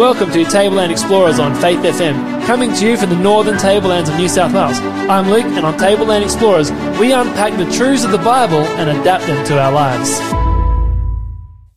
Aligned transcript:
Welcome 0.00 0.30
to 0.30 0.46
Tableland 0.46 0.90
Explorers 0.90 1.38
on 1.38 1.54
Faith 1.60 1.80
FM, 1.80 2.46
coming 2.46 2.72
to 2.72 2.88
you 2.88 2.96
from 2.96 3.10
the 3.10 3.16
northern 3.16 3.58
tablelands 3.58 4.08
of 4.08 4.16
New 4.16 4.30
South 4.30 4.54
Wales. 4.54 4.78
I'm 4.80 5.28
Luke, 5.28 5.44
and 5.44 5.66
on 5.66 5.76
Tableland 5.76 6.24
Explorers, 6.24 6.72
we 6.98 7.12
unpack 7.12 7.58
the 7.58 7.70
truths 7.70 8.02
of 8.02 8.10
the 8.10 8.16
Bible 8.16 8.60
and 8.60 8.88
adapt 8.98 9.26
them 9.26 9.44
to 9.48 9.60
our 9.60 9.70
lives. 9.70 10.18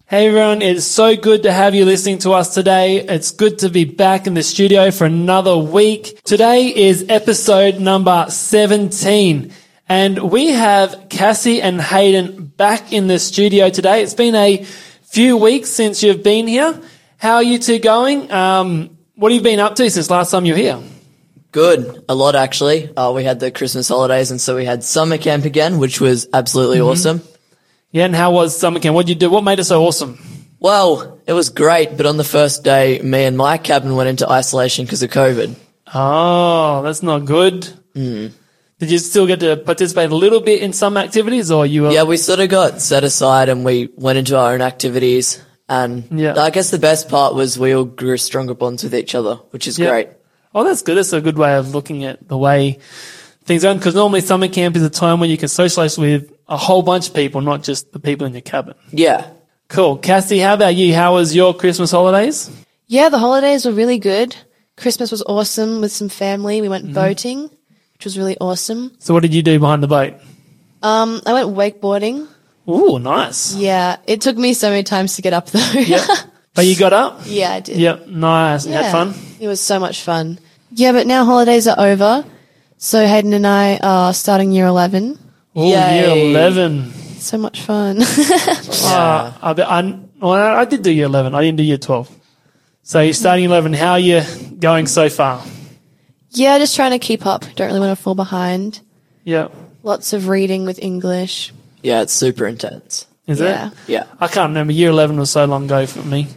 Hey 0.06 0.30
everyone, 0.30 0.62
it's 0.62 0.86
so 0.86 1.18
good 1.18 1.44
to 1.44 1.52
have 1.52 1.76
you 1.76 1.84
listening 1.84 2.20
to 2.20 2.32
us 2.32 2.54
today. 2.54 3.02
It's 3.02 3.32
good 3.32 3.60
to 3.60 3.68
be 3.68 3.84
back 3.84 4.26
in 4.26 4.36
the 4.36 4.44
studio 4.44 4.90
for 4.90 5.04
another 5.04 5.58
week. 5.58 6.24
Today 6.24 6.74
is 6.74 7.06
episode 7.10 7.82
number 7.82 8.28
17. 8.30 9.52
And 9.90 10.32
we 10.32 10.52
have 10.52 11.08
Cassie 11.10 11.62
and 11.62 11.82
Hayden 11.82 12.46
back 12.46 12.94
in 12.94 13.08
the 13.08 13.20
studio 13.20 13.70
today. 13.70 14.02
It's 14.02 14.14
been 14.14 14.34
a 14.34 14.64
few 15.02 15.36
weeks 15.36 15.72
since 15.72 16.02
you've 16.02 16.24
been 16.24 16.48
here. 16.48 16.80
How 17.24 17.36
are 17.36 17.44
you 17.44 17.58
two 17.58 17.80
going? 17.80 18.30
Um, 18.34 18.98
what 19.16 19.32
have 19.32 19.38
you 19.40 19.42
been 19.44 19.62
up 19.62 19.76
to 19.78 19.90
since 19.90 20.10
last 20.10 20.30
time 20.30 20.44
you 20.44 20.52
were 20.52 20.60
here? 20.60 20.78
Good, 21.54 22.04
a 22.10 22.14
lot 22.14 22.36
actually. 22.36 22.94
Uh, 22.98 23.14
we 23.14 23.24
had 23.24 23.40
the 23.40 23.50
Christmas 23.50 23.88
holidays, 23.88 24.30
and 24.30 24.42
so 24.42 24.58
we 24.58 24.66
had 24.66 24.84
summer 24.84 25.18
camp 25.18 25.46
again, 25.46 25.78
which 25.78 26.02
was 26.02 26.28
absolutely 26.34 26.80
Mm-hmm. 26.80 26.90
awesome. 26.90 27.22
Yeah, 27.92 28.04
and 28.04 28.14
how 28.14 28.32
was 28.34 28.60
summer 28.60 28.82
camp? 28.82 28.94
What 28.96 29.06
did 29.06 29.14
you 29.14 29.20
do? 29.20 29.30
What 29.30 29.46
made 29.46 29.60
it 29.60 29.64
so 29.64 29.86
awesome? 29.86 30.20
Well, 30.60 31.22
it 31.26 31.32
was 31.32 31.48
great, 31.48 31.96
but 31.96 32.06
on 32.06 32.18
the 32.18 32.26
first 32.26 32.66
day, 32.66 33.00
me 33.02 33.24
and 33.24 33.38
my 33.38 33.58
cabin 33.58 33.96
went 33.96 34.10
into 34.10 34.30
isolation 34.30 34.84
because 34.84 35.02
of 35.02 35.10
COVID. 35.12 35.56
Oh, 35.96 36.82
that's 36.84 37.04
not 37.04 37.24
good. 37.24 37.70
Mm. 37.96 38.34
Did 38.80 38.92
you 38.92 38.98
still 38.98 39.28
get 39.28 39.40
to 39.40 39.56
participate 39.56 40.12
a 40.12 40.16
little 40.16 40.42
bit 40.42 40.62
in 40.62 40.74
some 40.74 40.98
activities, 40.98 41.52
or 41.52 41.66
you 41.66 41.84
were? 41.84 41.92
Yeah, 41.92 42.04
we 42.04 42.18
sort 42.18 42.42
of 42.42 42.50
got 42.50 42.82
set 42.82 43.06
aside 43.06 43.48
and 43.48 43.64
we 43.64 43.88
went 43.96 44.18
into 44.18 44.38
our 44.38 44.54
own 44.54 44.62
activities. 44.62 45.42
And 45.70 46.04
Yeah. 46.12 46.40
I 46.40 46.50
guess 46.50 46.72
the 46.72 46.78
best 46.78 47.10
part 47.10 47.36
was 47.36 47.58
we 47.58 47.74
all 47.74 47.86
grew 47.86 48.18
stronger 48.18 48.54
bonds 48.54 48.84
with 48.84 48.94
each 48.94 49.16
other, 49.16 49.36
which 49.52 49.68
is 49.68 49.80
Yeah. 49.80 49.90
great. 49.90 50.10
Oh, 50.54 50.64
that's 50.64 50.82
good. 50.82 50.98
That's 50.98 51.14
a 51.14 51.22
good 51.22 51.38
way 51.38 51.56
of 51.56 51.74
looking 51.74 52.04
at 52.04 52.28
the 52.28 52.38
way 52.38 52.80
things 53.46 53.64
are. 53.66 53.74
Because 53.74 53.96
normally 53.96 54.22
summer 54.22 54.48
camp 54.48 54.76
is 54.76 54.84
a 54.84 54.90
time 54.90 55.20
when 55.20 55.30
you 55.30 55.38
can 55.38 55.48
socialize 55.48 55.98
with 55.98 56.32
a 56.48 56.58
whole 56.58 56.82
bunch 56.82 57.08
of 57.08 57.14
people, 57.14 57.42
not 57.42 57.64
just 57.64 57.92
the 57.92 58.00
people 58.00 58.28
in 58.28 58.34
your 58.34 58.42
cabin. 58.42 58.76
Yeah. 58.92 59.26
Cool. 59.70 59.98
Cassie, 59.98 60.40
how 60.40 60.54
about 60.54 60.76
you? 60.76 60.94
How 60.94 61.16
was 61.16 61.34
your 61.36 61.54
Christmas 61.54 61.90
holidays? 61.92 62.50
Yeah, 62.88 63.10
the 63.10 63.18
holidays 63.18 63.66
were 63.66 63.72
really 63.72 63.98
good. 63.98 64.36
Christmas 64.78 65.10
was 65.12 65.24
awesome 65.24 65.82
with 65.82 65.92
some 65.92 66.10
family. 66.10 66.62
We 66.62 66.70
went 66.70 66.94
boating, 66.94 67.44
which 67.94 68.04
was 68.06 68.18
really 68.18 68.38
awesome. 68.40 68.92
So 69.00 69.14
what 69.14 69.22
did 69.24 69.34
you 69.34 69.42
do 69.42 69.58
behind 69.60 69.82
the 69.82 69.88
boat? 69.88 70.14
Um, 70.84 71.22
I 71.26 71.34
went 71.34 71.56
wakeboarding. 71.56 72.28
Ooh, 72.68 72.98
nice. 73.00 73.56
Yeah, 73.56 73.98
it 74.08 74.22
took 74.22 74.38
me 74.38 74.54
so 74.54 74.70
many 74.70 74.84
times 74.84 75.16
to 75.18 75.22
get 75.22 75.34
up 75.34 75.48
though. 75.48 75.72
Yep. 75.74 76.02
But 76.56 76.68
you 76.68 76.76
got 76.76 76.94
up? 76.94 77.22
yeah, 77.26 77.54
I 77.54 77.60
did. 77.62 77.78
Yep. 77.78 78.08
Nice. 78.10 78.68
You 78.68 78.74
Yeah. 78.74 78.84
Had 78.84 78.92
fun? 78.92 79.16
It 79.40 79.48
was 79.48 79.60
so 79.60 79.80
much 79.80 80.04
fun. 80.04 80.38
Yeah, 80.72 80.92
but 80.92 81.08
now 81.08 81.26
holidays 81.26 81.68
are 81.68 81.80
over. 81.80 82.24
So 82.78 83.08
Hayden 83.08 83.34
and 83.34 83.48
I 83.48 83.78
are 83.78 84.14
starting 84.14 84.52
year 84.52 84.68
11. 84.68 85.18
Oh, 85.56 85.68
year 85.68 86.10
11. 86.30 86.92
So 87.18 87.40
much 87.40 87.62
fun. 87.62 88.02
Uh, 88.86 89.34
I, 89.42 89.52
I, 89.52 90.00
well, 90.22 90.34
I 90.58 90.66
did 90.66 90.84
do 90.84 90.92
year 90.92 91.06
11. 91.08 91.34
I 91.34 91.42
didn't 91.42 91.58
do 91.58 91.64
year 91.64 91.80
12. 91.80 92.16
So 92.84 93.02
you're 93.02 93.14
starting 93.14 93.46
11. 93.46 93.74
How 93.74 93.94
are 93.94 94.00
you 94.00 94.22
going 94.60 94.86
so 94.86 95.10
far? 95.10 95.44
yeah, 96.32 96.60
just 96.60 96.76
trying 96.76 96.92
to 96.92 97.00
keep 97.00 97.26
up. 97.26 97.46
Don't 97.56 97.68
really 97.68 97.80
want 97.80 97.98
to 97.98 98.04
fall 98.04 98.14
behind. 98.14 98.82
Yeah. 99.24 99.48
Lots 99.82 100.14
of 100.14 100.28
reading 100.28 100.66
with 100.66 100.78
English. 100.78 101.52
Yeah, 101.84 102.02
it's 102.02 102.14
super 102.14 102.48
intense. 102.48 103.06
Is 103.28 103.40
Yeah. 103.40 103.68
it? 103.68 103.74
Yeah. 103.88 104.04
I 104.20 104.28
can't 104.28 104.50
remember. 104.50 104.74
Year 104.74 104.90
11 104.90 105.18
was 105.20 105.30
so 105.32 105.46
long 105.46 105.66
ago 105.66 105.86
for 105.86 106.02
me. 106.02 106.28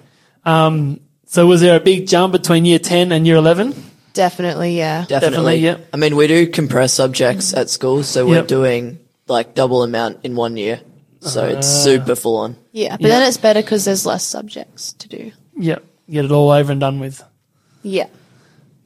Um, 0.45 1.01
so 1.27 1.47
was 1.47 1.61
there 1.61 1.77
a 1.77 1.81
big 1.81 2.07
jump 2.07 2.33
between 2.33 2.65
year 2.65 2.79
10 2.79 3.11
and 3.13 3.27
year 3.27 3.37
11? 3.37 3.75
Definitely, 4.13 4.77
yeah. 4.79 5.05
Definitely. 5.09 5.21
Definitely, 5.29 5.59
yep. 5.59 5.89
I 5.93 5.97
mean, 5.97 6.17
we 6.17 6.27
do 6.27 6.47
compress 6.47 6.93
subjects 6.93 7.53
at 7.55 7.69
school, 7.71 8.03
so 8.03 8.27
we're 8.27 8.37
Yep. 8.37 8.47
doing 8.49 8.99
like 9.29 9.55
double 9.55 9.83
amount 9.83 10.19
in 10.23 10.37
one 10.37 10.57
year. 10.57 10.81
So 11.21 11.45
it's 11.47 11.67
Ah. 11.67 11.83
super 11.85 12.15
full 12.15 12.37
on. 12.37 12.57
Yeah, 12.73 12.93
but 12.97 13.03
Yeah. 13.09 13.19
then 13.19 13.29
it's 13.29 13.37
better 13.37 13.61
because 13.61 13.85
there's 13.85 14.07
less 14.07 14.23
subjects 14.25 14.95
to 14.99 15.09
do. 15.09 15.33
Yep. 15.59 15.83
Get 16.11 16.25
it 16.27 16.31
all 16.31 16.51
over 16.51 16.71
and 16.71 16.81
done 16.81 17.01
with. 17.01 17.23
Yeah. 17.83 18.07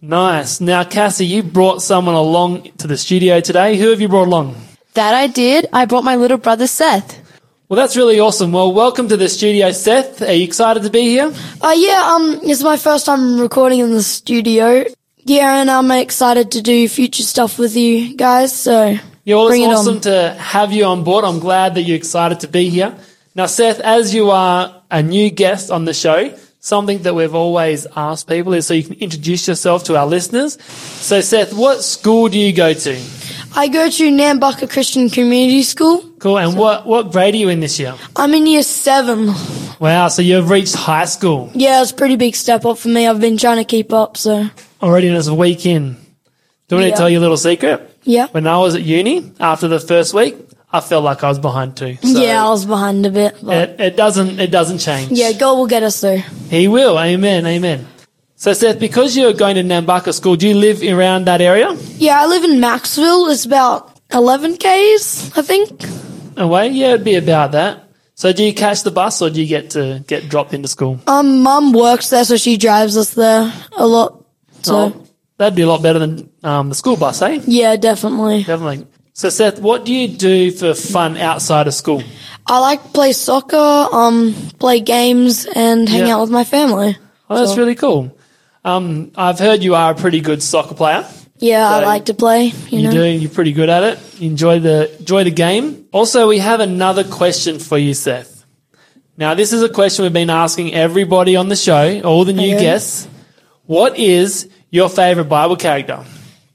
Nice. 0.00 0.60
Now, 0.62 0.84
Cassie, 0.84 1.26
you 1.26 1.42
brought 1.42 1.82
someone 1.82 2.14
along 2.14 2.68
to 2.78 2.86
the 2.86 2.96
studio 2.96 3.40
today. 3.40 3.76
Who 3.76 3.90
have 3.90 4.00
you 4.00 4.08
brought 4.08 4.28
along? 4.28 4.54
That 4.94 5.14
I 5.14 5.26
did. 5.28 5.66
I 5.72 5.84
brought 5.84 6.04
my 6.04 6.16
little 6.16 6.38
brother 6.38 6.66
Seth. 6.66 7.18
Well, 7.68 7.76
that's 7.76 7.96
really 7.96 8.18
awesome. 8.18 8.50
Well, 8.50 8.72
welcome 8.72 9.08
to 9.08 9.16
the 9.16 9.28
studio, 9.28 9.70
Seth. 9.70 10.22
Are 10.22 10.32
you 10.32 10.42
excited 10.42 10.82
to 10.82 10.90
be 10.90 11.02
here? 11.02 11.32
Uh, 11.60 11.74
yeah, 11.76 12.14
um, 12.16 12.40
it's 12.42 12.62
my 12.64 12.76
first 12.76 13.06
time 13.06 13.38
recording 13.40 13.78
in 13.78 13.92
the 13.92 14.02
studio. 14.02 14.84
Yeah, 15.18 15.60
and 15.60 15.70
I'm 15.70 15.90
excited 15.92 16.50
to 16.52 16.62
do 16.62 16.88
future 16.88 17.22
stuff 17.22 17.58
with 17.60 17.76
you 17.76 18.16
guys, 18.16 18.52
so 18.52 18.96
Yeah, 19.24 19.36
well, 19.36 19.48
it's 19.48 19.58
it 19.58 19.66
awesome 19.66 20.00
to 20.00 20.34
have 20.34 20.72
you 20.72 20.84
on 20.86 21.04
board. 21.04 21.24
I'm 21.24 21.38
glad 21.38 21.76
that 21.76 21.82
you're 21.82 21.96
excited 21.96 22.40
to 22.40 22.48
be 22.48 22.68
here. 22.70 22.96
Now, 23.36 23.46
Seth, 23.46 23.78
as 23.78 24.12
you 24.12 24.30
are 24.32 24.82
a 24.90 25.02
new 25.04 25.30
guest 25.30 25.70
on 25.70 25.84
the 25.84 25.94
show, 25.94 26.34
something 26.60 26.98
that 27.02 27.14
we've 27.14 27.34
always 27.34 27.86
asked 27.96 28.28
people 28.28 28.52
is 28.52 28.66
so 28.66 28.74
you 28.74 28.84
can 28.84 28.94
introduce 28.94 29.48
yourself 29.48 29.84
to 29.84 29.96
our 29.96 30.06
listeners. 30.06 30.62
So, 30.62 31.20
Seth, 31.20 31.52
what 31.52 31.82
school 31.82 32.28
do 32.28 32.38
you 32.38 32.52
go 32.52 32.72
to? 32.72 33.02
I 33.56 33.66
go 33.66 33.90
to 33.90 34.10
Nambucca 34.12 34.70
Christian 34.70 35.10
Community 35.10 35.62
School. 35.64 36.04
Cool. 36.20 36.38
And 36.38 36.56
what, 36.56 36.86
what 36.86 37.10
grade 37.10 37.34
are 37.34 37.38
you 37.38 37.48
in 37.48 37.58
this 37.60 37.80
year? 37.80 37.94
I'm 38.14 38.32
in 38.34 38.46
year 38.46 38.62
seven. 38.62 39.32
Wow. 39.80 40.08
So 40.08 40.22
you've 40.22 40.50
reached 40.50 40.76
high 40.76 41.06
school 41.06 41.50
Yeah, 41.54 41.82
it's 41.82 41.90
a 41.90 41.94
pretty 41.94 42.16
big 42.16 42.36
step 42.36 42.64
up 42.64 42.78
for 42.78 42.88
me. 42.88 43.08
I've 43.08 43.20
been 43.20 43.38
trying 43.38 43.56
to 43.56 43.64
keep 43.64 43.92
up, 43.92 44.16
so 44.16 44.46
already 44.82 45.08
and 45.08 45.16
it's 45.16 45.26
a 45.26 45.34
week 45.34 45.66
in. 45.66 45.94
Do 45.94 46.76
you 46.76 46.76
want 46.76 46.84
me 46.84 46.90
to 46.92 46.96
tell 46.96 47.10
you 47.10 47.18
a 47.18 47.20
little 47.20 47.36
secret? 47.36 47.86
yeah. 48.04 48.28
When 48.28 48.46
I 48.46 48.58
was 48.58 48.76
at 48.76 48.82
uni, 48.82 49.32
after 49.40 49.66
the 49.66 49.80
first 49.80 50.14
week, 50.14 50.36
I 50.72 50.80
felt 50.80 51.02
like 51.04 51.24
I 51.24 51.28
was 51.28 51.38
behind 51.40 51.76
too. 51.76 51.96
So 52.02 52.08
yeah, 52.20 52.44
I 52.46 52.48
was 52.50 52.64
behind 52.64 53.04
a 53.04 53.10
bit, 53.10 53.36
but 53.42 53.70
It, 53.70 53.80
it 53.80 53.96
doesn't, 53.96 54.38
it 54.38 54.50
doesn't 54.52 54.78
change. 54.78 55.10
yeah, 55.12 55.32
God 55.32 55.54
will 55.58 55.66
get 55.66 55.82
us 55.82 56.00
there. 56.00 56.18
He 56.48 56.68
will. 56.68 56.98
Amen. 56.98 57.44
Amen. 57.46 57.86
So 58.36 58.52
Seth, 58.52 58.78
because 58.78 59.16
you're 59.16 59.32
going 59.34 59.56
to 59.56 59.62
Nambucca 59.62 60.14
school, 60.14 60.36
do 60.36 60.48
you 60.48 60.54
live 60.54 60.82
around 60.82 61.26
that 61.26 61.40
area? 61.40 61.74
Yeah, 61.98 62.22
I 62.22 62.26
live 62.26 62.44
in 62.44 62.52
Macksville. 62.60 63.30
It's 63.30 63.44
about 63.44 64.00
11 64.12 64.56
k's, 64.58 65.36
I 65.36 65.42
think. 65.42 65.82
Away? 66.36 66.68
Yeah, 66.68 66.94
it'd 66.94 67.04
be 67.04 67.16
about 67.16 67.52
that. 67.52 67.84
So 68.14 68.32
do 68.32 68.44
you 68.44 68.54
catch 68.54 68.82
the 68.82 68.90
bus 68.90 69.20
or 69.22 69.28
do 69.30 69.40
you 69.42 69.46
get 69.48 69.70
to 69.70 70.04
get 70.06 70.28
dropped 70.28 70.54
into 70.54 70.68
school? 70.68 71.00
Um, 71.06 71.42
Mum 71.42 71.72
works 71.72 72.10
there, 72.10 72.24
so 72.24 72.36
she 72.36 72.56
drives 72.56 72.96
us 72.96 73.14
there 73.14 73.52
a 73.76 73.86
lot. 73.86 74.24
So 74.62 74.76
Oh, 74.76 75.06
that'd 75.38 75.56
be 75.56 75.62
a 75.62 75.66
lot 75.68 75.82
better 75.82 75.98
than 75.98 76.30
um, 76.42 76.68
the 76.68 76.74
school 76.74 76.96
bus, 76.96 77.20
eh? 77.22 77.40
yeah, 77.46 77.76
definitely. 77.76 78.44
Definitely. 78.44 78.86
So 79.12 79.28
Seth, 79.28 79.60
what 79.60 79.84
do 79.84 79.92
you 79.92 80.08
do 80.08 80.50
for 80.50 80.74
fun 80.74 81.16
outside 81.16 81.66
of 81.66 81.74
school? 81.74 82.02
I 82.46 82.58
like 82.58 82.82
to 82.82 82.88
play 82.90 83.12
soccer, 83.12 83.56
um, 83.92 84.34
play 84.58 84.80
games, 84.80 85.46
and 85.54 85.88
hang 85.88 86.06
Yeah. 86.06 86.14
out 86.16 86.22
with 86.22 86.30
my 86.30 86.44
family. 86.44 86.96
Oh, 87.28 87.36
that's 87.36 87.52
So- 87.52 87.56
really 87.58 87.74
cool. 87.74 88.12
Um, 88.64 89.10
I've 89.16 89.38
heard 89.38 89.62
you 89.62 89.74
are 89.74 89.92
a 89.92 89.94
pretty 89.94 90.20
good 90.20 90.42
soccer 90.42 90.74
player. 90.74 91.04
Yeah, 91.38 91.68
So- 91.68 91.76
I 91.76 91.84
like 91.86 92.04
to 92.06 92.14
play. 92.14 92.52
You, 92.70 92.80
You 92.80 92.90
do. 92.90 93.04
You're 93.04 93.30
pretty 93.30 93.52
good 93.52 93.68
at 93.68 93.82
it. 93.82 93.98
You 94.18 94.28
enjoy 94.30 94.58
the 94.60 94.90
enjoy 94.98 95.24
the 95.24 95.30
game. 95.30 95.84
Also, 95.92 96.28
we 96.28 96.38
have 96.38 96.60
another 96.60 97.04
question 97.04 97.58
for 97.58 97.78
you, 97.78 97.94
Seth. 97.94 98.44
Now, 99.16 99.34
this 99.34 99.52
is 99.52 99.62
a 99.62 99.68
question 99.68 100.02
we've 100.04 100.12
been 100.12 100.30
asking 100.30 100.74
everybody 100.74 101.36
on 101.36 101.48
the 101.48 101.56
show, 101.56 102.00
all 102.04 102.24
the 102.24 102.32
new 102.32 102.54
Okay. 102.54 102.60
guests. 102.64 103.06
What 103.66 103.98
is 103.98 104.48
your 104.70 104.88
favorite 104.88 105.28
Bible 105.28 105.56
character? 105.56 106.00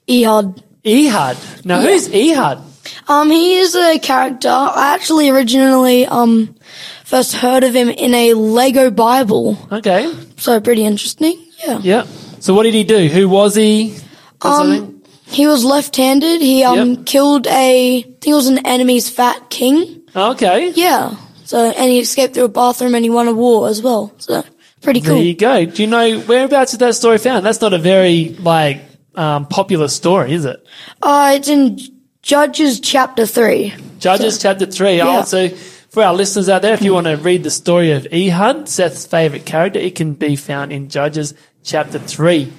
Ehud. 0.10 0.62
Ehud. 0.86 1.38
Now, 1.66 1.82
who's 1.82 2.08
Ehud? 2.14 2.60
Um, 3.08 3.32
he 3.32 3.56
is 3.56 3.76
a 3.76 3.98
character. 4.00 4.50
I 4.50 4.94
actually 4.96 5.30
originally 5.30 6.06
um 6.06 6.56
first 7.04 7.34
heard 7.34 7.64
of 7.64 7.76
him 7.76 7.90
in 7.90 8.14
a 8.14 8.34
Lego 8.34 8.92
Bible, 8.92 9.58
Okay. 9.72 10.12
so 10.38 10.60
pretty 10.60 10.84
interesting. 10.86 11.38
Yeah. 11.66 11.80
Yeah. 11.82 12.04
So, 12.40 12.54
what 12.54 12.64
did 12.64 12.74
he 12.76 12.84
do? 12.84 13.08
Who 13.08 13.28
was 13.30 13.56
he? 13.56 13.96
Something? 14.42 14.84
Um, 14.84 15.02
he 15.28 15.48
was 15.48 15.64
left-handed. 15.66 16.42
He 16.42 16.64
um 16.64 16.94
Yep. 16.94 17.06
killed 17.06 17.48
a, 17.48 17.98
I 17.98 18.02
think 18.04 18.28
it 18.28 18.34
was 18.34 18.48
an 18.48 18.60
enemy's 18.66 19.10
fat 19.10 19.50
king. 19.50 20.02
Okay. 20.16 20.72
Yeah. 20.76 21.16
So 21.46 21.58
and 21.72 21.90
he 21.90 22.00
escaped 22.00 22.34
through 22.36 22.46
a 22.46 22.50
bathroom 22.50 22.94
and 22.96 23.04
he 23.04 23.10
won 23.10 23.28
a 23.28 23.34
war 23.34 23.68
as 23.68 23.82
well. 23.82 24.12
So 24.18 24.44
pretty 24.82 25.02
cool. 25.02 25.16
There 25.16 25.24
you 25.24 25.36
go. 25.36 25.66
Do 25.66 25.82
you 25.82 25.88
know 25.90 26.20
whereabouts 26.22 26.74
is 26.74 26.80
that 26.80 26.94
story 26.96 27.18
found? 27.18 27.46
That's 27.46 27.62
not 27.62 27.74
a 27.74 27.78
very 27.80 28.36
like 28.40 28.82
um, 29.18 29.46
popular 29.48 29.88
story, 29.88 30.34
is 30.34 30.46
it? 30.46 30.66
Uh, 31.02 31.34
it's 31.36 31.48
in 31.48 31.80
Judges 32.22 32.80
chapter 32.80 33.26
three. 33.26 33.74
Judges 34.00 34.40
chapter 34.40 34.66
3. 34.66 34.98
Yeah. 34.98 35.20
Oh, 35.20 35.24
so 35.24 35.50
for 35.50 36.04
our 36.04 36.14
listeners 36.14 36.50
out 36.50 36.62
there, 36.62 36.74
if 36.74 36.82
you 36.82 36.94
want 36.94 37.08
to 37.08 37.16
read 37.18 37.44
the 37.44 37.50
story 37.52 37.92
of 37.92 38.06
Ehud, 38.12 38.68
Seth's 38.68 39.06
favourite 39.06 39.46
character, 39.46 39.80
it 39.80 39.96
can 39.96 40.14
be 40.14 40.36
found 40.36 40.72
in 40.74 40.90
Judges 40.90 41.34
chapter 41.64 41.98
3. 42.00 42.52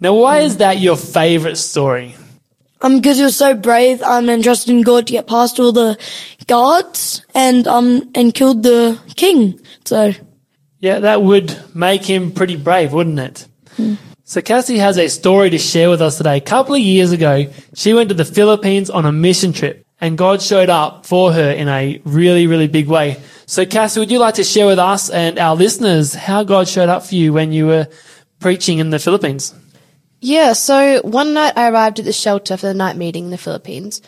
Now, 0.00 0.14
why 0.14 0.38
is 0.40 0.56
that 0.56 0.78
your 0.78 0.96
favourite 0.96 1.58
story? 1.58 2.14
Um, 2.80 2.96
because 2.96 3.18
he 3.18 3.22
was 3.24 3.36
so 3.36 3.54
brave, 3.54 4.00
um, 4.02 4.28
and 4.30 4.42
trusted 4.42 4.70
in 4.70 4.82
God 4.82 5.06
to 5.08 5.12
get 5.12 5.26
past 5.26 5.60
all 5.60 5.72
the 5.72 5.98
guards 6.46 7.24
and, 7.34 7.66
um, 7.68 8.10
and 8.14 8.32
killed 8.34 8.62
the 8.62 8.98
king. 9.16 9.60
So, 9.84 10.12
Yeah, 10.78 11.00
that 11.00 11.20
would 11.20 11.54
make 11.74 12.04
him 12.04 12.32
pretty 12.32 12.56
brave, 12.56 12.92
wouldn't 12.92 13.18
it? 13.18 13.46
So 14.30 14.40
Cassie 14.40 14.78
has 14.78 14.96
a 14.96 15.08
story 15.08 15.50
to 15.50 15.58
share 15.58 15.90
with 15.90 16.00
us 16.00 16.18
today. 16.18 16.36
A 16.36 16.40
couple 16.40 16.76
of 16.76 16.80
years 16.80 17.10
ago, 17.10 17.52
she 17.74 17.94
went 17.94 18.10
to 18.10 18.14
the 18.14 18.24
Philippines 18.24 18.88
on 18.88 19.04
a 19.04 19.10
mission 19.10 19.52
trip 19.52 19.84
and 20.00 20.16
God 20.16 20.40
showed 20.40 20.70
up 20.70 21.04
for 21.04 21.32
her 21.32 21.50
in 21.50 21.66
a 21.66 22.00
really, 22.04 22.46
really 22.46 22.68
big 22.68 22.86
way. 22.86 23.20
So 23.46 23.66
Cassie, 23.66 23.98
would 23.98 24.12
you 24.12 24.20
like 24.20 24.34
to 24.34 24.44
share 24.44 24.68
with 24.68 24.78
us 24.78 25.10
and 25.10 25.36
our 25.36 25.56
listeners 25.56 26.14
how 26.14 26.44
God 26.44 26.68
showed 26.68 26.88
up 26.88 27.04
for 27.06 27.16
you 27.16 27.32
when 27.32 27.50
you 27.50 27.66
were 27.66 27.88
preaching 28.38 28.78
in 28.78 28.90
the 28.90 29.00
Philippines? 29.00 29.52
Yeah, 30.20 30.52
so 30.52 31.00
one 31.02 31.34
night 31.34 31.54
I 31.56 31.68
arrived 31.68 31.98
at 31.98 32.04
the 32.04 32.12
shelter 32.12 32.56
for 32.56 32.66
the 32.66 32.72
night 32.72 32.96
meeting 32.96 33.24
in 33.24 33.30
the 33.32 33.36
Philippines 33.36 34.00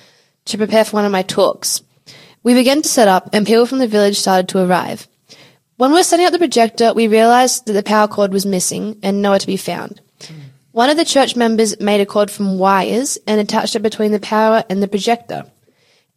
to 0.44 0.56
prepare 0.56 0.84
for 0.84 0.98
one 0.98 1.04
of 1.04 1.10
my 1.10 1.22
talks. 1.22 1.82
We 2.44 2.54
began 2.54 2.80
to 2.82 2.88
set 2.88 3.08
up 3.08 3.30
and 3.32 3.44
people 3.44 3.66
from 3.66 3.80
the 3.80 3.88
village 3.88 4.20
started 4.20 4.48
to 4.50 4.64
arrive. 4.64 5.08
When 5.78 5.90
we 5.90 5.96
were 5.96 6.04
setting 6.04 6.26
up 6.26 6.32
the 6.32 6.38
projector, 6.38 6.94
we 6.94 7.08
realized 7.08 7.66
that 7.66 7.72
the 7.72 7.82
power 7.82 8.06
cord 8.06 8.32
was 8.32 8.46
missing 8.46 9.00
and 9.02 9.20
nowhere 9.20 9.40
to 9.40 9.46
be 9.48 9.56
found. 9.56 10.00
One 10.72 10.88
of 10.88 10.96
the 10.96 11.04
church 11.04 11.36
members 11.36 11.78
made 11.80 12.00
a 12.00 12.06
cord 12.06 12.30
from 12.30 12.58
wires 12.58 13.18
and 13.26 13.38
attached 13.38 13.76
it 13.76 13.82
between 13.82 14.10
the 14.10 14.18
power 14.18 14.64
and 14.70 14.82
the 14.82 14.88
projector. 14.88 15.44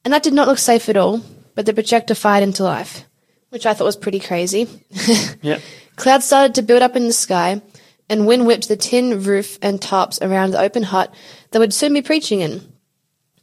And 0.05 0.13
that 0.13 0.23
did 0.23 0.33
not 0.33 0.47
look 0.47 0.59
safe 0.59 0.87
at 0.87 0.95
all, 0.95 1.21
but 1.55 1.65
the 1.65 1.73
projector 1.73 2.15
fired 2.15 2.43
into 2.43 2.63
life, 2.63 3.05
which 3.49 3.65
I 3.65 3.73
thought 3.73 3.85
was 3.85 3.97
pretty 3.97 4.19
crazy. 4.19 4.67
Yep. 5.41 5.61
Clouds 5.97 6.25
started 6.25 6.55
to 6.55 6.61
build 6.61 6.81
up 6.81 6.95
in 6.95 7.05
the 7.05 7.13
sky, 7.13 7.61
and 8.09 8.27
wind 8.27 8.45
whipped 8.45 8.67
the 8.67 8.75
tin 8.75 9.23
roof 9.23 9.57
and 9.61 9.79
tarps 9.79 10.21
around 10.21 10.51
the 10.51 10.61
open 10.61 10.83
hut 10.83 11.13
that 11.51 11.59
would 11.59 11.73
soon 11.73 11.93
be 11.93 12.01
preaching 12.01 12.41
in. 12.41 12.61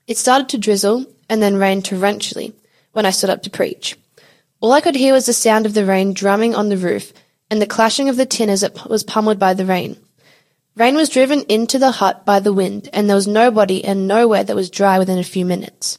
It 0.07 0.19
started 0.19 0.49
to 0.51 0.59
drizzle 0.59 1.07
and 1.29 1.43
then 1.43 1.57
rain 1.57 1.83
torrentially 1.83 2.53
when 2.93 3.07
I 3.07 3.11
stood 3.11 3.31
up 3.31 3.43
to 3.45 3.51
preach. 3.51 3.97
All 4.61 4.73
I 4.73 4.81
could 4.81 4.97
hear 4.97 5.13
was 5.13 5.27
the 5.27 5.33
sound 5.33 5.67
of 5.67 5.75
the 5.75 5.85
rain 5.85 6.13
drumming 6.13 6.55
on 6.55 6.69
the 6.69 6.77
roof 6.77 7.13
and 7.51 7.61
the 7.61 7.67
clashing 7.67 8.09
of 8.09 8.17
the 8.17 8.27
tin 8.27 8.49
as 8.51 8.63
it 8.63 8.79
was 8.87 9.03
pummeled 9.03 9.39
by 9.39 9.55
the 9.55 9.67
rain. 9.67 9.97
Rain 10.75 10.95
was 10.95 11.11
driven 11.11 11.43
into 11.43 11.79
the 11.79 11.91
hut 11.91 12.25
by 12.25 12.41
the 12.41 12.53
wind, 12.53 12.89
and 12.95 13.09
there 13.09 13.17
was 13.17 13.27
nobody 13.27 13.85
and 13.85 14.09
nowhere 14.09 14.43
that 14.43 14.57
was 14.57 14.71
dry 14.71 14.99
within 14.99 15.19
a 15.19 15.25
few 15.25 15.45
minutes. 15.45 15.99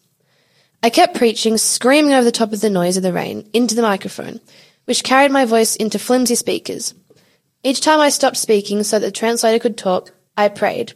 I 0.82 0.90
kept 0.90 1.16
preaching, 1.16 1.58
screaming 1.58 2.14
over 2.14 2.24
the 2.24 2.32
top 2.32 2.52
of 2.54 2.62
the 2.62 2.72
noise 2.72 2.98
of 2.98 3.04
the 3.04 3.14
rain 3.14 3.48
into 3.54 3.76
the 3.76 3.84
microphone, 3.84 4.40
which 4.86 5.04
carried 5.04 5.32
my 5.32 5.46
voice 5.46 5.76
into 5.76 6.00
flimsy 6.00 6.36
speakers. 6.36 6.96
Each 7.64 7.82
time 7.82 8.00
I 8.00 8.10
stopped 8.10 8.38
speaking 8.38 8.84
so 8.84 9.00
that 9.00 9.06
the 9.06 9.12
translator 9.12 9.60
could 9.60 9.78
talk, 9.78 10.12
I 10.36 10.50
prayed. 10.50 10.94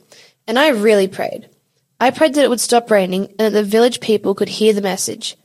And 0.47 0.57
I 0.57 0.69
really 0.69 1.07
prayed. 1.07 1.47
I 1.99 2.11
prayed 2.11 2.33
that 2.33 2.43
it 2.43 2.49
would 2.49 2.59
stop 2.59 2.89
raining 2.89 3.27
and 3.37 3.39
that 3.39 3.51
the 3.51 3.63
village 3.63 3.99
people 3.99 4.35
could 4.35 4.49
hear 4.49 4.73
the 4.73 4.81
message. 4.81 5.37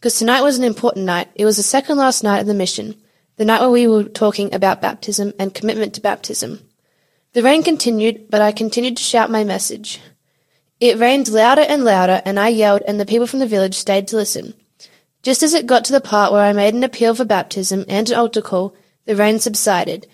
Because 0.00 0.18
tonight 0.18 0.42
was 0.42 0.58
an 0.58 0.64
important 0.64 1.04
night. 1.04 1.28
It 1.34 1.44
was 1.44 1.58
the 1.58 1.62
second 1.62 1.98
last 1.98 2.24
night 2.24 2.40
of 2.40 2.46
the 2.46 2.54
mission, 2.54 2.94
the 3.36 3.44
night 3.44 3.60
where 3.60 3.70
we 3.70 3.86
were 3.86 4.04
talking 4.04 4.54
about 4.54 4.82
baptism 4.82 5.34
and 5.38 5.54
commitment 5.54 5.94
to 5.94 6.00
baptism. 6.00 6.60
The 7.34 7.42
rain 7.42 7.64
continued, 7.64 8.30
but 8.30 8.40
I 8.40 8.52
continued 8.52 8.96
to 8.96 9.02
shout 9.02 9.28
my 9.28 9.42
message. 9.42 10.00
It 10.78 10.98
rained 10.98 11.28
louder 11.28 11.62
and 11.62 11.84
louder, 11.84 12.22
and 12.24 12.38
I 12.38 12.48
yelled, 12.48 12.82
and 12.86 12.98
the 12.98 13.04
people 13.06 13.26
from 13.26 13.40
the 13.40 13.46
village 13.46 13.74
stayed 13.74 14.06
to 14.08 14.16
listen. 14.16 14.54
Just 15.24 15.42
as 15.42 15.52
it 15.52 15.66
got 15.66 15.84
to 15.86 15.92
the 15.92 16.00
part 16.00 16.30
where 16.30 16.42
I 16.42 16.52
made 16.52 16.74
an 16.74 16.84
appeal 16.84 17.12
for 17.12 17.24
baptism 17.24 17.84
and 17.88 18.08
an 18.08 18.16
altar 18.16 18.40
call, 18.40 18.76
the 19.04 19.16
rain 19.16 19.40
subsided. 19.40 20.06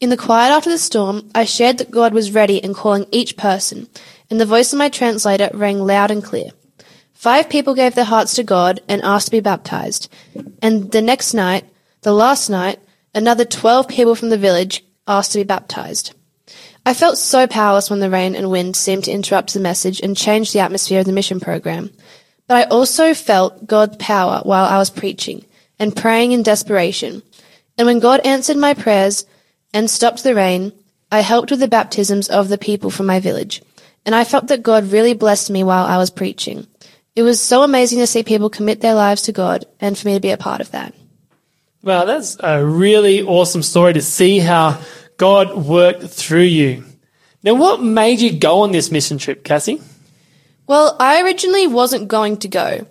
In 0.00 0.10
the 0.10 0.16
quiet 0.16 0.52
after 0.52 0.70
the 0.70 0.78
storm, 0.78 1.28
I 1.34 1.44
shared 1.44 1.78
that 1.78 1.90
God 1.90 2.14
was 2.14 2.30
ready 2.30 2.62
and 2.62 2.76
calling 2.76 3.06
each 3.10 3.36
person, 3.36 3.88
and 4.30 4.40
the 4.40 4.46
voice 4.46 4.72
of 4.72 4.78
my 4.78 4.88
translator 4.88 5.50
rang 5.52 5.80
loud 5.80 6.12
and 6.12 6.22
clear. 6.22 6.50
Five 7.12 7.48
people 7.48 7.74
gave 7.74 7.96
their 7.96 8.04
hearts 8.04 8.34
to 8.34 8.44
God 8.44 8.80
and 8.86 9.02
asked 9.02 9.26
to 9.26 9.32
be 9.32 9.40
baptized. 9.40 10.08
And 10.62 10.92
the 10.92 11.02
next 11.02 11.34
night, 11.34 11.64
the 12.02 12.12
last 12.12 12.48
night, 12.48 12.78
another 13.16 13.44
twelve 13.44 13.88
people 13.88 14.14
from 14.14 14.28
the 14.28 14.38
village 14.38 14.84
asked 15.08 15.32
to 15.32 15.38
be 15.38 15.44
baptized. 15.44 16.14
I 16.88 16.94
felt 16.94 17.18
so 17.18 17.46
powerless 17.46 17.90
when 17.90 18.00
the 18.00 18.08
rain 18.08 18.34
and 18.34 18.50
wind 18.50 18.74
seemed 18.74 19.04
to 19.04 19.12
interrupt 19.12 19.52
the 19.52 19.60
message 19.60 20.00
and 20.00 20.16
change 20.16 20.54
the 20.54 20.60
atmosphere 20.60 21.00
of 21.00 21.04
the 21.04 21.12
mission 21.12 21.38
program. 21.38 21.90
But 22.46 22.56
I 22.56 22.70
also 22.70 23.12
felt 23.12 23.66
God's 23.66 23.98
power 23.98 24.40
while 24.42 24.64
I 24.64 24.78
was 24.78 24.88
preaching 24.88 25.44
and 25.78 25.94
praying 25.94 26.32
in 26.32 26.42
desperation. 26.42 27.22
And 27.76 27.86
when 27.86 27.98
God 27.98 28.20
answered 28.24 28.56
my 28.56 28.72
prayers 28.72 29.26
and 29.74 29.90
stopped 29.90 30.24
the 30.24 30.34
rain, 30.34 30.72
I 31.12 31.20
helped 31.20 31.50
with 31.50 31.60
the 31.60 31.68
baptisms 31.68 32.30
of 32.30 32.48
the 32.48 32.56
people 32.56 32.90
from 32.90 33.04
my 33.04 33.20
village. 33.20 33.60
And 34.06 34.14
I 34.14 34.24
felt 34.24 34.46
that 34.46 34.62
God 34.62 34.90
really 34.90 35.12
blessed 35.12 35.50
me 35.50 35.62
while 35.62 35.84
I 35.84 35.98
was 35.98 36.08
preaching. 36.08 36.66
It 37.14 37.22
was 37.22 37.38
so 37.38 37.64
amazing 37.64 37.98
to 37.98 38.06
see 38.06 38.22
people 38.22 38.48
commit 38.48 38.80
their 38.80 38.94
lives 38.94 39.20
to 39.24 39.32
God 39.32 39.66
and 39.78 39.98
for 39.98 40.08
me 40.08 40.14
to 40.14 40.20
be 40.20 40.30
a 40.30 40.38
part 40.38 40.62
of 40.62 40.70
that. 40.70 40.94
Wow, 41.82 42.06
that's 42.06 42.38
a 42.40 42.64
really 42.64 43.20
awesome 43.20 43.62
story 43.62 43.92
to 43.92 44.00
see 44.00 44.38
how 44.38 44.80
God 45.18 45.54
worked 45.54 46.04
through 46.04 46.42
you. 46.42 46.84
Now, 47.42 47.54
what 47.54 47.82
made 47.82 48.20
you 48.20 48.38
go 48.38 48.60
on 48.60 48.72
this 48.72 48.90
mission 48.90 49.18
trip, 49.18 49.44
Cassie? 49.44 49.80
Well, 50.66 50.96
I 50.98 51.22
originally 51.22 51.66
wasn't 51.66 52.08
going 52.08 52.38
to 52.38 52.48
go. 52.48 52.86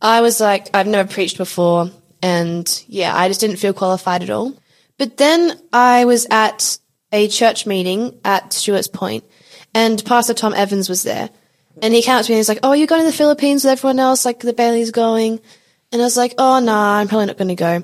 I 0.00 0.20
was 0.20 0.40
like, 0.40 0.68
I've 0.74 0.86
never 0.86 1.12
preached 1.12 1.38
before, 1.38 1.90
and 2.22 2.84
yeah, 2.86 3.16
I 3.16 3.28
just 3.28 3.40
didn't 3.40 3.56
feel 3.56 3.72
qualified 3.72 4.22
at 4.22 4.30
all. 4.30 4.56
But 4.98 5.16
then 5.16 5.58
I 5.72 6.04
was 6.04 6.26
at 6.30 6.78
a 7.10 7.28
church 7.28 7.66
meeting 7.66 8.18
at 8.24 8.52
Stuarts 8.52 8.88
Point, 8.88 9.24
and 9.74 10.04
Pastor 10.04 10.34
Tom 10.34 10.54
Evans 10.54 10.88
was 10.88 11.02
there. 11.02 11.30
And 11.80 11.94
he 11.94 12.02
came 12.02 12.16
up 12.16 12.24
to 12.24 12.30
me 12.30 12.34
and 12.34 12.38
he's 12.40 12.48
like, 12.48 12.60
Oh, 12.62 12.72
you're 12.72 12.86
going 12.86 13.00
to 13.02 13.10
the 13.10 13.16
Philippines 13.16 13.64
with 13.64 13.72
everyone 13.72 13.98
else, 13.98 14.24
like 14.24 14.40
the 14.40 14.52
Bailey's 14.52 14.90
going. 14.90 15.40
And 15.90 16.02
I 16.02 16.04
was 16.04 16.16
like, 16.16 16.34
Oh, 16.36 16.60
nah, 16.60 16.98
I'm 16.98 17.08
probably 17.08 17.26
not 17.26 17.38
going 17.38 17.48
to 17.48 17.54
go. 17.54 17.82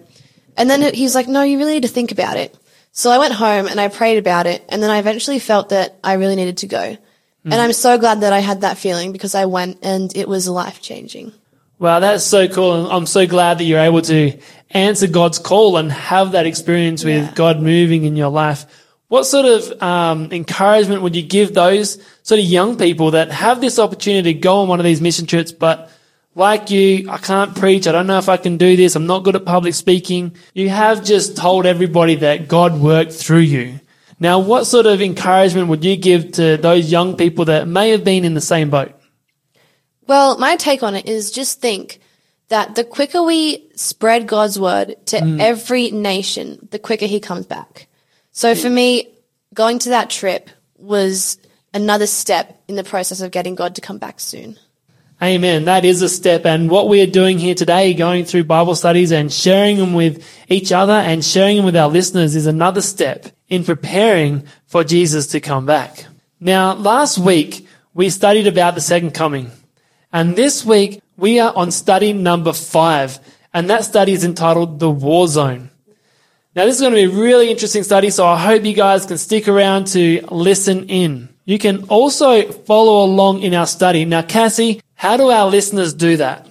And 0.57 0.69
then 0.69 0.95
he's 0.95 1.15
like, 1.15 1.27
No, 1.27 1.43
you 1.43 1.59
really 1.59 1.75
need 1.75 1.83
to 1.83 1.89
think 1.89 2.13
about 2.13 2.37
it. 2.37 2.55
So 2.99 3.13
I 3.13 3.19
went 3.19 3.33
home 3.33 3.69
and 3.69 3.81
I 3.81 3.87
prayed 3.87 4.19
about 4.19 4.49
it, 4.49 4.65
and 4.69 4.83
then 4.83 4.91
I 4.91 4.99
eventually 4.99 5.39
felt 5.39 5.69
that 5.69 5.97
I 6.03 6.15
really 6.15 6.35
needed 6.35 6.57
to 6.59 6.67
go. 6.67 6.97
And 7.45 7.55
I'm 7.55 7.73
so 7.73 7.97
glad 7.97 8.23
that 8.23 8.33
I 8.33 8.41
had 8.41 8.63
that 8.63 8.77
feeling 8.77 9.13
because 9.13 9.37
I 9.37 9.47
went 9.47 9.79
and 9.83 10.15
it 10.17 10.29
was 10.29 10.49
life 10.49 10.83
changing. 10.83 11.33
Wow, 11.79 12.01
that's 12.01 12.25
so 12.25 12.49
cool. 12.49 12.75
And 12.75 12.93
I'm 12.93 13.07
so 13.07 13.25
glad 13.25 13.59
that 13.59 13.65
you're 13.65 13.79
able 13.79 14.03
to 14.03 14.37
answer 14.71 15.07
God's 15.07 15.39
call 15.39 15.77
and 15.77 15.93
have 15.93 16.33
that 16.33 16.45
experience 16.45 17.05
with 17.05 17.25
Yeah. 17.25 17.33
God 17.37 17.63
moving 17.63 18.03
in 18.03 18.17
your 18.17 18.31
life. 18.31 18.67
What 19.07 19.27
sort 19.27 19.47
of 19.47 19.81
um, 19.81 20.33
encouragement 20.33 21.03
would 21.03 21.15
you 21.15 21.23
give 21.23 21.55
those 21.55 22.03
sort 22.25 22.41
of 22.41 22.47
young 22.47 22.77
people 22.77 23.13
that 23.13 23.31
have 23.31 23.61
this 23.61 23.79
opportunity 23.79 24.35
to 24.35 24.41
go 24.41 24.63
on 24.63 24.69
one 24.69 24.81
of 24.81 24.85
these 24.85 25.01
mission 25.01 25.25
trips, 25.25 25.53
but 25.53 25.89
like 26.35 26.71
you, 26.71 27.11
I 27.11 27.19
can't 27.19 27.55
preach. 27.57 27.87
I 27.87 27.93
don't 27.93 28.07
know 28.07 28.19
if 28.19 28.29
I 28.29 28.37
can 28.37 28.57
do 28.57 28.77
this. 28.77 28.95
I'm 28.95 29.07
not 29.07 29.25
good 29.25 29.37
at 29.37 29.45
public 29.45 29.75
speaking. 29.75 30.37
You 30.55 30.69
have 30.69 31.05
just 31.05 31.37
told 31.37 31.67
everybody 31.67 32.17
that 32.17 32.49
God 32.49 32.79
worked 32.79 33.13
through 33.13 33.41
you. 33.41 33.81
Now, 34.21 34.41
what 34.41 34.65
sort 34.65 34.87
of 34.87 35.01
encouragement 35.01 35.69
would 35.69 35.85
you 35.85 35.97
give 35.97 36.33
to 36.33 36.57
those 36.57 36.91
young 36.91 37.17
people 37.17 37.47
that 37.47 37.69
may 37.69 37.91
have 37.91 38.05
been 38.05 38.25
in 38.25 38.35
the 38.35 38.41
same 38.41 38.71
boat? 38.71 38.93
Well, 40.07 40.39
my 40.39 40.57
take 40.57 40.83
on 40.83 40.95
it 40.95 41.07
is 41.07 41.31
just 41.31 41.61
think 41.61 42.01
that 42.49 42.75
the 42.75 42.85
quicker 42.85 43.23
we 43.23 43.69
spread 43.75 44.27
God's 44.27 44.59
word 44.59 44.97
to 45.07 45.19
mm. 45.19 45.41
every 45.41 45.91
nation, 45.91 46.69
the 46.71 46.79
quicker 46.79 47.07
he 47.07 47.21
comes 47.21 47.47
back. 47.47 47.89
So 48.33 48.55
for 48.55 48.71
me, 48.71 49.09
going 49.55 49.79
to 49.81 49.91
that 49.91 50.11
trip 50.11 50.51
was 50.77 51.39
another 51.75 52.07
step 52.07 52.63
in 52.69 52.77
the 52.77 52.85
process 52.85 53.21
of 53.21 53.31
getting 53.31 53.55
God 53.55 53.75
to 53.75 53.81
come 53.81 53.99
back 53.99 54.19
soon. 54.19 54.57
Amen. 55.21 55.65
That 55.65 55.85
is 55.85 56.01
a 56.01 56.09
step. 56.09 56.47
And 56.47 56.71
what 56.71 56.89
we 56.89 57.03
are 57.03 57.07
doing 57.07 57.39
here 57.39 57.57
today, 57.57 57.93
going 57.93 58.25
through 58.25 58.45
Bible 58.45 58.77
studies 58.77 59.11
and 59.11 59.33
sharing 59.33 59.77
them 59.77 59.93
with 59.95 60.25
each 60.49 60.71
other 60.71 60.93
and 60.93 61.25
sharing 61.25 61.57
them 61.57 61.65
with 61.65 61.77
our 61.77 61.89
listeners 61.89 62.37
is 62.37 62.47
another 62.47 62.81
step 62.81 63.27
in 63.49 63.65
preparing 63.65 64.45
for 64.67 64.85
Jesus 64.85 65.27
to 65.29 65.41
come 65.41 65.67
back. 65.67 66.07
Now, 66.39 66.75
last 66.75 67.19
week 67.19 67.67
we 67.95 68.11
studied 68.11 68.47
about 68.47 68.77
the 68.77 68.81
second 68.81 69.13
coming. 69.13 69.51
And 70.13 70.37
this 70.37 70.65
week 70.65 71.03
we 71.17 71.41
are 71.41 71.53
on 71.57 71.73
study 71.73 72.13
number 72.13 72.53
five. 72.53 73.19
And 73.53 73.69
that 73.71 73.85
study 73.85 74.13
is 74.13 74.23
entitled 74.23 74.79
The 74.79 74.91
War 74.91 75.27
Zone. 75.27 75.71
Now, 76.55 76.65
this 76.65 76.77
is 76.77 76.81
going 76.81 76.93
to 76.93 77.09
be 77.09 77.13
a 77.13 77.23
really 77.23 77.51
interesting 77.51 77.83
study, 77.83 78.11
so 78.11 78.27
I 78.27 78.37
hope 78.37 78.65
you 78.65 78.73
guys 78.73 79.07
can 79.07 79.19
stick 79.19 79.49
around 79.49 79.89
to 79.89 80.25
listen 80.31 80.89
in. 80.89 81.29
You 81.45 81.59
can 81.59 81.85
also 81.85 82.51
follow 82.51 83.05
along 83.05 83.43
in 83.43 83.55
our 83.55 83.67
study. 83.67 84.05
Now, 84.05 84.23
Cassie, 84.23 84.81
how 84.99 85.17
do 85.17 85.31
our 85.31 85.49
listeners 85.49 85.95
do 85.95 86.17
that? 86.17 86.49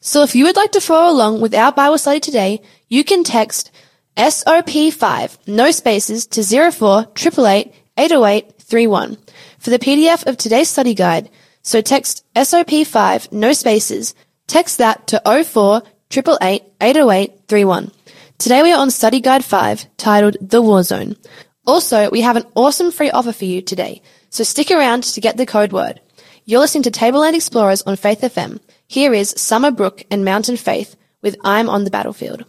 So 0.00 0.24
if 0.24 0.34
you 0.34 0.44
would 0.46 0.56
like 0.56 0.72
to 0.72 0.80
follow 0.80 1.12
along 1.12 1.40
with 1.40 1.54
our 1.54 1.70
Bible 1.70 1.96
study 1.96 2.18
today, 2.18 2.60
you 2.88 3.04
can 3.04 3.22
text 3.22 3.70
SOP5, 4.16 5.38
no 5.46 5.70
spaces, 5.70 6.26
to 6.26 6.42
04 6.42 7.06
888 7.16 7.72
808 7.96 8.52
31 8.58 9.16
for 9.60 9.70
the 9.70 9.78
PDF 9.78 10.26
of 10.26 10.36
today's 10.36 10.68
study 10.68 10.94
guide. 10.94 11.30
So 11.62 11.80
text 11.80 12.24
SOP5, 12.34 13.30
no 13.30 13.52
spaces, 13.52 14.16
text 14.48 14.78
that 14.78 15.06
to 15.06 15.22
04 15.24 15.82
888 16.10 16.62
808 16.80 17.40
31. 17.46 17.92
Today 18.38 18.62
we 18.64 18.72
are 18.72 18.80
on 18.80 18.90
study 18.90 19.20
guide 19.20 19.44
5 19.44 19.86
titled 19.96 20.36
The 20.40 20.60
War 20.60 20.82
Zone. 20.82 21.14
Also, 21.64 22.10
we 22.10 22.22
have 22.22 22.34
an 22.34 22.44
awesome 22.56 22.90
free 22.90 23.12
offer 23.12 23.32
for 23.32 23.44
you 23.44 23.62
today. 23.62 24.02
So 24.30 24.42
stick 24.42 24.72
around 24.72 25.04
to 25.04 25.20
get 25.20 25.36
the 25.36 25.46
code 25.46 25.72
word. 25.72 26.00
You're 26.46 26.60
listening 26.60 26.82
to 26.82 26.90
Tableland 26.90 27.34
Explorers 27.34 27.80
on 27.82 27.96
Faith 27.96 28.20
FM. 28.20 28.60
Here 28.86 29.14
is 29.14 29.30
Summer 29.30 29.70
Brooke 29.70 30.04
and 30.10 30.26
Mountain 30.26 30.58
Faith 30.58 30.94
with 31.22 31.36
I'm 31.42 31.70
on 31.70 31.84
the 31.84 31.90
Battlefield. 31.90 32.44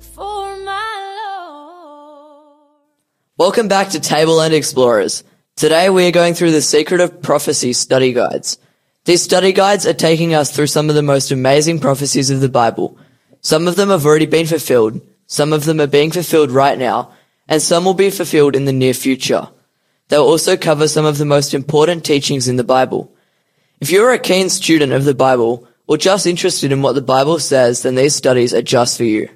For 0.00 0.56
my 0.64 1.20
Lord. 1.24 2.46
Welcome 3.36 3.68
back 3.68 3.90
to 3.90 4.00
Tableland 4.00 4.52
Explorers. 4.52 5.22
Today 5.54 5.90
we 5.90 6.08
are 6.08 6.12
going 6.12 6.34
through 6.34 6.50
the 6.50 6.60
Secret 6.60 7.00
of 7.00 7.22
Prophecy 7.22 7.72
study 7.72 8.12
guides. 8.12 8.58
These 9.04 9.22
study 9.22 9.52
guides 9.52 9.86
are 9.86 9.94
taking 9.94 10.34
us 10.34 10.50
through 10.50 10.66
some 10.66 10.88
of 10.88 10.96
the 10.96 11.02
most 11.02 11.30
amazing 11.30 11.78
prophecies 11.78 12.30
of 12.30 12.40
the 12.40 12.48
Bible. 12.48 12.98
Some 13.42 13.68
of 13.68 13.76
them 13.76 13.90
have 13.90 14.04
already 14.04 14.26
been 14.26 14.46
fulfilled, 14.46 15.00
some 15.28 15.52
of 15.52 15.66
them 15.66 15.80
are 15.80 15.86
being 15.86 16.10
fulfilled 16.10 16.50
right 16.50 16.78
now, 16.78 17.12
and 17.46 17.62
some 17.62 17.84
will 17.84 17.94
be 17.94 18.10
fulfilled 18.10 18.56
in 18.56 18.64
the 18.64 18.72
near 18.72 18.92
future. 18.92 19.48
They'll 20.08 20.24
also 20.24 20.56
cover 20.56 20.88
some 20.88 21.04
of 21.04 21.18
the 21.18 21.24
most 21.24 21.54
important 21.54 22.04
teachings 22.04 22.48
in 22.48 22.56
the 22.56 22.64
Bible. 22.64 23.14
If 23.80 23.92
you're 23.92 24.10
a 24.12 24.18
keen 24.18 24.48
student 24.48 24.92
of 24.92 25.04
the 25.04 25.14
Bible, 25.14 25.68
or 25.88 25.96
just 25.96 26.26
interested 26.26 26.70
in 26.70 26.82
what 26.82 26.94
the 26.94 27.02
Bible 27.02 27.38
says, 27.38 27.82
then 27.82 27.94
these 27.94 28.14
studies 28.14 28.54
are 28.54 28.62
just 28.62 28.98
for 28.98 29.04
you. 29.04 29.30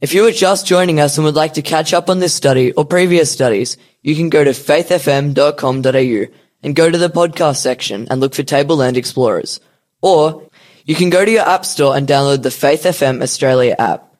If 0.00 0.12
you 0.12 0.26
are 0.26 0.32
just 0.32 0.66
joining 0.66 0.98
us 0.98 1.16
and 1.16 1.24
would 1.24 1.36
like 1.36 1.54
to 1.54 1.62
catch 1.62 1.94
up 1.94 2.10
on 2.10 2.18
this 2.18 2.34
study 2.34 2.72
or 2.72 2.84
previous 2.84 3.30
studies, 3.30 3.76
you 4.02 4.16
can 4.16 4.28
go 4.28 4.42
to 4.42 4.50
faithfm.com.au 4.50 6.34
and 6.64 6.76
go 6.76 6.90
to 6.90 6.98
the 6.98 7.08
podcast 7.08 7.58
section 7.58 8.08
and 8.10 8.20
look 8.20 8.34
for 8.34 8.42
Tableland 8.42 8.96
Explorers. 8.96 9.60
Or 10.00 10.50
you 10.84 10.96
can 10.96 11.10
go 11.10 11.24
to 11.24 11.30
your 11.30 11.48
app 11.48 11.64
store 11.64 11.96
and 11.96 12.08
download 12.08 12.42
the 12.42 12.50
Faith 12.50 12.82
FM 12.82 13.22
Australia 13.22 13.76
app. 13.78 14.16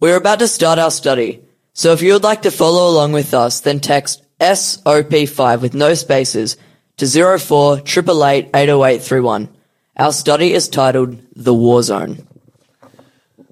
We're 0.00 0.16
about 0.16 0.38
to 0.38 0.48
start 0.48 0.78
our 0.78 0.90
study, 0.90 1.42
so 1.74 1.92
if 1.92 2.00
you 2.00 2.14
would 2.14 2.24
like 2.24 2.42
to 2.42 2.50
follow 2.50 2.88
along 2.90 3.12
with 3.12 3.34
us, 3.34 3.60
then 3.60 3.80
text 3.80 4.22
SOP5 4.40 5.60
with 5.60 5.74
no 5.74 5.92
spaces 5.92 6.56
to 6.96 7.06
04 7.06 7.80
888 7.80 8.50
80831. 8.54 9.55
Our 9.98 10.12
study 10.12 10.52
is 10.52 10.68
titled 10.68 11.22
The 11.34 11.54
War 11.54 11.82
Zone. 11.82 12.26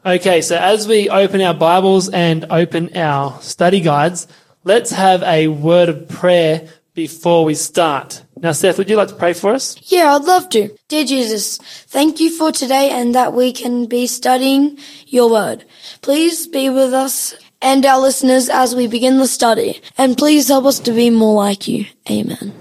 Okay, 0.05 0.43
so 0.43 0.59
as 0.59 0.87
we 0.87 1.09
open 1.09 1.41
our 1.41 1.55
Bibles 1.55 2.11
and 2.11 2.45
open 2.51 2.95
our 2.95 3.41
study 3.41 3.81
guides, 3.81 4.29
let's 4.63 4.91
have 4.91 5.23
a 5.23 5.49
word 5.49 5.89
of 5.89 6.07
prayer 6.07 6.69
before 6.93 7.47
we 7.47 7.55
start. 7.55 8.23
Now, 8.37 8.53
Seth, 8.53 8.77
would 8.77 8.91
you 8.91 8.97
like 8.97 9.09
to 9.09 9.15
pray 9.15 9.33
for 9.33 9.55
us? 9.55 9.77
Yeah, 9.91 10.15
I'd 10.15 10.25
love 10.25 10.51
to. 10.51 10.77
Dear 10.89 11.07
Jesus, 11.07 11.57
thank 11.57 12.21
you 12.21 12.31
for 12.31 12.53
today 12.53 12.91
and 12.91 13.15
that 13.15 13.33
we 13.33 13.51
can 13.51 13.87
be 13.87 14.07
studying 14.07 14.77
your 15.07 15.31
word. 15.31 15.65
Please 16.03 16.47
be 16.47 16.69
with 16.69 16.93
us 16.93 17.35
and 17.63 17.87
our 17.87 18.03
listeners 18.03 18.51
as 18.51 18.75
we 18.75 18.87
begin 18.87 19.17
the 19.17 19.27
study. 19.27 19.81
And 19.97 20.19
please 20.19 20.49
help 20.49 20.67
us 20.67 20.79
to 20.81 20.93
be 20.93 21.09
more 21.09 21.37
like 21.37 21.67
you. 21.67 21.87
Amen. 22.11 22.53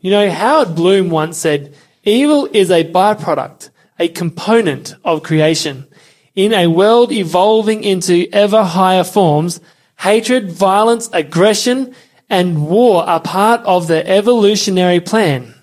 You 0.00 0.10
know, 0.10 0.30
Howard 0.30 0.74
Bloom 0.74 1.08
once 1.08 1.38
said, 1.38 1.74
evil 2.04 2.48
is 2.52 2.70
a 2.70 2.84
byproduct, 2.84 3.70
a 3.98 4.08
component 4.08 4.94
of 5.04 5.22
creation. 5.22 5.86
In 6.34 6.52
a 6.52 6.66
world 6.66 7.12
evolving 7.12 7.84
into 7.84 8.26
ever 8.32 8.64
higher 8.64 9.04
forms, 9.04 9.60
hatred, 9.98 10.50
violence, 10.50 11.08
aggression, 11.12 11.94
and 12.28 12.66
war 12.66 13.04
are 13.04 13.20
part 13.20 13.60
of 13.64 13.86
the 13.86 14.08
evolutionary 14.08 15.00
plan. 15.00 15.54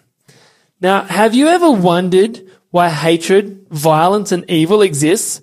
Now, 0.79 1.01
have 1.03 1.33
you 1.33 1.47
ever 1.47 1.71
wondered 1.71 2.47
why 2.71 2.89
hatred, 2.89 3.67
violence, 3.69 4.31
and 4.31 4.49
evil 4.49 4.81
exists? 4.81 5.41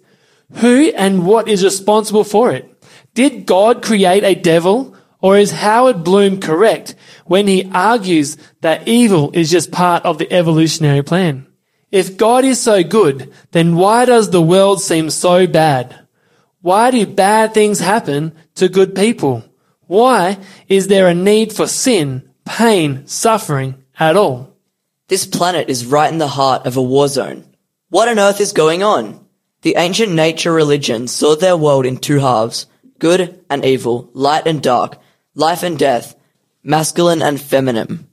Who 0.55 0.93
and 0.97 1.27
what 1.27 1.49
is 1.49 1.65
responsible 1.65 2.25
for 2.25 2.53
it? 2.53 2.73
Did 3.15 3.47
God 3.47 3.83
create 3.83 4.25
a 4.25 4.35
devil? 4.35 4.96
Or 5.21 5.39
is 5.39 5.51
Howard 5.51 6.05
Bloom 6.05 6.41
correct 6.41 6.95
when 7.25 7.47
he 7.47 7.71
argues 7.73 8.37
that 8.61 8.87
evil 8.87 9.31
is 9.33 9.51
just 9.51 9.73
part 9.73 10.05
of 10.05 10.19
the 10.19 10.31
evolutionary 10.33 11.03
plan? 11.03 11.47
If 11.91 12.17
God 12.17 12.45
is 12.45 12.61
so 12.61 12.83
good, 12.83 13.33
then 13.53 13.77
why 13.77 14.05
does 14.05 14.31
the 14.31 14.43
world 14.43 14.83
seem 14.83 15.09
so 15.11 15.47
bad? 15.47 16.07
Why 16.61 16.91
do 16.91 17.07
bad 17.07 17.55
things 17.55 17.79
happen 17.79 18.33
to 18.57 18.69
good 18.69 18.95
people? 18.95 19.45
Why 19.87 20.39
is 20.69 20.89
there 20.89 21.07
a 21.07 21.15
need 21.15 21.53
for 21.53 21.67
sin, 21.67 22.29
pain, 22.45 23.07
suffering 23.07 23.85
at 23.99 24.17
all? 24.17 24.57
This 25.09 25.27
planet 25.27 25.69
is 25.69 25.87
right 25.87 26.13
in 26.13 26.19
the 26.19 26.27
heart 26.27 26.67
of 26.67 26.77
a 26.77 26.83
war 26.83 27.07
zone. 27.07 27.45
What 27.89 28.09
on 28.09 28.19
earth 28.19 28.41
is 28.41 28.53
going 28.53 28.83
on? 28.83 29.25
The 29.63 29.77
ancient 29.77 30.13
nature 30.13 30.53
religions 30.53 31.13
saw 31.13 31.37
their 31.37 31.57
world 31.57 31.87
in 31.87 31.99
two 31.99 32.19
halves, 32.19 32.67
good 32.99 33.45
and 33.49 33.65
evil, 33.65 34.11
light 34.13 34.47
and 34.47 34.61
dark, 34.61 34.99
life 35.37 35.63
and 35.63 35.79
death, 35.79 36.17
masculine 36.65 37.21
and 37.21 37.39
feminine. 37.39 38.09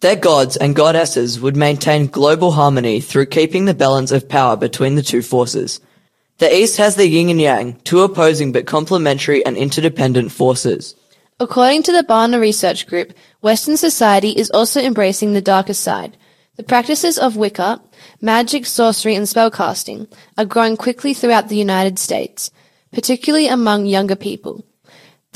Their 0.00 0.14
gods 0.14 0.58
and 0.58 0.76
goddesses 0.76 1.40
would 1.40 1.56
maintain 1.56 2.06
global 2.06 2.52
harmony 2.52 3.00
through 3.00 3.26
keeping 3.26 3.64
the 3.64 3.72
balance 3.72 4.12
of 4.12 4.28
power 4.28 4.56
between 4.56 4.94
the 4.94 5.02
two 5.02 5.22
forces. 5.22 5.80
The 6.36 6.54
East 6.54 6.76
has 6.76 6.96
the 6.96 7.08
yin 7.08 7.30
and 7.30 7.40
yang, 7.40 7.80
two 7.84 8.02
opposing 8.02 8.52
but 8.52 8.66
complementary 8.66 9.44
and 9.44 9.56
interdependent 9.56 10.32
forces. 10.32 10.94
According 11.40 11.84
to 11.84 11.92
the 11.92 12.04
Barna 12.04 12.38
Research 12.38 12.86
Group, 12.86 13.14
Western 13.40 13.78
society 13.78 14.30
is 14.30 14.50
also 14.50 14.82
embracing 14.82 15.32
the 15.32 15.40
darker 15.40 15.74
side. 15.74 16.18
The 16.56 16.62
practices 16.62 17.18
of 17.18 17.36
Wicca, 17.36 17.80
magic, 18.20 18.66
sorcery, 18.66 19.14
and 19.14 19.26
spellcasting 19.26 20.12
are 20.36 20.44
growing 20.44 20.76
quickly 20.76 21.14
throughout 21.14 21.48
the 21.48 21.56
United 21.56 21.98
States, 21.98 22.50
particularly 22.92 23.48
among 23.48 23.86
younger 23.86 24.16
people. 24.16 24.62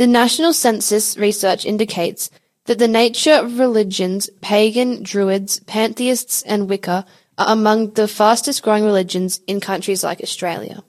The 0.00 0.07
National 0.07 0.54
Census 0.54 1.19
research 1.19 1.66
indicates 1.66 2.30
that 2.64 2.78
the 2.78 2.88
nature 2.88 3.35
of 3.35 3.59
religions, 3.59 4.30
pagan, 4.40 5.02
druids, 5.02 5.61
pantheists, 5.66 6.40
and 6.40 6.71
Wicca 6.71 7.04
are 7.37 7.52
among 7.52 7.90
the 7.90 8.09
fastest 8.09 8.62
growing 8.62 8.83
religions 8.83 9.42
in 9.47 9.61
countries 9.61 10.02
like 10.02 10.23
Australia. 10.23 10.83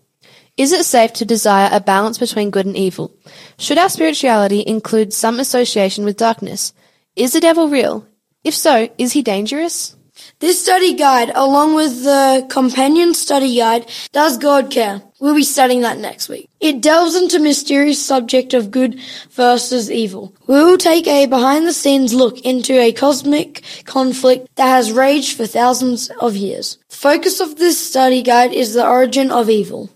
Is 0.56 0.72
it 0.72 0.86
safe 0.86 1.12
to 1.15 1.25
desire 1.25 1.70
a 1.74 1.82
balance 1.82 2.20
between 2.20 2.51
good 2.51 2.65
and 2.65 2.77
evil? 2.77 3.13
Should 3.60 3.77
our 3.77 3.89
spirituality 3.89 4.63
include 4.65 5.12
some 5.12 5.41
association 5.41 6.06
with 6.06 6.15
darkness? 6.15 6.72
Is 7.18 7.34
the 7.34 7.41
devil 7.41 7.68
real? 7.68 8.08
If 8.46 8.53
so, 8.53 8.88
is 8.98 9.12
he 9.12 9.24
dangerous? 9.24 9.94
This 10.41 10.60
study 10.60 10.95
guide, 10.95 11.31
along 11.36 11.75
with 11.75 12.03
the 12.03 12.48
companion 12.50 13.13
study 13.13 13.57
guide, 13.57 13.86
Does 14.12 14.39
God 14.39 14.71
Care? 14.71 15.03
We'll 15.19 15.36
be 15.36 15.43
studying 15.43 15.81
that 15.81 16.00
next 16.00 16.29
week. 16.29 16.50
It 16.60 16.81
delves 16.81 17.13
into 17.13 17.38
mysterious 17.38 18.03
subject 18.03 18.55
of 18.55 18.71
good 18.71 19.00
versus 19.29 19.91
evil. 19.91 20.33
We 20.48 20.55
will 20.55 20.79
take 20.79 21.05
a 21.05 21.27
behind 21.27 21.67
the 21.67 21.74
scenes 21.74 22.15
look 22.15 22.39
into 22.41 22.74
a 22.74 22.91
cosmic 22.91 23.62
conflict 23.86 24.48
that 24.55 24.65
has 24.65 24.91
raged 24.91 25.38
for 25.38 25.45
thousands 25.45 26.10
of 26.19 26.36
years. 26.36 26.79
The 26.89 26.95
focus 26.95 27.39
of 27.39 27.57
this 27.57 27.77
study 27.77 28.24
guide 28.24 28.51
is 28.51 28.74
the 28.74 28.88
origin 28.88 29.29
of 29.29 29.48
evil. 29.48 29.91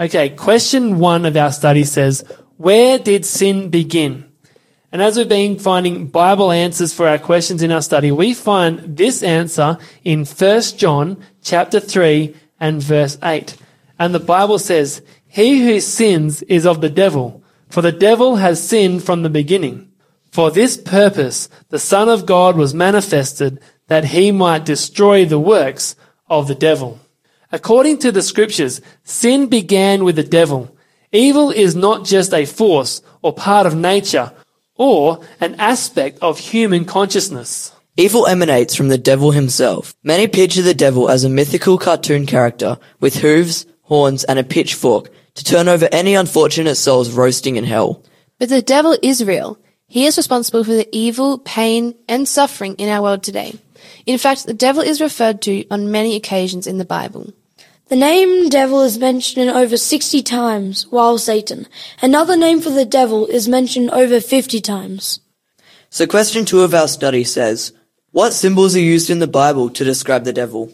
Okay, 0.00 0.30
question 0.30 0.98
one 0.98 1.26
of 1.26 1.36
our 1.36 1.52
study 1.52 1.84
says, 1.84 2.24
Where 2.56 2.98
did 2.98 3.26
sin 3.26 3.68
begin? 3.68 4.29
And 4.92 5.00
as 5.00 5.16
we've 5.16 5.28
been 5.28 5.58
finding 5.58 6.08
Bible 6.08 6.50
answers 6.50 6.92
for 6.92 7.06
our 7.06 7.18
questions 7.18 7.62
in 7.62 7.70
our 7.70 7.82
study, 7.82 8.10
we 8.10 8.34
find 8.34 8.96
this 8.96 9.22
answer 9.22 9.78
in 10.02 10.24
1 10.24 10.62
John 10.76 11.22
chapter 11.42 11.78
3 11.78 12.34
and 12.58 12.82
verse 12.82 13.16
8. 13.22 13.56
And 14.00 14.12
the 14.12 14.18
Bible 14.18 14.58
says, 14.58 15.02
He 15.28 15.64
who 15.64 15.78
sins 15.80 16.42
is 16.42 16.66
of 16.66 16.80
the 16.80 16.90
devil, 16.90 17.42
for 17.68 17.82
the 17.82 17.92
devil 17.92 18.36
has 18.36 18.66
sinned 18.66 19.04
from 19.04 19.22
the 19.22 19.30
beginning. 19.30 19.92
For 20.32 20.50
this 20.50 20.76
purpose 20.76 21.48
the 21.68 21.78
Son 21.78 22.08
of 22.08 22.26
God 22.26 22.56
was 22.56 22.74
manifested 22.74 23.60
that 23.86 24.06
he 24.06 24.32
might 24.32 24.64
destroy 24.64 25.24
the 25.24 25.38
works 25.38 25.94
of 26.28 26.48
the 26.48 26.54
devil. 26.54 26.98
According 27.52 27.98
to 27.98 28.12
the 28.12 28.22
scriptures, 28.22 28.80
sin 29.04 29.46
began 29.46 30.04
with 30.04 30.16
the 30.16 30.24
devil. 30.24 30.76
Evil 31.12 31.50
is 31.50 31.74
not 31.74 32.04
just 32.04 32.32
a 32.32 32.44
force 32.44 33.02
or 33.22 33.32
part 33.32 33.66
of 33.66 33.74
nature 33.76 34.32
or 34.80 35.20
an 35.40 35.54
aspect 35.56 36.18
of 36.22 36.38
human 36.38 36.86
consciousness. 36.86 37.70
Evil 37.98 38.26
emanates 38.26 38.74
from 38.74 38.88
the 38.88 38.96
devil 38.96 39.30
himself. 39.30 39.94
Many 40.02 40.26
picture 40.26 40.62
the 40.62 40.72
devil 40.72 41.10
as 41.10 41.22
a 41.22 41.28
mythical 41.28 41.76
cartoon 41.76 42.24
character 42.24 42.78
with 42.98 43.16
hooves, 43.16 43.66
horns, 43.82 44.24
and 44.24 44.38
a 44.38 44.42
pitchfork 44.42 45.10
to 45.34 45.44
turn 45.44 45.68
over 45.68 45.86
any 45.92 46.14
unfortunate 46.14 46.76
souls 46.76 47.12
roasting 47.12 47.56
in 47.56 47.64
hell. 47.64 48.02
But 48.38 48.48
the 48.48 48.62
devil 48.62 48.96
is 49.02 49.22
real. 49.22 49.58
He 49.86 50.06
is 50.06 50.16
responsible 50.16 50.64
for 50.64 50.72
the 50.72 50.88
evil, 50.92 51.36
pain, 51.36 51.94
and 52.08 52.26
suffering 52.26 52.74
in 52.76 52.88
our 52.88 53.02
world 53.02 53.22
today. 53.22 53.58
In 54.06 54.16
fact, 54.16 54.46
the 54.46 54.54
devil 54.54 54.80
is 54.80 55.02
referred 55.02 55.42
to 55.42 55.66
on 55.68 55.90
many 55.90 56.16
occasions 56.16 56.66
in 56.66 56.78
the 56.78 56.86
Bible. 56.86 57.34
The 57.90 57.96
name 57.96 58.48
devil 58.50 58.82
is 58.82 58.98
mentioned 58.98 59.50
over 59.50 59.76
60 59.76 60.22
times, 60.22 60.86
while 60.90 61.18
Satan, 61.18 61.66
another 62.00 62.36
name 62.36 62.60
for 62.60 62.70
the 62.70 62.84
devil, 62.84 63.26
is 63.26 63.48
mentioned 63.48 63.90
over 63.90 64.20
50 64.20 64.60
times. 64.60 65.18
So 65.88 66.06
question 66.06 66.44
two 66.44 66.60
of 66.60 66.72
our 66.72 66.86
study 66.86 67.24
says, 67.24 67.72
what 68.12 68.32
symbols 68.32 68.76
are 68.76 68.80
used 68.80 69.10
in 69.10 69.18
the 69.18 69.26
Bible 69.26 69.70
to 69.70 69.82
describe 69.82 70.22
the 70.22 70.32
devil? 70.32 70.72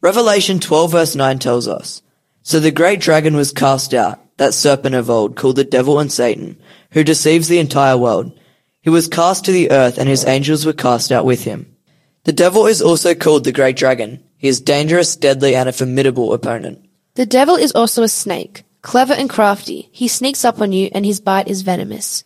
Revelation 0.00 0.58
12 0.58 0.90
verse 0.90 1.14
9 1.14 1.38
tells 1.38 1.68
us, 1.68 2.02
So 2.42 2.58
the 2.58 2.72
great 2.72 2.98
dragon 2.98 3.36
was 3.36 3.52
cast 3.52 3.94
out, 3.94 4.18
that 4.38 4.52
serpent 4.52 4.96
of 4.96 5.08
old, 5.08 5.36
called 5.36 5.54
the 5.54 5.62
devil 5.62 6.00
and 6.00 6.10
Satan, 6.10 6.60
who 6.90 7.04
deceives 7.04 7.46
the 7.46 7.60
entire 7.60 7.96
world. 7.96 8.36
He 8.80 8.90
was 8.90 9.06
cast 9.06 9.44
to 9.44 9.52
the 9.52 9.70
earth 9.70 9.96
and 9.96 10.08
his 10.08 10.26
angels 10.26 10.66
were 10.66 10.72
cast 10.72 11.12
out 11.12 11.24
with 11.24 11.44
him. 11.44 11.76
The 12.24 12.32
devil 12.32 12.66
is 12.66 12.82
also 12.82 13.14
called 13.14 13.44
the 13.44 13.52
great 13.52 13.76
dragon. 13.76 14.24
He 14.38 14.48
is 14.48 14.60
dangerous, 14.60 15.16
deadly, 15.16 15.54
and 15.54 15.68
a 15.68 15.72
formidable 15.72 16.32
opponent. 16.32 16.88
The 17.14 17.26
devil 17.26 17.56
is 17.56 17.72
also 17.72 18.04
a 18.04 18.08
snake, 18.08 18.62
clever 18.82 19.12
and 19.12 19.28
crafty. 19.28 19.88
He 19.92 20.06
sneaks 20.06 20.44
up 20.44 20.60
on 20.60 20.72
you 20.72 20.88
and 20.92 21.04
his 21.04 21.20
bite 21.20 21.48
is 21.48 21.62
venomous. 21.62 22.22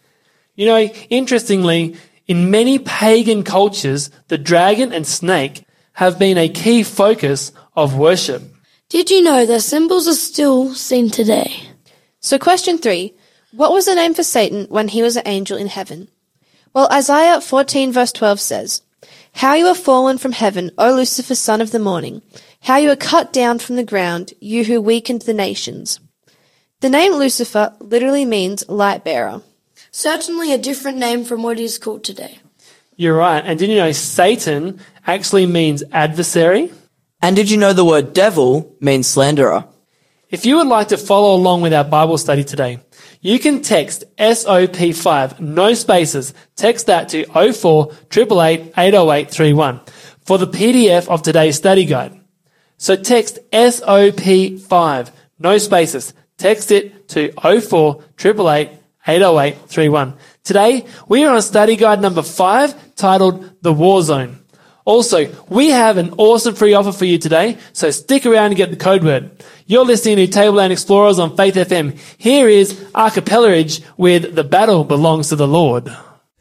You 0.55 0.67
know, 0.67 0.81
interestingly, 1.09 1.97
in 2.29 2.51
many 2.51 2.79
pagan 2.79 3.43
cultures, 3.43 4.11
the 4.29 4.37
dragon 4.37 4.93
and 4.93 5.07
snake 5.07 5.65
have 5.95 6.19
been 6.19 6.37
a 6.37 6.51
key 6.51 6.83
focus 6.83 7.53
of 7.75 7.97
worship. 7.97 8.43
Did 8.91 9.11
you 9.11 9.23
know 9.23 9.47
their 9.47 9.61
symbols 9.61 10.07
are 10.07 10.15
still 10.15 10.75
seen 10.75 11.11
today? 11.11 11.51
So 12.21 12.39
question 12.39 12.77
three. 12.77 13.15
What 13.53 13.73
was 13.73 13.87
the 13.87 13.95
name 13.95 14.13
for 14.13 14.23
Satan 14.23 14.67
when 14.69 14.89
he 14.89 15.03
was 15.03 15.17
an 15.17 15.27
angel 15.27 15.57
in 15.57 15.69
heaven? 15.69 16.09
Well, 16.75 16.89
Isaiah 16.93 17.41
14 17.41 17.93
verse 17.93 18.13
12 18.13 18.41
says, 18.41 18.83
How 19.35 19.55
you 19.55 19.67
are 19.67 19.75
fallen 19.75 20.19
from 20.19 20.33
heaven, 20.33 20.71
O 20.79 20.95
Lucifer, 20.95 21.35
son 21.35 21.61
of 21.61 21.73
the 21.73 21.79
morning. 21.79 22.23
How 22.61 22.77
you 22.77 22.91
are 22.91 22.97
cut 22.97 23.33
down 23.33 23.59
from 23.59 23.77
the 23.77 23.85
ground, 23.85 24.35
you 24.41 24.65
who 24.65 24.81
weakened 24.81 25.23
the 25.23 25.35
nations. 25.35 25.99
The 26.81 26.91
name 26.91 27.13
Lucifer 27.13 27.75
literally 27.81 28.25
means 28.25 28.69
light 28.69 29.05
bearer. 29.05 29.43
Certainly 29.91 30.53
a 30.53 30.59
different 30.59 30.99
name 30.99 31.25
from 31.25 31.43
what 31.43 31.59
he 31.59 31.65
is 31.65 31.79
called 31.79 32.05
today. 32.05 32.39
You're 32.97 33.17
right. 33.17 33.43
And 33.45 33.59
did 33.59 33.69
you 33.71 33.77
know 33.77 33.93
Satan 33.93 34.81
actually 35.07 35.47
means 35.47 35.83
adversary? 35.93 36.73
And 37.21 37.35
did 37.35 37.51
you 37.51 37.57
know 37.57 37.73
the 37.73 37.85
word 37.85 38.13
devil 38.13 38.75
means 38.81 39.07
slanderer? 39.07 39.65
If 40.31 40.47
you 40.47 40.57
would 40.57 40.67
like 40.67 40.89
to 40.89 40.97
follow 40.97 41.35
along 41.35 41.63
with 41.63 41.75
our 41.75 41.85
Bible 41.85 42.19
study 42.19 42.45
today, 42.45 42.81
you 43.23 43.39
can 43.39 43.63
text 43.63 44.03
SOP5, 44.19 45.39
no 45.39 45.75
spaces. 45.75 46.35
Text 46.57 46.87
that 46.87 47.09
to 47.11 47.25
04 47.27 47.93
888 48.11 48.73
80831 48.77 49.81
for 50.21 50.39
the 50.39 50.49
PDF 50.49 51.09
of 51.09 51.23
today's 51.23 51.57
study 51.57 51.85
guide. 51.85 52.21
So 52.79 52.97
text 52.97 53.39
SOP5, 53.53 55.11
no 55.39 55.59
spaces. 55.59 56.15
Text 56.37 56.73
it 56.73 57.09
to 57.11 57.31
04 57.33 58.03
888 58.19 58.71
80831. 59.07 60.15
Today, 60.43 60.85
we 61.09 61.23
are 61.25 61.35
on 61.35 61.43
study 61.43 61.77
guide 61.77 62.01
number 62.01 62.23
five 62.23 62.75
titled 62.97 63.63
The 63.63 63.73
War 63.73 64.03
Zone. 64.03 64.42
Also, 64.85 65.33
we 65.49 65.71
have 65.71 65.97
an 65.97 66.13
awesome 66.19 66.55
free 66.55 66.75
offer 66.75 66.93
for 66.93 67.05
you 67.05 67.19
today, 67.19 67.57
so 67.73 67.91
stick 67.91 68.27
around 68.27 68.47
and 68.47 68.57
get 68.57 68.71
the 68.71 68.77
code 68.77 69.05
word. 69.05 69.31
You're 69.67 69.85
listening 69.85 70.17
to 70.17 70.27
Tableland 70.27 70.73
Explorers 70.73 71.19
on 71.19 71.37
Faith 71.37 71.55
FM. 71.55 71.99
Here 72.19 72.49
is 72.49 72.81
Archipelagage 72.95 73.81
with 73.97 74.35
The 74.35 74.45
Battle 74.45 74.85
Belongs 74.85 75.29
to 75.29 75.37
the 75.37 75.47
Lord. 75.47 75.95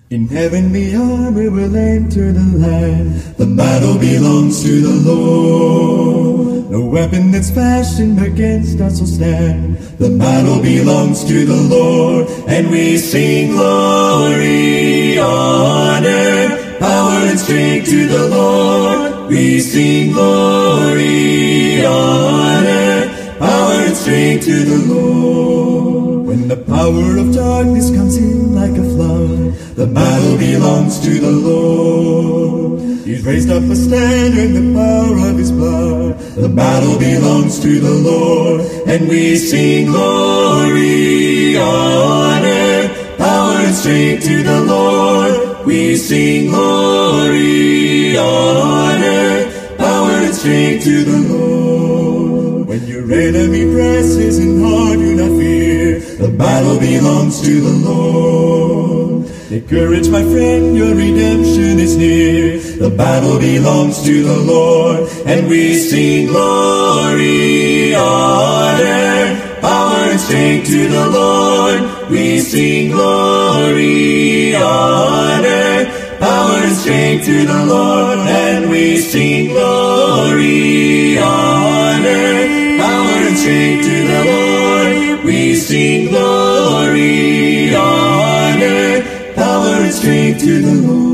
In 0.09 0.27
heaven 0.27 0.73
beyond 0.73 1.37
we 1.37 1.47
will 1.47 1.73
enter 1.73 2.33
the 2.33 2.57
land. 2.57 3.13
The 3.37 3.45
battle 3.45 3.97
belongs 3.97 4.61
to 4.63 4.81
the 4.81 5.09
Lord. 5.09 6.69
No 6.69 6.85
weapon 6.85 7.31
that's 7.31 7.49
fashioned 7.51 8.21
against 8.21 8.81
us 8.81 8.99
will 8.99 9.07
stand. 9.07 9.77
The 9.99 10.09
battle 10.17 10.61
belongs 10.61 11.23
to 11.25 11.45
the 11.45 11.55
Lord. 11.55 12.27
And 12.49 12.71
we 12.71 12.97
sing 12.97 13.51
glory, 13.51 15.17
honor, 15.17 16.60
power 16.81 17.29
and 17.29 17.39
strength 17.39 17.89
to 17.89 18.07
the 18.07 18.27
Lord. 18.27 19.29
We 19.29 19.59
sing 19.59 20.13
glory, 20.13 21.85
honor, 21.85 23.37
power 23.37 23.77
and 23.87 23.95
strength 23.95 24.45
to 24.45 24.57
the 24.65 24.79
Lord. 24.93 26.25
When 26.27 26.47
the 26.47 26.57
power 26.57 27.17
of 27.21 27.35
darkness 27.35 27.91
comes 27.95 28.17
in 28.17 28.55
like 28.55 28.71
a 28.71 28.87
flood, 28.93 29.53
the 29.75 29.85
battle 29.85 30.37
belongs 30.37 30.99
to 31.01 31.11
the 31.19 31.31
Lord. 31.31 32.81
He's 33.05 33.23
raised 33.25 33.51
up 33.51 33.63
a 33.63 33.75
standard 33.75 34.39
in 34.39 34.53
the 34.59 34.79
power 34.79 35.29
of 35.29 35.37
his 35.37 35.51
blood. 35.51 36.17
The 36.45 36.49
battle 36.49 36.97
belongs 36.97 37.59
to 37.59 37.79
the 37.79 37.95
Lord. 38.09 38.61
And 38.87 39.07
we 39.07 39.35
sing 39.35 39.85
glory, 39.87 41.57
honor, 41.57 42.89
power 43.17 43.57
and 43.67 43.75
strength 43.75 44.25
to 44.25 44.43
the 44.43 44.61
Lord. 44.61 45.50
We 45.65 45.95
sing 45.95 46.49
glory, 46.49 48.17
honor, 48.17 49.51
power 49.77 50.11
and 50.11 50.35
strength 50.35 50.83
to 50.85 51.03
the 51.03 51.19
Lord. 51.33 52.67
When 52.67 52.87
your 52.87 53.11
enemy 53.11 53.71
presses 53.73 54.39
in 54.39 54.61
hard, 54.63 54.99
do 54.99 55.15
not 55.15 55.37
fear. 55.39 55.99
The 55.99 56.29
battle 56.29 56.79
belongs 56.79 57.41
to 57.41 57.61
the 57.61 57.89
Lord. 57.89 59.27
Take 59.49 59.67
courage, 59.67 60.09
my 60.09 60.23
friend, 60.23 60.75
your 60.75 60.95
redemption 60.95 61.79
is 61.79 61.97
near. 61.97 62.57
The 62.59 62.89
battle 62.89 63.37
belongs 63.37 64.01
to 64.03 64.23
the 64.23 64.37
Lord. 64.37 65.09
And 65.25 65.47
we 65.47 65.75
sing 65.75 66.27
glory, 66.27 67.93
honor, 67.93 69.50
power 69.61 70.09
and 70.11 70.19
strength 70.19 70.67
to 70.67 70.87
the 70.89 71.09
Lord. 71.09 72.09
We 72.09 72.39
sing 72.39 72.91
glory, 72.91 74.55
honor, 74.55 75.85
power 76.19 76.57
and 76.65 76.75
strength 76.75 77.25
to 77.25 77.45
the 77.45 77.65
Lord. 77.65 78.19
And 78.19 78.69
we 78.69 78.97
sing 78.97 79.49
glory, 79.49 81.17
honor, 81.19 82.77
power 82.81 83.17
and 83.27 83.37
strength 83.37 83.85
to 83.85 83.97
the 84.11 84.21
Lord. 84.31 85.25
We 85.25 85.55
sing 85.55 86.09
glory, 86.09 87.75
honor, 87.75 89.33
power 89.35 89.75
and 89.85 89.93
strength 89.93 90.39
to 90.41 90.61
the 90.61 91.10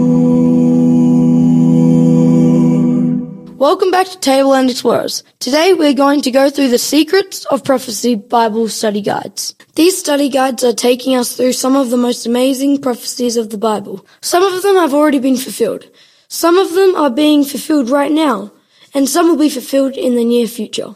Welcome 3.57 3.89
back 3.89 4.05
to 4.05 4.19
Table 4.19 4.51
Tableland 4.51 4.69
Explorers. 4.69 5.23
Today 5.39 5.73
we're 5.73 5.95
going 5.95 6.21
to 6.21 6.29
go 6.29 6.47
through 6.51 6.69
the 6.69 6.77
Secrets 6.77 7.43
of 7.45 7.63
Prophecy 7.63 8.13
Bible 8.13 8.69
study 8.69 9.01
guides. 9.01 9.55
These 9.73 9.97
study 9.97 10.29
guides 10.29 10.63
are 10.63 10.73
taking 10.73 11.15
us 11.15 11.35
through 11.35 11.53
some 11.53 11.75
of 11.75 11.89
the 11.89 11.97
most 11.97 12.27
amazing 12.27 12.79
prophecies 12.81 13.35
of 13.35 13.49
the 13.49 13.57
Bible. 13.57 14.05
Some 14.21 14.43
of 14.43 14.61
them 14.61 14.75
have 14.75 14.93
already 14.93 15.17
been 15.17 15.37
fulfilled. 15.37 15.89
Some 16.27 16.59
of 16.59 16.75
them 16.75 16.95
are 16.95 17.09
being 17.09 17.43
fulfilled 17.43 17.89
right 17.89 18.11
now. 18.11 18.51
and 18.93 19.09
some 19.09 19.27
will 19.27 19.37
be 19.37 19.49
fulfilled 19.49 19.97
in 19.97 20.13
the 20.13 20.23
near 20.23 20.45
future. 20.45 20.93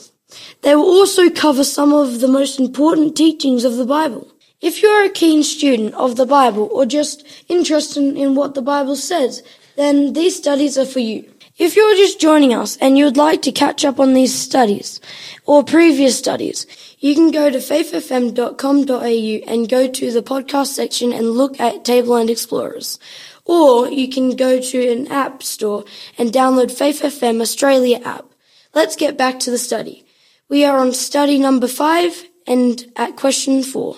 They 0.62 0.76
will 0.76 0.86
also 0.86 1.32
cover 1.32 1.64
some 1.64 1.92
of 1.94 2.20
the 2.20 2.28
most 2.28 2.60
important 2.60 3.18
teachings 3.18 3.66
of 3.66 3.78
the 3.78 3.86
Bible. 3.86 4.32
If 4.62 4.84
you're 4.84 5.06
a 5.06 5.10
keen 5.10 5.42
student 5.42 5.96
of 5.96 6.16
the 6.16 6.28
Bible 6.28 6.70
or 6.72 6.86
just 6.86 7.26
interested 7.50 8.04
in 8.16 8.36
what 8.36 8.54
the 8.54 8.62
Bible 8.62 8.96
says, 8.96 9.42
then 9.78 10.14
these 10.14 10.36
studies 10.36 10.78
are 10.78 10.86
for 10.86 11.00
you. 11.00 11.31
If 11.62 11.76
you're 11.76 11.94
just 11.94 12.20
joining 12.20 12.56
us 12.56 12.76
and 12.78 12.98
you 12.98 13.06
would 13.06 13.18
like 13.18 13.44
to 13.44 13.52
catch 13.52 13.86
up 13.86 14.00
on 14.00 14.16
these 14.16 14.34
studies 14.34 15.00
or 15.46 15.64
previous 15.64 16.18
studies, 16.18 16.66
you 16.98 17.14
can 17.14 17.30
go 17.30 17.52
to 17.52 17.60
faithfm.com.au 17.60 19.52
and 19.54 19.70
go 19.70 19.88
to 19.88 20.12
the 20.12 20.24
podcast 20.24 20.70
section 20.70 21.14
and 21.14 21.34
look 21.34 21.60
at 21.60 21.86
Tableland 21.86 22.32
Explorers. 22.32 22.98
Or 23.46 23.88
you 23.88 24.10
can 24.10 24.36
go 24.36 24.60
to 24.60 24.92
an 24.92 25.12
app 25.12 25.44
store 25.44 25.86
and 26.18 26.32
download 26.32 26.72
Faith 26.72 27.04
FM 27.04 27.42
Australia 27.42 28.00
app. 28.04 28.26
Let's 28.74 28.96
get 28.96 29.16
back 29.16 29.40
to 29.42 29.52
the 29.52 29.60
study. 29.60 30.04
We 30.50 30.66
are 30.66 30.80
on 30.80 30.94
study 30.94 31.38
number 31.38 31.68
five 31.68 32.26
and 32.48 32.84
at 32.96 33.18
question 33.18 33.62
four. 33.62 33.98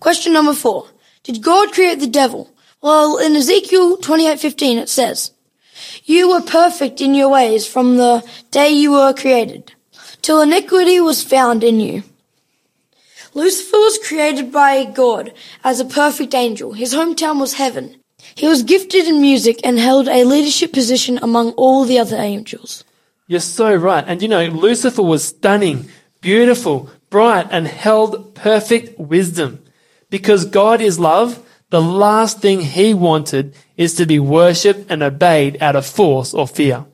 Question 0.00 0.32
number 0.32 0.52
four. 0.52 0.88
Did 1.22 1.44
God 1.44 1.70
create 1.70 2.00
the 2.00 2.08
devil? 2.08 2.52
Well, 2.82 3.18
in 3.18 3.36
Ezekiel 3.36 3.98
28:15 3.98 4.78
it 4.78 4.88
says, 4.88 5.30
"You 6.04 6.30
were 6.30 6.40
perfect 6.40 7.00
in 7.00 7.14
your 7.14 7.28
ways 7.28 7.66
from 7.66 7.96
the 7.96 8.22
day 8.50 8.70
you 8.70 8.92
were 8.92 9.12
created, 9.12 9.72
till 10.22 10.40
iniquity 10.40 11.00
was 11.00 11.22
found 11.22 11.62
in 11.62 11.80
you." 11.80 12.02
Lucifer 13.34 13.78
was 13.78 13.98
created 13.98 14.50
by 14.50 14.84
God 14.84 15.32
as 15.62 15.80
a 15.80 15.84
perfect 15.84 16.34
angel. 16.34 16.72
His 16.72 16.94
hometown 16.94 17.38
was 17.38 17.54
heaven. 17.54 17.96
He 18.34 18.48
was 18.48 18.62
gifted 18.62 19.06
in 19.06 19.20
music 19.20 19.60
and 19.62 19.78
held 19.78 20.08
a 20.08 20.24
leadership 20.24 20.72
position 20.72 21.18
among 21.22 21.52
all 21.52 21.84
the 21.84 21.98
other 21.98 22.16
angels. 22.16 22.84
You're 23.26 23.40
so 23.40 23.74
right. 23.74 24.04
And 24.06 24.22
you 24.22 24.28
know, 24.28 24.46
Lucifer 24.46 25.02
was 25.02 25.24
stunning, 25.24 25.88
beautiful, 26.20 26.88
bright, 27.10 27.46
and 27.50 27.66
held 27.68 28.34
perfect 28.34 28.98
wisdom. 28.98 29.60
Because 30.10 30.44
God 30.46 30.80
is 30.80 30.98
love, 30.98 31.38
the 31.70 31.82
last 31.82 32.40
thing 32.40 32.60
he 32.60 32.94
wanted 32.94 33.54
is 33.76 33.94
to 33.94 34.06
be 34.06 34.18
worshipped 34.18 34.90
and 34.90 35.02
obeyed 35.02 35.60
out 35.62 35.76
of 35.76 35.86
force 35.86 36.32
or 36.32 36.46
fear. 36.46 36.86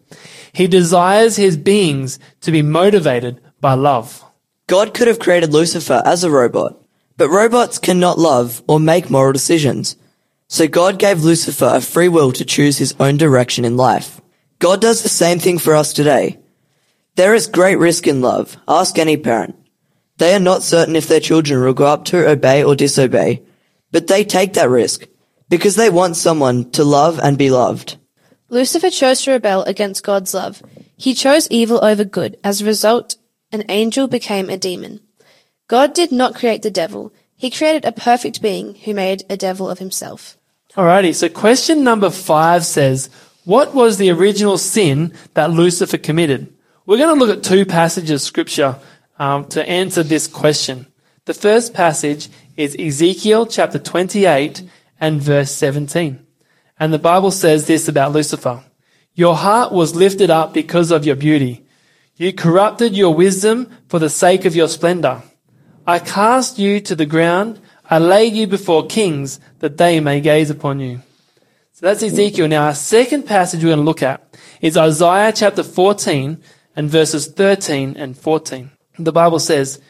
He 0.53 0.67
desires 0.67 1.37
his 1.37 1.57
beings 1.57 2.19
to 2.41 2.51
be 2.51 2.63
motivated 2.63 3.41
by 3.61 3.75
love. 3.75 4.25
God 4.67 4.95
could 4.95 5.09
have 5.09 5.19
created 5.19 5.53
Lucifer 5.53 6.03
as 6.05 6.25
a 6.25 6.31
robot, 6.31 6.81
but 7.17 7.29
robots 7.29 7.79
cannot 7.79 8.19
love 8.19 8.63
or 8.67 8.81
make 8.81 9.11
moral 9.11 9.33
decisions. 9.33 9.97
So 10.49 10.67
God 10.69 10.99
gave 10.99 11.23
Lucifer 11.25 11.71
a 11.75 11.81
free 11.81 12.09
will 12.09 12.33
to 12.33 12.45
choose 12.45 12.79
his 12.79 12.95
own 12.99 13.17
direction 13.17 13.65
in 13.65 13.77
life. 13.77 14.21
God 14.59 14.81
does 14.81 15.03
the 15.03 15.09
same 15.09 15.39
thing 15.39 15.59
for 15.59 15.75
us 15.75 15.93
today. 15.93 16.39
There 17.17 17.35
is 17.35 17.47
great 17.47 17.77
risk 17.77 18.07
in 18.07 18.21
love. 18.21 18.57
Ask 18.67 18.99
any 18.99 19.17
parent. 19.17 19.57
They 20.19 20.35
are 20.35 20.41
not 20.41 20.63
certain 20.63 20.97
if 20.97 21.09
their 21.09 21.21
children 21.21 21.63
will 21.63 21.75
grow 21.75 21.87
up 21.87 22.05
to 22.07 22.29
obey 22.29 22.63
or 22.63 22.77
disobey, 22.77 23.43
but 23.95 24.09
they 24.09 24.25
take 24.25 24.55
that 24.55 24.69
risk 24.69 25.07
because 25.49 25.77
they 25.77 25.89
want 25.89 26.17
someone 26.17 26.69
to 26.73 26.83
love 26.83 27.21
and 27.21 27.39
be 27.39 27.49
loved. 27.49 27.97
Lucifer 28.49 28.91
chose 28.91 29.23
to 29.23 29.31
rebel 29.31 29.63
against 29.63 30.03
God's 30.03 30.35
love. 30.35 30.61
He 30.97 31.15
chose 31.15 31.47
evil 31.49 31.79
over 31.85 32.03
good. 32.03 32.37
As 32.43 32.61
a 32.61 32.65
result, 32.65 33.15
an 33.53 33.63
angel 33.69 34.09
became 34.09 34.51
a 34.51 34.57
demon. 34.57 34.99
God 35.69 35.95
did 35.95 36.11
not 36.11 36.35
create 36.35 36.63
the 36.63 36.73
devil. 36.73 37.15
He 37.37 37.53
created 37.53 37.85
a 37.85 37.93
perfect 37.93 38.43
being 38.43 38.75
who 38.75 38.95
made 38.95 39.23
a 39.31 39.37
devil 39.37 39.71
of 39.71 39.79
himself. 39.79 40.37
Alrighty, 40.75 41.15
so 41.15 41.29
question 41.29 41.85
number 41.85 42.11
five 42.11 42.65
says, 42.65 43.09
what 43.45 43.75
was 43.77 43.97
the 43.97 44.11
original 44.11 44.59
sin 44.59 45.13
that 45.35 45.53
Lucifer 45.53 45.99
committed? 45.99 46.53
We're 46.85 46.99
going 46.99 47.17
to 47.17 47.25
look 47.25 47.37
at 47.37 47.45
two 47.45 47.65
passages 47.65 48.11
of 48.11 48.21
scripture 48.23 48.77
um, 49.21 49.45
to 49.51 49.69
answer 49.69 50.03
this 50.03 50.27
question. 50.27 50.89
The 51.27 51.35
first 51.35 51.73
passage 51.73 52.29
is 52.57 52.77
Ezekiel 52.79 53.47
chapter 53.47 53.79
28 53.79 54.63
and 55.01 55.21
verse 55.21 55.51
17. 55.53 56.25
And 56.79 56.93
the 56.93 56.99
Bible 56.99 57.31
says 57.31 57.67
this 57.67 57.89
about 57.89 58.13
Lucifer. 58.13 58.63
Your 59.15 59.37
heart 59.37 59.73
was 59.73 59.95
lifted 59.95 60.31
up 60.31 60.53
because 60.53 60.91
of 60.91 61.05
your 61.05 61.17
beauty. 61.17 61.65
You 62.17 62.33
corrupted 62.33 62.97
your 62.97 63.15
wisdom 63.15 63.71
for 63.89 63.99
the 63.99 64.11
sake 64.11 64.45
of 64.45 64.55
your 64.55 64.69
splendor. 64.69 65.23
I 65.87 65.99
cast 65.99 66.59
you 66.59 66.81
to 66.81 66.95
the 66.95 67.07
ground. 67.07 67.61
I 67.89 67.99
laid 67.99 68.35
you 68.35 68.47
before 68.47 68.87
kings 68.87 69.41
that 69.59 69.77
they 69.77 70.01
may 70.01 70.21
gaze 70.21 70.51
upon 70.51 70.81
you. 70.81 71.03
So 71.73 71.87
that's 71.87 72.03
Ezekiel. 72.03 72.49
Now, 72.49 72.67
our 72.67 72.75
second 72.75 73.25
passage 73.25 73.63
we're 73.63 73.71
going 73.71 73.79
to 73.81 73.85
look 73.85 74.03
at 74.03 74.37
is 74.61 74.77
Isaiah 74.77 75.33
chapter 75.33 75.65
14 75.65 76.41
and 76.77 76.89
verses 76.89 77.27
13 77.27 77.97
and 77.97 78.17
14. 78.17 78.71
The 78.99 79.13
Bible 79.13 79.41
says 79.41 79.81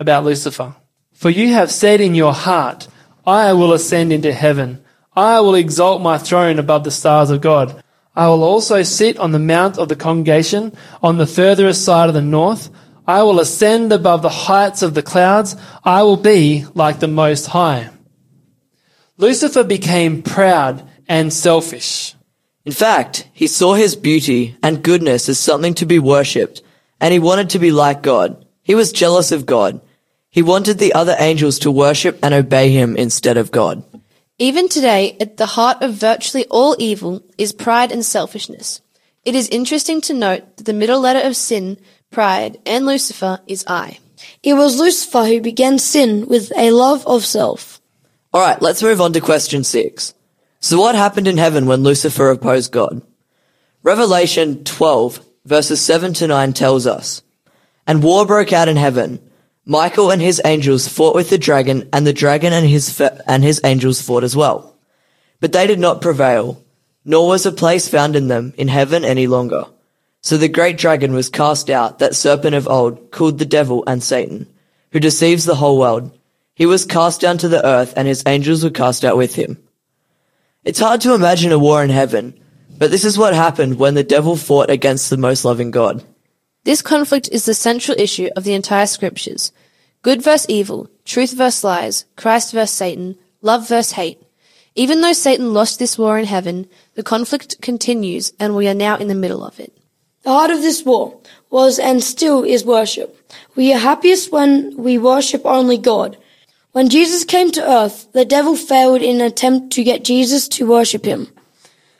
about 0.00 0.24
Lucifer, 0.24 0.74
For 1.18 1.30
you 1.30 1.52
have 1.52 1.72
said 1.72 2.00
in 2.00 2.14
your 2.14 2.32
heart, 2.32 2.86
I 3.26 3.52
will 3.52 3.72
ascend 3.72 4.12
into 4.12 4.32
heaven. 4.32 4.84
I 5.16 5.40
will 5.40 5.56
exalt 5.56 6.00
my 6.00 6.16
throne 6.16 6.60
above 6.60 6.84
the 6.84 6.92
stars 6.92 7.30
of 7.30 7.40
God. 7.40 7.82
I 8.14 8.28
will 8.28 8.44
also 8.44 8.84
sit 8.84 9.18
on 9.18 9.32
the 9.32 9.40
mount 9.40 9.78
of 9.78 9.88
the 9.88 9.96
congregation 9.96 10.72
on 11.02 11.18
the 11.18 11.26
furthest 11.26 11.84
side 11.84 12.08
of 12.08 12.14
the 12.14 12.22
north. 12.22 12.70
I 13.04 13.24
will 13.24 13.40
ascend 13.40 13.92
above 13.92 14.22
the 14.22 14.28
heights 14.28 14.80
of 14.80 14.94
the 14.94 15.02
clouds. 15.02 15.56
I 15.82 16.04
will 16.04 16.16
be 16.16 16.66
like 16.74 17.00
the 17.00 17.08
Most 17.08 17.46
High. 17.46 17.90
Lucifer 19.16 19.64
became 19.64 20.22
proud 20.22 20.88
and 21.08 21.32
selfish. 21.32 22.14
In 22.64 22.70
fact, 22.70 23.28
he 23.32 23.48
saw 23.48 23.74
his 23.74 23.96
beauty 23.96 24.56
and 24.62 24.84
goodness 24.84 25.28
as 25.28 25.40
something 25.40 25.74
to 25.74 25.84
be 25.84 25.98
worshipped, 25.98 26.62
and 27.00 27.12
he 27.12 27.18
wanted 27.18 27.50
to 27.50 27.58
be 27.58 27.72
like 27.72 28.02
God. 28.04 28.46
He 28.62 28.76
was 28.76 28.92
jealous 28.92 29.32
of 29.32 29.46
God. 29.46 29.80
He 30.38 30.42
wanted 30.42 30.78
the 30.78 30.92
other 30.92 31.16
angels 31.18 31.58
to 31.58 31.70
worship 31.72 32.20
and 32.22 32.32
obey 32.32 32.70
him 32.70 32.96
instead 32.96 33.36
of 33.36 33.50
God. 33.50 33.82
Even 34.38 34.68
today, 34.68 35.16
at 35.18 35.36
the 35.36 35.46
heart 35.46 35.82
of 35.82 35.94
virtually 35.94 36.46
all 36.48 36.76
evil 36.78 37.24
is 37.36 37.52
pride 37.52 37.90
and 37.90 38.04
selfishness. 38.04 38.80
It 39.24 39.34
is 39.34 39.48
interesting 39.48 40.00
to 40.02 40.14
note 40.14 40.56
that 40.56 40.62
the 40.62 40.72
middle 40.72 41.00
letter 41.00 41.26
of 41.26 41.34
sin, 41.34 41.76
pride, 42.12 42.56
and 42.64 42.86
Lucifer 42.86 43.40
is 43.48 43.64
I. 43.66 43.98
It 44.44 44.54
was 44.54 44.78
Lucifer 44.78 45.24
who 45.24 45.40
began 45.40 45.76
sin 45.76 46.28
with 46.28 46.52
a 46.56 46.70
love 46.70 47.04
of 47.04 47.24
self. 47.24 47.80
Alright, 48.32 48.62
let's 48.62 48.80
move 48.80 49.00
on 49.00 49.12
to 49.14 49.20
question 49.20 49.64
six. 49.64 50.14
So 50.60 50.78
what 50.78 50.94
happened 50.94 51.26
in 51.26 51.38
heaven 51.38 51.66
when 51.66 51.82
Lucifer 51.82 52.30
opposed 52.30 52.70
God? 52.70 53.02
Revelation 53.82 54.62
12 54.62 55.18
verses 55.44 55.80
7 55.80 56.14
to 56.14 56.28
9 56.28 56.52
tells 56.52 56.86
us, 56.86 57.24
And 57.88 58.04
war 58.04 58.24
broke 58.24 58.52
out 58.52 58.68
in 58.68 58.76
heaven. 58.76 59.27
Michael 59.70 60.10
and 60.10 60.22
his 60.22 60.40
angels 60.46 60.88
fought 60.88 61.14
with 61.14 61.28
the 61.28 61.36
dragon, 61.36 61.90
and 61.92 62.06
the 62.06 62.14
dragon 62.14 62.54
and 62.54 62.66
his, 62.66 62.98
and 63.26 63.44
his 63.44 63.60
angels 63.64 64.00
fought 64.00 64.24
as 64.24 64.34
well. 64.34 64.74
But 65.40 65.52
they 65.52 65.66
did 65.66 65.78
not 65.78 66.00
prevail, 66.00 66.64
nor 67.04 67.28
was 67.28 67.44
a 67.44 67.52
place 67.52 67.86
found 67.86 68.16
in 68.16 68.28
them 68.28 68.54
in 68.56 68.68
heaven 68.68 69.04
any 69.04 69.26
longer. 69.26 69.66
So 70.22 70.38
the 70.38 70.48
great 70.48 70.78
dragon 70.78 71.12
was 71.12 71.28
cast 71.28 71.68
out, 71.68 71.98
that 71.98 72.16
serpent 72.16 72.54
of 72.54 72.66
old, 72.66 73.10
called 73.10 73.38
the 73.38 73.44
devil 73.44 73.84
and 73.86 74.02
Satan, 74.02 74.46
who 74.92 75.00
deceives 75.00 75.44
the 75.44 75.56
whole 75.56 75.78
world. 75.78 76.18
He 76.54 76.64
was 76.64 76.86
cast 76.86 77.20
down 77.20 77.36
to 77.36 77.48
the 77.48 77.64
earth, 77.64 77.92
and 77.94 78.08
his 78.08 78.22
angels 78.24 78.64
were 78.64 78.70
cast 78.70 79.04
out 79.04 79.18
with 79.18 79.34
him. 79.34 79.62
It's 80.64 80.80
hard 80.80 81.02
to 81.02 81.12
imagine 81.12 81.52
a 81.52 81.58
war 81.58 81.84
in 81.84 81.90
heaven, 81.90 82.40
but 82.78 82.90
this 82.90 83.04
is 83.04 83.18
what 83.18 83.34
happened 83.34 83.78
when 83.78 83.92
the 83.92 84.02
devil 84.02 84.34
fought 84.34 84.70
against 84.70 85.10
the 85.10 85.18
most 85.18 85.44
loving 85.44 85.70
God. 85.70 86.02
This 86.64 86.82
conflict 86.82 87.28
is 87.32 87.44
the 87.44 87.54
central 87.54 87.98
issue 87.98 88.28
of 88.36 88.44
the 88.44 88.54
entire 88.54 88.86
scriptures. 88.86 89.52
Good 90.02 90.22
versus 90.22 90.46
evil, 90.48 90.88
truth 91.04 91.32
versus 91.32 91.64
lies, 91.64 92.04
Christ 92.16 92.52
versus 92.52 92.76
Satan, 92.76 93.16
love 93.42 93.68
versus 93.68 93.92
hate. 93.92 94.22
Even 94.74 95.00
though 95.00 95.12
Satan 95.12 95.52
lost 95.52 95.78
this 95.78 95.98
war 95.98 96.18
in 96.18 96.24
heaven, 96.24 96.68
the 96.94 97.02
conflict 97.02 97.60
continues 97.60 98.32
and 98.38 98.54
we 98.54 98.68
are 98.68 98.74
now 98.74 98.96
in 98.96 99.08
the 99.08 99.14
middle 99.14 99.44
of 99.44 99.58
it. 99.58 99.76
The 100.22 100.30
heart 100.30 100.50
of 100.50 100.62
this 100.62 100.84
war 100.84 101.20
was 101.50 101.78
and 101.78 102.02
still 102.02 102.44
is 102.44 102.64
worship. 102.64 103.16
We 103.56 103.72
are 103.72 103.78
happiest 103.78 104.30
when 104.30 104.76
we 104.76 104.98
worship 104.98 105.42
only 105.44 105.78
God. 105.78 106.16
When 106.72 106.90
Jesus 106.90 107.24
came 107.24 107.50
to 107.52 107.68
earth, 107.68 108.12
the 108.12 108.24
devil 108.24 108.54
failed 108.54 109.02
in 109.02 109.16
an 109.16 109.26
attempt 109.26 109.72
to 109.72 109.84
get 109.84 110.04
Jesus 110.04 110.46
to 110.48 110.68
worship 110.68 111.04
him. 111.04 111.28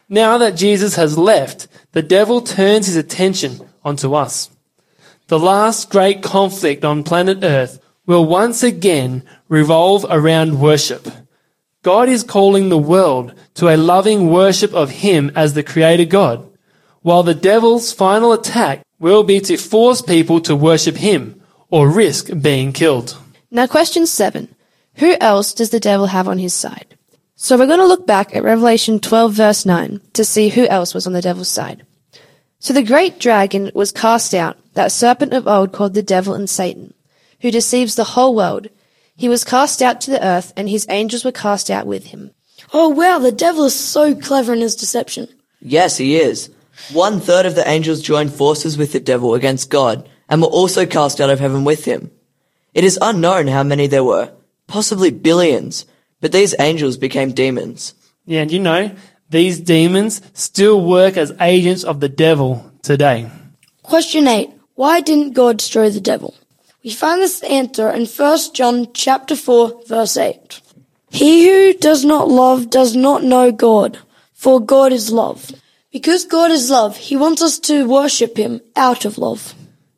Now 0.08 0.38
that 0.38 0.56
Jesus 0.56 0.94
has 0.96 1.18
left, 1.18 1.68
the 1.92 2.02
devil 2.02 2.40
turns 2.40 2.86
his 2.86 2.96
attention 2.96 3.67
onto 3.88 4.14
us. 4.14 4.50
The 5.28 5.38
last 5.38 5.90
great 5.90 6.22
conflict 6.22 6.84
on 6.84 7.02
planet 7.02 7.38
Earth 7.42 7.80
will 8.06 8.24
once 8.24 8.62
again 8.62 9.22
revolve 9.48 10.06
around 10.08 10.60
worship. 10.60 11.08
God 11.82 12.08
is 12.08 12.22
calling 12.22 12.68
the 12.68 12.78
world 12.78 13.34
to 13.54 13.68
a 13.68 13.76
loving 13.76 14.30
worship 14.30 14.72
of 14.72 14.90
Him 14.90 15.30
as 15.34 15.54
the 15.54 15.62
Creator 15.62 16.06
God, 16.06 16.48
while 17.02 17.22
the 17.22 17.34
devil's 17.34 17.92
final 17.92 18.32
attack 18.32 18.82
will 18.98 19.22
be 19.22 19.40
to 19.40 19.56
force 19.56 20.02
people 20.02 20.40
to 20.42 20.56
worship 20.56 20.96
Him 20.96 21.42
or 21.70 21.90
risk 21.90 22.30
being 22.40 22.72
killed. 22.72 23.16
Now 23.50 23.66
question 23.66 24.06
seven. 24.06 24.54
Who 24.96 25.16
else 25.20 25.52
does 25.52 25.70
the 25.70 25.80
devil 25.80 26.06
have 26.06 26.26
on 26.26 26.38
his 26.38 26.54
side? 26.54 26.96
So 27.36 27.56
we're 27.56 27.68
going 27.68 27.78
to 27.78 27.86
look 27.86 28.06
back 28.06 28.34
at 28.34 28.42
Revelation 28.42 28.98
12 28.98 29.32
verse 29.32 29.64
9 29.64 30.00
to 30.14 30.24
see 30.24 30.48
who 30.48 30.66
else 30.66 30.92
was 30.92 31.06
on 31.06 31.12
the 31.12 31.22
devil's 31.22 31.48
side. 31.48 31.86
So 32.60 32.72
the 32.72 32.82
great 32.82 33.20
dragon 33.20 33.70
was 33.74 33.92
cast 33.92 34.34
out, 34.34 34.56
that 34.74 34.92
serpent 34.92 35.32
of 35.32 35.46
old 35.46 35.72
called 35.72 35.94
the 35.94 36.02
devil 36.02 36.34
and 36.34 36.50
Satan, 36.50 36.92
who 37.40 37.50
deceives 37.50 37.94
the 37.94 38.04
whole 38.04 38.34
world. 38.34 38.68
He 39.16 39.28
was 39.28 39.44
cast 39.44 39.80
out 39.82 40.00
to 40.02 40.10
the 40.10 40.24
earth, 40.24 40.52
and 40.56 40.68
his 40.68 40.86
angels 40.88 41.24
were 41.24 41.32
cast 41.32 41.70
out 41.70 41.86
with 41.86 42.06
him. 42.06 42.32
Oh 42.72 42.88
wow, 42.88 43.18
the 43.18 43.32
devil 43.32 43.64
is 43.64 43.74
so 43.74 44.14
clever 44.14 44.52
in 44.52 44.60
his 44.60 44.76
deception. 44.76 45.28
Yes, 45.60 45.96
he 45.96 46.16
is. 46.16 46.50
One 46.92 47.20
third 47.20 47.46
of 47.46 47.54
the 47.54 47.68
angels 47.68 48.00
joined 48.00 48.32
forces 48.32 48.78
with 48.78 48.92
the 48.92 49.00
devil 49.00 49.34
against 49.34 49.70
God 49.70 50.08
and 50.28 50.40
were 50.40 50.48
also 50.48 50.86
cast 50.86 51.20
out 51.20 51.30
of 51.30 51.40
heaven 51.40 51.64
with 51.64 51.84
him. 51.84 52.10
It 52.74 52.84
is 52.84 52.98
unknown 53.00 53.48
how 53.48 53.62
many 53.62 53.86
there 53.86 54.04
were, 54.04 54.32
possibly 54.66 55.10
billions, 55.10 55.86
but 56.20 56.32
these 56.32 56.54
angels 56.58 56.96
became 56.96 57.32
demons. 57.32 57.94
Yeah, 58.24 58.42
and 58.42 58.52
you 58.52 58.58
know, 58.58 58.94
these 59.30 59.60
demons 59.60 60.22
still 60.32 60.80
work 60.84 61.16
as 61.16 61.32
agents 61.40 61.84
of 61.84 62.00
the 62.00 62.08
devil 62.08 62.70
today. 62.82 63.30
Question 63.82 64.26
8. 64.28 64.50
Why 64.74 65.00
didn't 65.00 65.34
God 65.34 65.58
destroy 65.58 65.90
the 65.90 66.00
devil? 66.00 66.34
We 66.84 66.90
find 66.90 67.20
this 67.20 67.42
answer 67.42 67.90
in 67.90 68.06
1 68.06 68.38
John 68.54 68.92
chapter 68.94 69.34
4 69.36 69.82
verse 69.86 70.16
8. 70.16 70.60
He 71.10 71.46
who 71.46 71.72
does 71.74 72.04
not 72.04 72.28
love 72.28 72.70
does 72.70 72.94
not 72.94 73.24
know 73.24 73.50
God, 73.50 73.98
for 74.32 74.60
God 74.60 74.92
is 74.92 75.10
love. 75.10 75.50
Because 75.90 76.24
God 76.24 76.50
is 76.50 76.70
love, 76.70 76.96
he 76.96 77.16
wants 77.16 77.42
us 77.42 77.58
to 77.60 77.88
worship 77.88 78.36
him 78.36 78.60
out 78.76 79.04
of 79.04 79.18
love. 79.18 79.54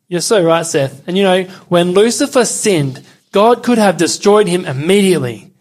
You're 0.07 0.21
so 0.21 0.43
right, 0.43 0.65
Seth. 0.65 1.07
And 1.07 1.17
you 1.17 1.23
know, 1.23 1.43
when 1.67 1.91
Lucifer 1.91 2.45
sinned, 2.45 3.05
God 3.31 3.63
could 3.63 3.77
have 3.77 3.97
destroyed 3.97 4.47
him 4.47 4.65
immediately. 4.65 5.53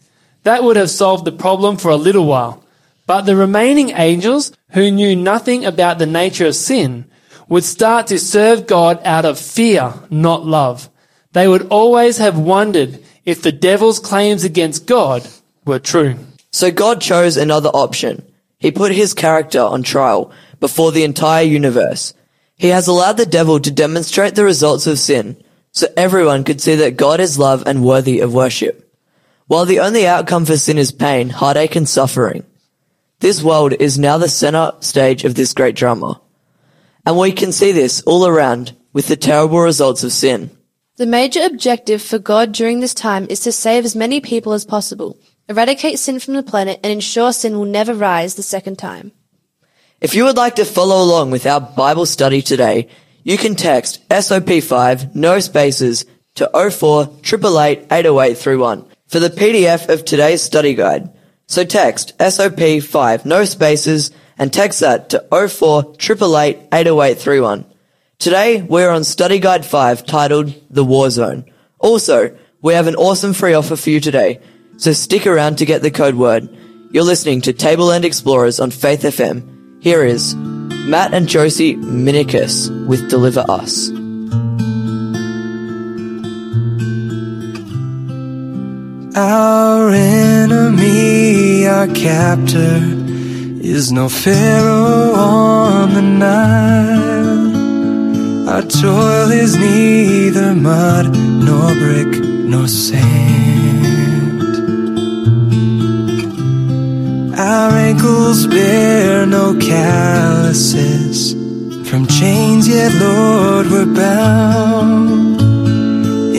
That 0.44 0.64
would 0.64 0.76
have 0.76 0.90
solved 0.90 1.24
the 1.24 1.32
problem 1.32 1.76
for 1.76 1.90
a 1.90 1.96
little 1.96 2.26
while. 2.26 2.59
But 3.10 3.22
the 3.22 3.34
remaining 3.34 3.90
angels, 3.90 4.52
who 4.70 4.88
knew 4.88 5.16
nothing 5.16 5.64
about 5.64 5.98
the 5.98 6.06
nature 6.06 6.46
of 6.46 6.54
sin, 6.54 7.10
would 7.48 7.64
start 7.64 8.06
to 8.06 8.20
serve 8.20 8.68
God 8.68 9.00
out 9.04 9.24
of 9.24 9.36
fear, 9.36 9.94
not 10.10 10.46
love. 10.46 10.88
They 11.32 11.48
would 11.48 11.66
always 11.70 12.18
have 12.18 12.38
wondered 12.38 13.02
if 13.24 13.42
the 13.42 13.50
devil's 13.50 13.98
claims 13.98 14.44
against 14.44 14.86
God 14.86 15.26
were 15.64 15.80
true. 15.80 16.18
So 16.52 16.70
God 16.70 17.00
chose 17.00 17.36
another 17.36 17.70
option. 17.70 18.22
He 18.60 18.70
put 18.70 18.92
his 18.92 19.12
character 19.12 19.60
on 19.60 19.82
trial 19.82 20.30
before 20.60 20.92
the 20.92 21.02
entire 21.02 21.42
universe. 21.42 22.14
He 22.56 22.68
has 22.68 22.86
allowed 22.86 23.16
the 23.16 23.26
devil 23.26 23.58
to 23.58 23.72
demonstrate 23.72 24.36
the 24.36 24.44
results 24.44 24.86
of 24.86 25.00
sin 25.00 25.36
so 25.72 25.88
everyone 25.96 26.44
could 26.44 26.60
see 26.60 26.76
that 26.76 26.96
God 26.96 27.18
is 27.18 27.40
love 27.40 27.64
and 27.66 27.84
worthy 27.84 28.20
of 28.20 28.32
worship. 28.32 28.88
While 29.48 29.64
the 29.64 29.80
only 29.80 30.06
outcome 30.06 30.44
for 30.44 30.56
sin 30.56 30.78
is 30.78 30.92
pain, 30.92 31.30
heartache 31.30 31.74
and 31.74 31.88
suffering, 31.88 32.44
this 33.20 33.42
world 33.42 33.74
is 33.74 33.98
now 33.98 34.18
the 34.18 34.28
center 34.28 34.72
stage 34.80 35.24
of 35.24 35.34
this 35.34 35.52
great 35.52 35.76
drama. 35.76 36.20
And 37.06 37.16
we 37.16 37.32
can 37.32 37.52
see 37.52 37.72
this 37.72 38.02
all 38.02 38.26
around 38.26 38.76
with 38.92 39.08
the 39.08 39.16
terrible 39.16 39.60
results 39.60 40.04
of 40.04 40.12
sin. 40.12 40.50
The 40.96 41.06
major 41.06 41.40
objective 41.44 42.02
for 42.02 42.18
God 42.18 42.52
during 42.52 42.80
this 42.80 42.94
time 42.94 43.26
is 43.30 43.40
to 43.40 43.52
save 43.52 43.84
as 43.84 43.96
many 43.96 44.20
people 44.20 44.52
as 44.52 44.64
possible, 44.64 45.18
eradicate 45.48 45.98
sin 45.98 46.18
from 46.18 46.34
the 46.34 46.42
planet, 46.42 46.80
and 46.82 46.92
ensure 46.92 47.32
sin 47.32 47.58
will 47.58 47.64
never 47.66 47.94
rise 47.94 48.34
the 48.34 48.42
second 48.42 48.76
time. 48.76 49.12
If 50.00 50.14
you 50.14 50.24
would 50.24 50.36
like 50.36 50.56
to 50.56 50.64
follow 50.64 51.02
along 51.02 51.30
with 51.30 51.46
our 51.46 51.60
Bible 51.60 52.06
study 52.06 52.42
today, 52.42 52.88
you 53.22 53.36
can 53.36 53.54
text 53.54 54.06
SOP5 54.08 55.14
no 55.14 55.40
spaces 55.40 56.06
to 56.36 56.50
04 56.54 57.02
888 57.02 57.86
80831 57.90 58.86
for 59.08 59.18
the 59.18 59.28
PDF 59.28 59.88
of 59.88 60.04
today's 60.04 60.42
study 60.42 60.74
guide. 60.74 61.10
So 61.50 61.64
text 61.64 62.16
SOP5 62.18 63.24
no 63.24 63.44
spaces 63.44 64.12
and 64.38 64.52
text 64.52 64.78
that 64.78 65.10
to 65.10 65.18
04 65.30 65.96
888 65.98 66.68
80831. 66.72 67.64
Today 68.20 68.62
we're 68.62 68.88
on 68.88 69.02
study 69.02 69.40
guide 69.40 69.66
5 69.66 70.06
titled 70.06 70.54
The 70.70 70.84
War 70.84 71.10
Zone. 71.10 71.44
Also, 71.80 72.38
we 72.62 72.74
have 72.74 72.86
an 72.86 72.94
awesome 72.94 73.32
free 73.32 73.54
offer 73.54 73.74
for 73.74 73.90
you 73.90 73.98
today, 73.98 74.38
so 74.76 74.92
stick 74.92 75.26
around 75.26 75.58
to 75.58 75.66
get 75.66 75.82
the 75.82 75.90
code 75.90 76.14
word. 76.14 76.48
You're 76.92 77.02
listening 77.02 77.40
to 77.40 77.52
Tableland 77.52 78.04
Explorers 78.04 78.60
on 78.60 78.70
Faith 78.70 79.02
FM. 79.02 79.82
Here 79.82 80.04
is 80.04 80.36
Matt 80.36 81.12
and 81.14 81.26
Josie 81.26 81.74
Minikus 81.74 82.70
with 82.86 83.10
Deliver 83.10 83.44
Us. 83.48 83.90
Our 89.16 89.90
enemy, 89.90 91.66
our 91.66 91.88
captor, 91.88 92.78
is 93.60 93.90
no 93.90 94.08
Pharaoh 94.08 95.14
on 95.14 95.94
the 95.94 96.02
Nile. 96.02 97.50
Our 98.48 98.62
toil 98.62 99.32
is 99.32 99.56
neither 99.56 100.54
mud 100.54 101.16
nor 101.16 101.74
brick 101.74 102.22
nor 102.22 102.68
sand. 102.68 104.42
Our 107.36 107.72
ankles 107.72 108.46
bear 108.46 109.26
no 109.26 109.58
calluses. 109.58 111.32
From 111.90 112.06
chains, 112.06 112.68
yet, 112.68 112.92
Lord, 112.94 113.66
we're 113.72 113.86
bound. 113.92 115.39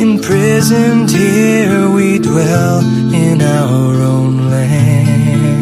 Imprisoned 0.01 1.11
here, 1.11 1.87
we 1.91 2.17
dwell 2.17 2.79
in 3.13 3.39
our 3.39 4.01
own 4.01 4.49
land. 4.49 5.61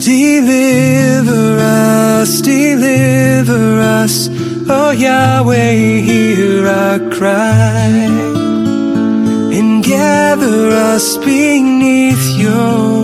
Deliver 0.00 1.58
us, 1.58 2.40
deliver 2.40 3.80
us, 3.80 4.28
oh 4.70 4.92
Yahweh, 4.92 5.72
hear 6.08 6.68
our 6.68 7.00
cry 7.10 7.88
and 9.58 9.82
gather 9.82 10.70
us 10.70 11.16
beneath 11.16 12.38
your 12.38 12.97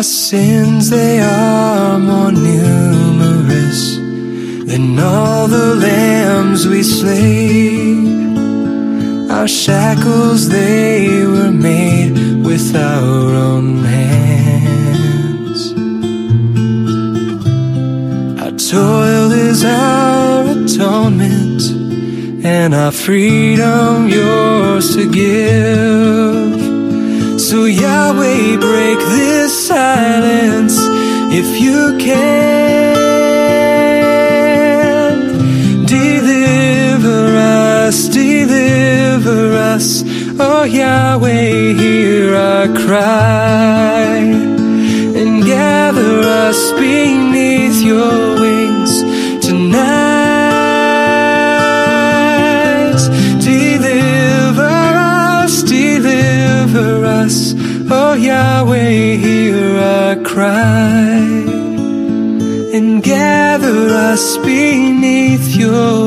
Our 0.00 0.04
sins, 0.04 0.88
they 0.88 1.20
are 1.20 1.98
more 1.98 2.32
numerous 2.32 3.96
than 4.66 4.98
all 4.98 5.46
the 5.46 5.74
lambs 5.74 6.66
we 6.66 6.82
slay. 6.82 7.84
Our 9.30 9.46
shackles, 9.46 10.48
they 10.48 11.26
were 11.26 11.50
made 11.50 12.16
with 12.46 12.74
our 12.74 13.34
own 13.34 13.84
hands. 13.84 15.60
Our 18.40 18.52
toil 18.52 19.32
is 19.32 19.62
our 19.66 20.46
atonement, 20.64 21.62
and 22.42 22.74
our 22.74 22.92
freedom 22.92 24.08
yours 24.08 24.96
to 24.96 25.10
give. 25.12 26.59
So, 27.50 27.64
Yahweh, 27.64 28.58
break 28.58 28.98
this 29.00 29.66
silence 29.66 30.76
if 31.32 31.60
you 31.60 31.98
can. 31.98 32.94
Deliver 35.84 37.36
us, 37.36 38.06
deliver 38.06 39.56
us. 39.56 40.04
Oh, 40.38 40.62
Yahweh, 40.62 41.72
hear 41.72 42.36
our 42.36 42.68
cry 42.68 44.49
and 62.76 63.02
gather 63.02 63.80
us 64.10 64.36
beneath 64.38 65.46
your 65.56 65.99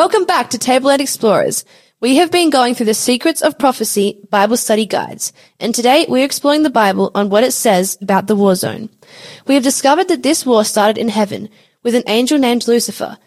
Welcome 0.00 0.24
back 0.24 0.48
to 0.48 0.58
Tableland 0.58 1.02
Explorers. 1.02 1.62
We 2.00 2.16
have 2.16 2.30
been 2.30 2.48
going 2.48 2.74
through 2.74 2.86
the 2.86 2.94
Secrets 2.94 3.42
of 3.42 3.58
Prophecy 3.58 4.18
Bible 4.30 4.56
study 4.56 4.86
guides, 4.86 5.34
and 5.60 5.74
today 5.74 6.06
we're 6.08 6.24
exploring 6.24 6.62
the 6.62 6.70
Bible 6.70 7.10
on 7.14 7.28
what 7.28 7.44
it 7.44 7.52
says 7.52 7.98
about 8.00 8.26
the 8.26 8.34
war 8.34 8.54
zone. 8.54 8.88
We 9.46 9.56
have 9.56 9.62
discovered 9.62 10.08
that 10.08 10.22
this 10.22 10.46
war 10.46 10.64
started 10.64 10.96
in 10.96 11.10
heaven 11.10 11.50
with 11.82 11.94
an 11.94 12.04
angel 12.06 12.38
named 12.38 12.66
Lucifer, 12.66 13.18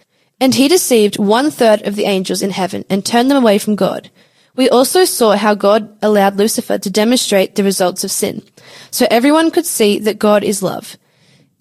and 0.42 0.56
he 0.56 0.68
deceived 0.68 1.20
one 1.20 1.52
third 1.52 1.84
of 1.84 1.96
the 1.96 2.06
angels 2.06 2.42
in 2.42 2.50
heaven 2.50 2.86
and 2.90 3.06
turned 3.06 3.30
them 3.30 3.38
away 3.38 3.60
from 3.60 3.76
God. 3.76 4.10
We 4.56 4.68
also 4.68 5.06
saw 5.06 5.36
how 5.36 5.54
God 5.54 5.96
allowed 6.02 6.38
Lucifer 6.38 6.80
to 6.80 6.90
demonstrate 6.90 7.54
the 7.54 7.64
results 7.64 8.04
of 8.04 8.10
sin, 8.10 8.42
so 8.90 9.06
everyone 9.12 9.52
could 9.52 9.68
see 9.68 10.00
that 10.00 10.18
God 10.18 10.44
is 10.44 10.64
love. 10.64 10.98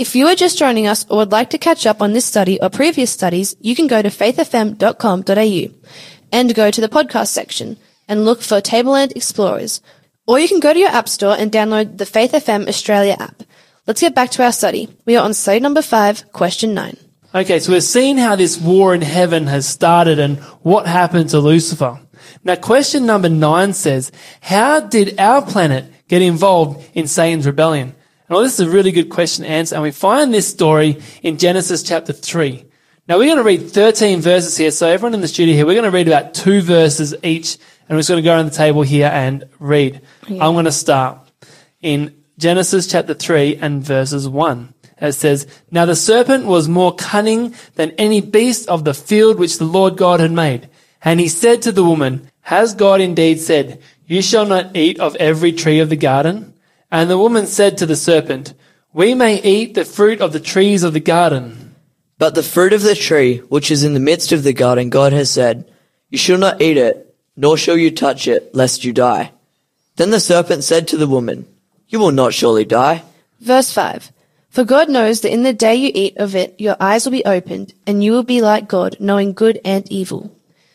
If 0.03 0.17
you 0.17 0.27
are 0.27 0.35
just 0.35 0.59
joining 0.59 0.89
us 0.89 1.07
or 1.09 1.19
would 1.19 1.31
like 1.31 1.51
to 1.51 1.59
catch 1.59 1.87
up 1.87 2.03
on 2.03 2.13
this 2.13 2.25
study 2.25 2.61
or 2.61 2.69
previous 2.69 3.13
studies, 3.13 3.55
you 3.61 3.77
can 3.77 3.87
go 3.87 4.03
to 4.03 4.09
faithfm.com.au 4.09 5.95
and 6.33 6.55
go 6.57 6.73
to 6.73 6.81
the 6.81 6.89
podcast 6.89 7.29
section 7.29 7.77
and 8.09 8.25
look 8.25 8.43
for 8.43 8.61
Tableland 8.61 9.13
Explorers. 9.15 9.81
Or 10.27 10.41
you 10.41 10.49
can 10.49 10.59
go 10.59 10.73
to 10.73 10.79
your 10.81 10.89
app 10.89 11.09
store 11.09 11.37
and 11.39 11.53
download 11.53 11.99
the 11.99 12.05
Faith 12.05 12.33
FM 12.33 12.67
Australia 12.67 13.15
app. 13.17 13.45
Let's 13.87 14.01
get 14.01 14.13
back 14.13 14.31
to 14.33 14.43
our 14.43 14.51
study. 14.51 14.89
We 15.07 15.15
are 15.15 15.25
on 15.25 15.35
study 15.35 15.61
number 15.61 15.83
five, 15.83 16.33
question 16.33 16.75
nine. 16.75 16.97
Okay, 17.33 17.61
so 17.61 17.71
we've 17.71 17.85
seen 17.85 18.17
how 18.17 18.35
this 18.35 18.61
war 18.61 18.97
in 18.97 19.03
heaven 19.03 19.47
has 19.47 19.69
started 19.69 20.19
and 20.19 20.41
what 20.65 20.89
happened 20.89 21.31
to 21.31 21.39
Lucifer. 21.39 22.01
Now, 22.43 22.57
question 22.57 23.07
number 23.07 23.29
nine 23.29 23.73
says, 23.73 24.11
how 24.41 24.81
did 24.81 25.21
our 25.21 25.43
planet 25.43 25.85
get 26.09 26.23
involved 26.23 26.91
in 26.93 27.07
Satan's 27.07 27.47
rebellion? 27.47 27.95
And 28.29 28.35
well, 28.35 28.43
this 28.43 28.55
is 28.55 28.67
a 28.67 28.71
really 28.71 28.93
good 28.93 29.11
question 29.11 29.45
to 29.45 29.51
answer, 29.51 29.75
and 29.75 29.83
we 29.83 29.91
find 29.91 30.33
this 30.33 30.49
story 30.49 31.03
in 31.23 31.39
Genesis 31.39 31.83
chapter 31.83 32.13
3. 32.13 32.65
Now, 33.09 33.19
we're 33.19 33.27
going 33.27 33.39
to 33.39 33.43
read 33.43 33.71
13 33.71 34.21
verses 34.21 34.57
here, 34.57 34.71
so 34.71 34.87
everyone 34.87 35.15
in 35.15 35.21
the 35.21 35.29
studio 35.29 35.55
here, 35.55 35.67
we're 35.67 35.75
going 35.75 35.85
to 35.85 35.91
read 35.91 36.07
about 36.07 36.35
two 36.35 36.61
verses 36.61 37.15
each, 37.25 37.57
and 37.89 37.97
we're 37.97 37.99
just 37.99 38.09
going 38.09 38.23
to 38.23 38.25
go 38.25 38.33
around 38.33 38.47
the 38.47 38.53
table 38.53 38.83
here 38.83 39.11
and 39.13 39.45
read. 39.59 40.01
I'm 40.29 40.55
going 40.55 40.67
to 40.67 40.73
start 40.73 41.19
in 41.81 42.15
Genesis 42.39 42.87
chapter 42.87 43.13
3 43.13 43.57
and 43.57 43.83
verses 43.83 44.29
1. 44.29 44.73
It 45.01 45.13
says, 45.13 45.49
Now 45.71 45.85
the 45.85 45.97
serpent 45.97 46.47
was 46.47 46.69
more 46.69 46.95
cunning 46.95 47.55
than 47.75 47.91
any 47.99 48.21
beast 48.21 48.69
of 48.69 48.85
the 48.85 48.95
field 48.95 49.39
which 49.39 49.59
the 49.59 49.65
Lord 49.65 49.97
God 49.97 50.21
had 50.21 50.31
made. 50.31 50.69
And 51.05 51.19
he 51.19 51.29
said 51.29 51.61
to 51.63 51.73
the 51.73 51.85
woman, 51.85 52.31
Has 52.43 52.75
God 52.75 53.01
indeed 53.01 53.41
said, 53.41 53.83
You 54.07 54.23
shall 54.23 54.47
not 54.47 54.77
eat 54.77 55.01
of 55.01 55.17
every 55.17 55.51
tree 55.53 55.81
of 55.81 55.89
the 55.89 55.97
garden? 55.97 56.52
And 56.93 57.09
the 57.09 57.17
woman 57.17 57.47
said 57.47 57.79
to 57.79 57.87
the 57.87 57.97
serpent, 57.97 58.53
We 58.93 59.15
may 59.15 59.41
eat 59.43 59.73
the 59.73 59.87
fruit 59.87 60.21
of 60.21 60.35
the 60.35 60.41
trees 60.41 60.83
of 60.83 60.93
the 60.93 61.01
garden. 61.01 61.75
But 62.19 62.35
the 62.35 62.43
fruit 62.43 62.75
of 62.75 62.83
the 62.83 62.95
tree, 62.95 63.39
which 63.39 63.71
is 63.71 63.83
in 63.83 63.95
the 63.95 63.99
midst 63.99 64.31
of 64.31 64.43
the 64.43 64.53
garden, 64.53 64.91
God 64.91 65.15
has 65.15 65.31
said, 65.31 65.73
You 66.11 66.19
shall 66.19 66.37
not 66.37 66.61
eat 66.61 66.77
it, 66.77 67.17
nor 67.35 67.57
shall 67.57 67.79
you 67.79 67.91
touch 67.91 68.29
it, 68.29 68.55
lest 68.55 68.85
you 68.85 68.93
die. 68.93 69.33
Then 69.97 70.11
the 70.11 70.21
serpent 70.21 70.65
said 70.65 70.87
to 70.89 70.99
the 70.99 71.09
woman, 71.09 71.47
You 71.89 71.99
will 71.99 72.13
not 72.13 72.35
surely 72.35 72.67
die. 72.67 73.03
Verse 73.41 73.73
5. 73.73 74.13
For 74.51 74.65
God 74.65 74.91
knows 74.91 75.23
that 75.23 75.33
in 75.33 75.45
the 75.45 75.55
day 75.55 75.75
you 75.75 75.91
eat 75.95 76.19
of 76.19 76.37
it, 76.37 76.55
your 76.61 76.77
eyes 76.79 77.07
will 77.07 77.13
be 77.13 77.25
opened, 77.25 77.73
and 77.87 78.05
you 78.05 78.13
will 78.13 78.23
be 78.23 78.43
like 78.43 78.69
God, 78.69 78.99
knowing 79.01 79.33
good 79.33 79.59
and 79.65 79.91
evil. 79.91 80.31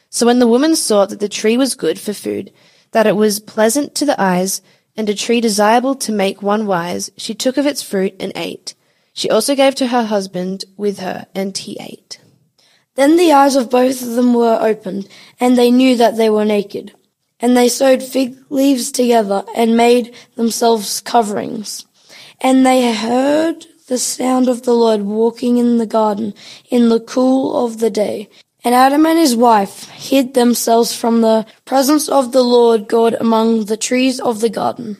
So 0.09 0.25
when 0.25 0.39
the 0.39 0.47
woman 0.47 0.75
saw 0.75 1.05
that 1.05 1.19
the 1.19 1.29
tree 1.29 1.57
was 1.57 1.75
good 1.75 1.99
for 1.99 2.13
food, 2.13 2.51
that 2.91 3.05
it 3.05 3.15
was 3.15 3.39
pleasant 3.39 3.93
to 3.95 4.05
the 4.05 4.19
eyes, 4.19 4.63
and 4.97 5.07
a 5.07 5.15
tree 5.15 5.39
desirable 5.39 5.95
to 5.95 6.11
make 6.11 6.41
one 6.41 6.65
wise, 6.65 7.11
she 7.15 7.35
took 7.35 7.55
of 7.55 7.67
its 7.67 7.83
fruit 7.83 8.15
and 8.19 8.33
ate. 8.35 8.73
She 9.13 9.29
also 9.29 9.55
gave 9.55 9.75
to 9.75 9.87
her 9.87 10.03
husband 10.03 10.65
with 10.75 10.99
her, 10.99 11.27
and 11.33 11.57
he 11.57 11.77
ate. 11.79 12.19
Then 12.95 13.15
the 13.15 13.31
eyes 13.31 13.55
of 13.55 13.69
both 13.69 14.01
of 14.01 14.15
them 14.15 14.33
were 14.33 14.57
opened, 14.59 15.07
and 15.39 15.55
they 15.55 15.71
knew 15.71 15.95
that 15.97 16.17
they 16.17 16.29
were 16.29 16.45
naked. 16.45 16.93
And 17.39 17.55
they 17.55 17.69
sewed 17.69 18.01
fig 18.01 18.35
leaves 18.49 18.91
together 18.91 19.45
and 19.55 19.77
made 19.77 20.15
themselves 20.35 20.99
coverings. 21.01 21.85
And 22.41 22.65
they 22.65 22.93
heard 22.93 23.67
the 23.87 23.99
sound 23.99 24.49
of 24.49 24.63
the 24.63 24.73
Lord 24.73 25.03
walking 25.03 25.57
in 25.57 25.77
the 25.77 25.85
garden 25.85 26.33
in 26.69 26.89
the 26.89 26.99
cool 26.99 27.63
of 27.63 27.79
the 27.79 27.91
day. 27.91 28.29
And 28.67 28.75
Adam 28.75 29.05
and 29.05 29.17
his 29.17 29.33
wife 29.33 29.87
hid 29.91 30.33
themselves 30.33 30.93
from 30.93 31.21
the 31.21 31.45
presence 31.63 32.09
of 32.09 32.33
the 32.33 32.43
Lord 32.43 32.89
God 32.89 33.13
among 33.13 33.63
the 33.63 33.77
trees 33.77 34.19
of 34.19 34.41
the 34.41 34.49
garden. 34.49 34.97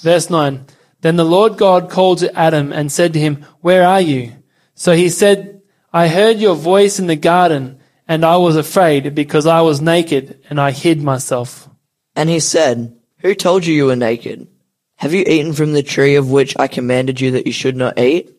Verse 0.00 0.30
9. 0.30 0.64
Then 1.02 1.16
the 1.16 1.24
Lord 1.26 1.58
God 1.58 1.90
called 1.90 2.20
to 2.20 2.34
Adam 2.34 2.72
and 2.72 2.90
said 2.90 3.12
to 3.12 3.18
him, 3.18 3.44
Where 3.60 3.86
are 3.86 4.00
you? 4.00 4.32
So 4.74 4.94
he 4.94 5.10
said, 5.10 5.60
I 5.92 6.08
heard 6.08 6.38
your 6.38 6.54
voice 6.54 6.98
in 6.98 7.06
the 7.06 7.16
garden, 7.16 7.80
and 8.08 8.24
I 8.24 8.38
was 8.38 8.56
afraid 8.56 9.14
because 9.14 9.46
I 9.46 9.60
was 9.60 9.82
naked 9.82 10.40
and 10.48 10.58
I 10.58 10.70
hid 10.70 11.02
myself. 11.02 11.68
And 12.16 12.30
he 12.30 12.40
said, 12.40 12.96
Who 13.18 13.34
told 13.34 13.66
you 13.66 13.74
you 13.74 13.84
were 13.84 13.94
naked? 13.94 14.48
Have 14.96 15.12
you 15.12 15.22
eaten 15.26 15.52
from 15.52 15.74
the 15.74 15.82
tree 15.82 16.14
of 16.14 16.30
which 16.30 16.56
I 16.58 16.66
commanded 16.66 17.20
you 17.20 17.32
that 17.32 17.46
you 17.46 17.52
should 17.52 17.76
not 17.76 17.98
eat? 17.98 18.34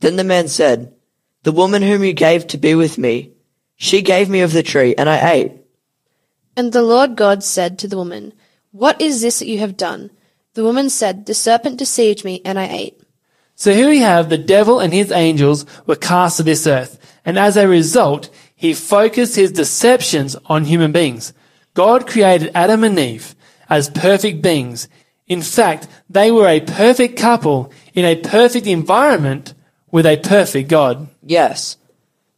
Then 0.00 0.16
the 0.16 0.24
man 0.24 0.48
said, 0.48 0.94
The 1.42 1.52
woman 1.52 1.82
whom 1.82 2.02
you 2.02 2.14
gave 2.14 2.46
to 2.46 2.56
be 2.56 2.74
with 2.74 2.96
me, 2.96 3.34
she 3.82 4.02
gave 4.02 4.28
me 4.28 4.42
of 4.42 4.52
the 4.52 4.62
tree, 4.62 4.94
and 4.94 5.08
I 5.08 5.32
ate. 5.32 5.52
And 6.54 6.70
the 6.70 6.82
Lord 6.82 7.16
God 7.16 7.42
said 7.42 7.78
to 7.78 7.88
the 7.88 7.96
woman, 7.96 8.34
What 8.72 9.00
is 9.00 9.22
this 9.22 9.38
that 9.38 9.48
you 9.48 9.58
have 9.60 9.78
done? 9.78 10.10
The 10.52 10.62
woman 10.62 10.90
said, 10.90 11.24
The 11.24 11.32
serpent 11.32 11.78
deceived 11.78 12.22
me, 12.22 12.42
and 12.44 12.58
I 12.58 12.68
ate. 12.68 13.00
So 13.54 13.72
here 13.72 13.88
we 13.88 14.00
have 14.00 14.28
the 14.28 14.36
devil 14.36 14.80
and 14.80 14.92
his 14.92 15.10
angels 15.10 15.64
were 15.86 15.96
cast 15.96 16.36
to 16.36 16.42
this 16.42 16.66
earth. 16.66 16.98
And 17.24 17.38
as 17.38 17.56
a 17.56 17.66
result, 17.66 18.28
he 18.54 18.74
focused 18.74 19.36
his 19.36 19.50
deceptions 19.50 20.36
on 20.44 20.66
human 20.66 20.92
beings. 20.92 21.32
God 21.72 22.06
created 22.06 22.52
Adam 22.54 22.84
and 22.84 22.98
Eve 22.98 23.34
as 23.70 23.88
perfect 23.88 24.42
beings. 24.42 24.88
In 25.26 25.40
fact, 25.40 25.88
they 26.10 26.30
were 26.30 26.48
a 26.48 26.60
perfect 26.60 27.18
couple 27.18 27.72
in 27.94 28.04
a 28.04 28.16
perfect 28.16 28.66
environment 28.66 29.54
with 29.90 30.04
a 30.04 30.18
perfect 30.18 30.68
God. 30.68 31.08
Yes. 31.22 31.78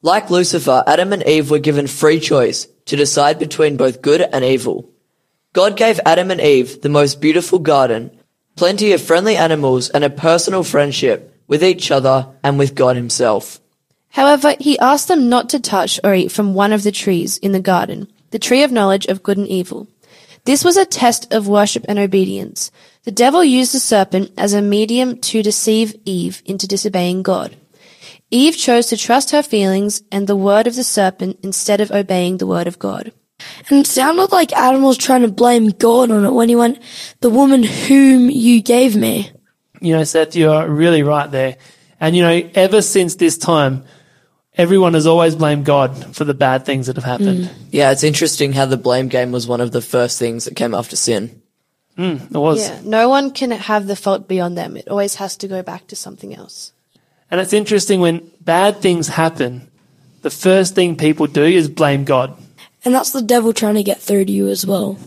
Like 0.04 0.30
Lucifer, 0.30 0.82
Adam 0.84 1.12
and 1.12 1.22
Eve 1.28 1.48
were 1.48 1.60
given 1.60 1.86
free 1.86 2.18
choice 2.18 2.66
to 2.86 2.96
decide 2.96 3.38
between 3.38 3.76
both 3.76 4.02
good 4.02 4.20
and 4.20 4.44
evil. 4.44 4.90
God 5.52 5.76
gave 5.76 6.00
Adam 6.04 6.32
and 6.32 6.40
Eve 6.40 6.82
the 6.82 6.88
most 6.88 7.20
beautiful 7.20 7.60
garden, 7.60 8.10
plenty 8.56 8.92
of 8.92 9.00
friendly 9.00 9.36
animals, 9.36 9.90
and 9.90 10.02
a 10.02 10.10
personal 10.10 10.64
friendship 10.64 11.32
with 11.46 11.62
each 11.62 11.92
other 11.92 12.26
and 12.42 12.58
with 12.58 12.74
God 12.74 12.96
himself. 12.96 13.60
However, 14.08 14.56
he 14.58 14.78
asked 14.80 15.06
them 15.06 15.28
not 15.28 15.48
to 15.50 15.60
touch 15.60 16.00
or 16.02 16.14
eat 16.14 16.32
from 16.32 16.52
one 16.52 16.72
of 16.72 16.82
the 16.82 16.92
trees 16.92 17.38
in 17.38 17.52
the 17.52 17.60
garden, 17.60 18.08
the 18.30 18.40
tree 18.40 18.64
of 18.64 18.72
knowledge 18.72 19.06
of 19.06 19.22
good 19.22 19.38
and 19.38 19.46
evil. 19.46 19.86
This 20.44 20.64
was 20.64 20.76
a 20.76 20.84
test 20.84 21.32
of 21.32 21.46
worship 21.46 21.84
and 21.88 22.00
obedience. 22.00 22.72
The 23.04 23.12
devil 23.12 23.44
used 23.44 23.72
the 23.72 23.78
serpent 23.78 24.32
as 24.36 24.52
a 24.52 24.60
medium 24.60 25.18
to 25.20 25.44
deceive 25.44 25.94
Eve 26.04 26.42
into 26.44 26.66
disobeying 26.66 27.22
God. 27.22 27.56
Eve 28.32 28.56
chose 28.56 28.86
to 28.86 28.96
trust 28.96 29.30
her 29.30 29.42
feelings 29.42 30.02
and 30.10 30.26
the 30.26 30.34
word 30.34 30.66
of 30.66 30.74
the 30.74 30.82
serpent 30.82 31.38
instead 31.42 31.82
of 31.82 31.90
obeying 31.90 32.38
the 32.38 32.46
word 32.46 32.66
of 32.66 32.78
God. 32.78 33.12
And 33.68 33.80
it 33.80 33.86
sounded 33.86 34.32
like 34.32 34.52
Adam 34.54 34.82
was 34.82 34.96
trying 34.96 35.20
to 35.22 35.28
blame 35.28 35.68
God 35.68 36.10
on 36.10 36.24
it 36.24 36.32
when 36.32 36.48
he 36.48 36.56
went, 36.56 36.78
the 37.20 37.28
woman 37.28 37.62
whom 37.62 38.30
you 38.30 38.62
gave 38.62 38.96
me. 38.96 39.30
You 39.80 39.96
know, 39.96 40.04
Seth, 40.04 40.34
you're 40.34 40.66
really 40.66 41.02
right 41.02 41.30
there. 41.30 41.58
And 42.00 42.16
you 42.16 42.22
know, 42.22 42.50
ever 42.54 42.80
since 42.80 43.16
this 43.16 43.36
time, 43.36 43.84
everyone 44.54 44.94
has 44.94 45.06
always 45.06 45.36
blamed 45.36 45.66
God 45.66 46.16
for 46.16 46.24
the 46.24 46.34
bad 46.34 46.64
things 46.64 46.86
that 46.86 46.96
have 46.96 47.04
happened. 47.04 47.44
Mm. 47.44 47.54
Yeah, 47.70 47.90
it's 47.90 48.04
interesting 48.04 48.52
how 48.52 48.64
the 48.64 48.76
blame 48.78 49.08
game 49.08 49.30
was 49.30 49.46
one 49.46 49.60
of 49.60 49.72
the 49.72 49.82
first 49.82 50.18
things 50.18 50.46
that 50.46 50.56
came 50.56 50.74
after 50.74 50.96
sin. 50.96 51.42
Mm, 51.98 52.34
it 52.34 52.38
was. 52.38 52.60
Yeah, 52.60 52.80
no 52.82 53.10
one 53.10 53.32
can 53.32 53.50
have 53.50 53.86
the 53.86 53.96
fault 53.96 54.26
beyond 54.26 54.56
them. 54.56 54.76
It 54.78 54.88
always 54.88 55.16
has 55.16 55.36
to 55.38 55.48
go 55.48 55.62
back 55.62 55.86
to 55.88 55.96
something 55.96 56.34
else. 56.34 56.72
And 57.32 57.40
it's 57.40 57.54
interesting 57.54 58.00
when 58.00 58.30
bad 58.42 58.82
things 58.82 59.08
happen, 59.08 59.70
the 60.20 60.28
first 60.28 60.74
thing 60.74 60.96
people 60.96 61.26
do 61.26 61.42
is 61.42 61.66
blame 61.66 62.04
God. 62.04 62.36
And 62.84 62.94
that's 62.94 63.12
the 63.12 63.22
devil 63.22 63.54
trying 63.54 63.76
to 63.76 63.82
get 63.82 64.02
through 64.02 64.26
to 64.26 64.32
you 64.32 64.48
as 64.48 64.66
well. 64.66 64.98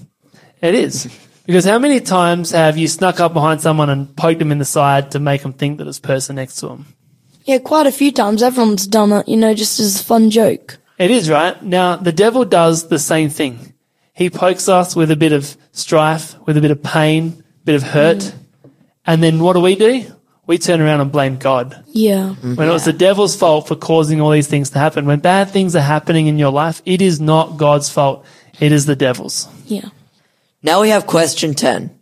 It 0.59 0.73
is. 0.73 1.07
Because 1.45 1.65
how 1.65 1.77
many 1.77 1.99
times 1.99 2.49
have 2.49 2.79
you 2.79 2.87
snuck 2.87 3.19
up 3.19 3.33
behind 3.33 3.61
someone 3.61 3.91
and 3.91 4.15
poked 4.17 4.39
them 4.39 4.51
in 4.51 4.57
the 4.57 4.65
side 4.65 5.11
to 5.11 5.19
make 5.19 5.43
them 5.43 5.53
think 5.53 5.77
that 5.77 5.85
it's 5.85 5.99
person 5.99 6.37
next 6.37 6.55
to 6.55 6.69
them? 6.69 6.87
Yeah, 7.43 7.59
quite 7.59 7.85
a 7.85 7.91
few 7.91 8.11
times 8.11 8.41
everyone's 8.41 8.87
done 8.87 9.11
it, 9.11 9.27
you 9.27 9.37
know, 9.37 9.53
just 9.53 9.79
as 9.79 10.01
a 10.01 10.03
fun 10.03 10.31
joke. 10.31 10.79
It 10.97 11.11
is, 11.11 11.29
right? 11.29 11.61
Now, 11.61 11.95
the 11.95 12.11
devil 12.11 12.43
does 12.43 12.87
the 12.87 12.97
same 12.97 13.29
thing. 13.29 13.75
He 14.13 14.31
pokes 14.31 14.67
us 14.67 14.95
with 14.95 15.11
a 15.11 15.15
bit 15.15 15.31
of 15.31 15.55
strife, 15.73 16.35
with 16.47 16.57
a 16.57 16.61
bit 16.61 16.71
of 16.71 16.81
pain, 16.81 17.43
a 17.61 17.65
bit 17.65 17.75
of 17.75 17.83
hurt. 17.83 18.17
Mm. 18.17 18.33
And 19.05 19.21
then 19.21 19.39
what 19.43 19.53
do 19.53 19.59
we 19.59 19.75
do? 19.75 20.14
We 20.47 20.57
turn 20.57 20.81
around 20.81 21.01
and 21.01 21.11
blame 21.11 21.37
God. 21.37 21.83
Yeah. 21.87 22.35
Mm-hmm. 22.35 22.55
When 22.55 22.69
it 22.69 22.71
was 22.71 22.85
the 22.85 22.93
devil's 22.93 23.35
fault 23.35 23.67
for 23.67 23.75
causing 23.75 24.21
all 24.21 24.31
these 24.31 24.47
things 24.47 24.69
to 24.71 24.79
happen. 24.79 25.05
When 25.05 25.19
bad 25.19 25.49
things 25.49 25.75
are 25.75 25.81
happening 25.81 26.27
in 26.27 26.37
your 26.37 26.51
life, 26.51 26.81
it 26.85 27.01
is 27.01 27.19
not 27.19 27.57
God's 27.57 27.89
fault. 27.89 28.25
It 28.59 28.71
is 28.71 28.85
the 28.85 28.95
devil's. 28.95 29.47
Yeah. 29.65 29.89
Now 30.61 30.81
we 30.81 30.89
have 30.89 31.07
question 31.07 31.53
10. 31.53 31.97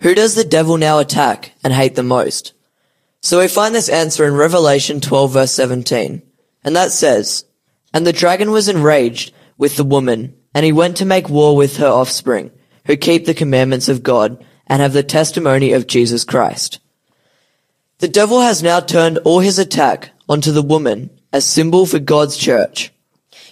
Who 0.00 0.14
does 0.14 0.34
the 0.34 0.44
devil 0.44 0.76
now 0.76 0.98
attack 0.98 1.52
and 1.62 1.72
hate 1.72 1.94
the 1.94 2.02
most? 2.02 2.54
So 3.20 3.38
we 3.38 3.48
find 3.48 3.74
this 3.74 3.88
answer 3.88 4.26
in 4.26 4.34
Revelation 4.34 5.00
12 5.00 5.32
verse 5.32 5.52
17. 5.52 6.22
And 6.64 6.76
that 6.76 6.90
says, 6.90 7.44
And 7.92 8.06
the 8.06 8.12
dragon 8.12 8.50
was 8.50 8.68
enraged 8.68 9.32
with 9.56 9.76
the 9.76 9.84
woman, 9.84 10.34
and 10.54 10.64
he 10.64 10.72
went 10.72 10.96
to 10.96 11.04
make 11.04 11.28
war 11.28 11.54
with 11.54 11.76
her 11.76 11.86
offspring, 11.86 12.50
who 12.86 12.96
keep 12.96 13.26
the 13.26 13.34
commandments 13.34 13.88
of 13.88 14.02
God 14.02 14.44
and 14.66 14.82
have 14.82 14.92
the 14.92 15.02
testimony 15.02 15.72
of 15.72 15.86
Jesus 15.86 16.24
Christ. 16.24 16.80
The 18.02 18.08
devil 18.08 18.40
has 18.40 18.64
now 18.64 18.80
turned 18.80 19.18
all 19.18 19.38
his 19.38 19.60
attack 19.60 20.10
onto 20.28 20.50
the 20.50 20.60
woman 20.60 21.08
as 21.32 21.46
symbol 21.46 21.86
for 21.86 22.00
God's 22.00 22.36
church. 22.36 22.92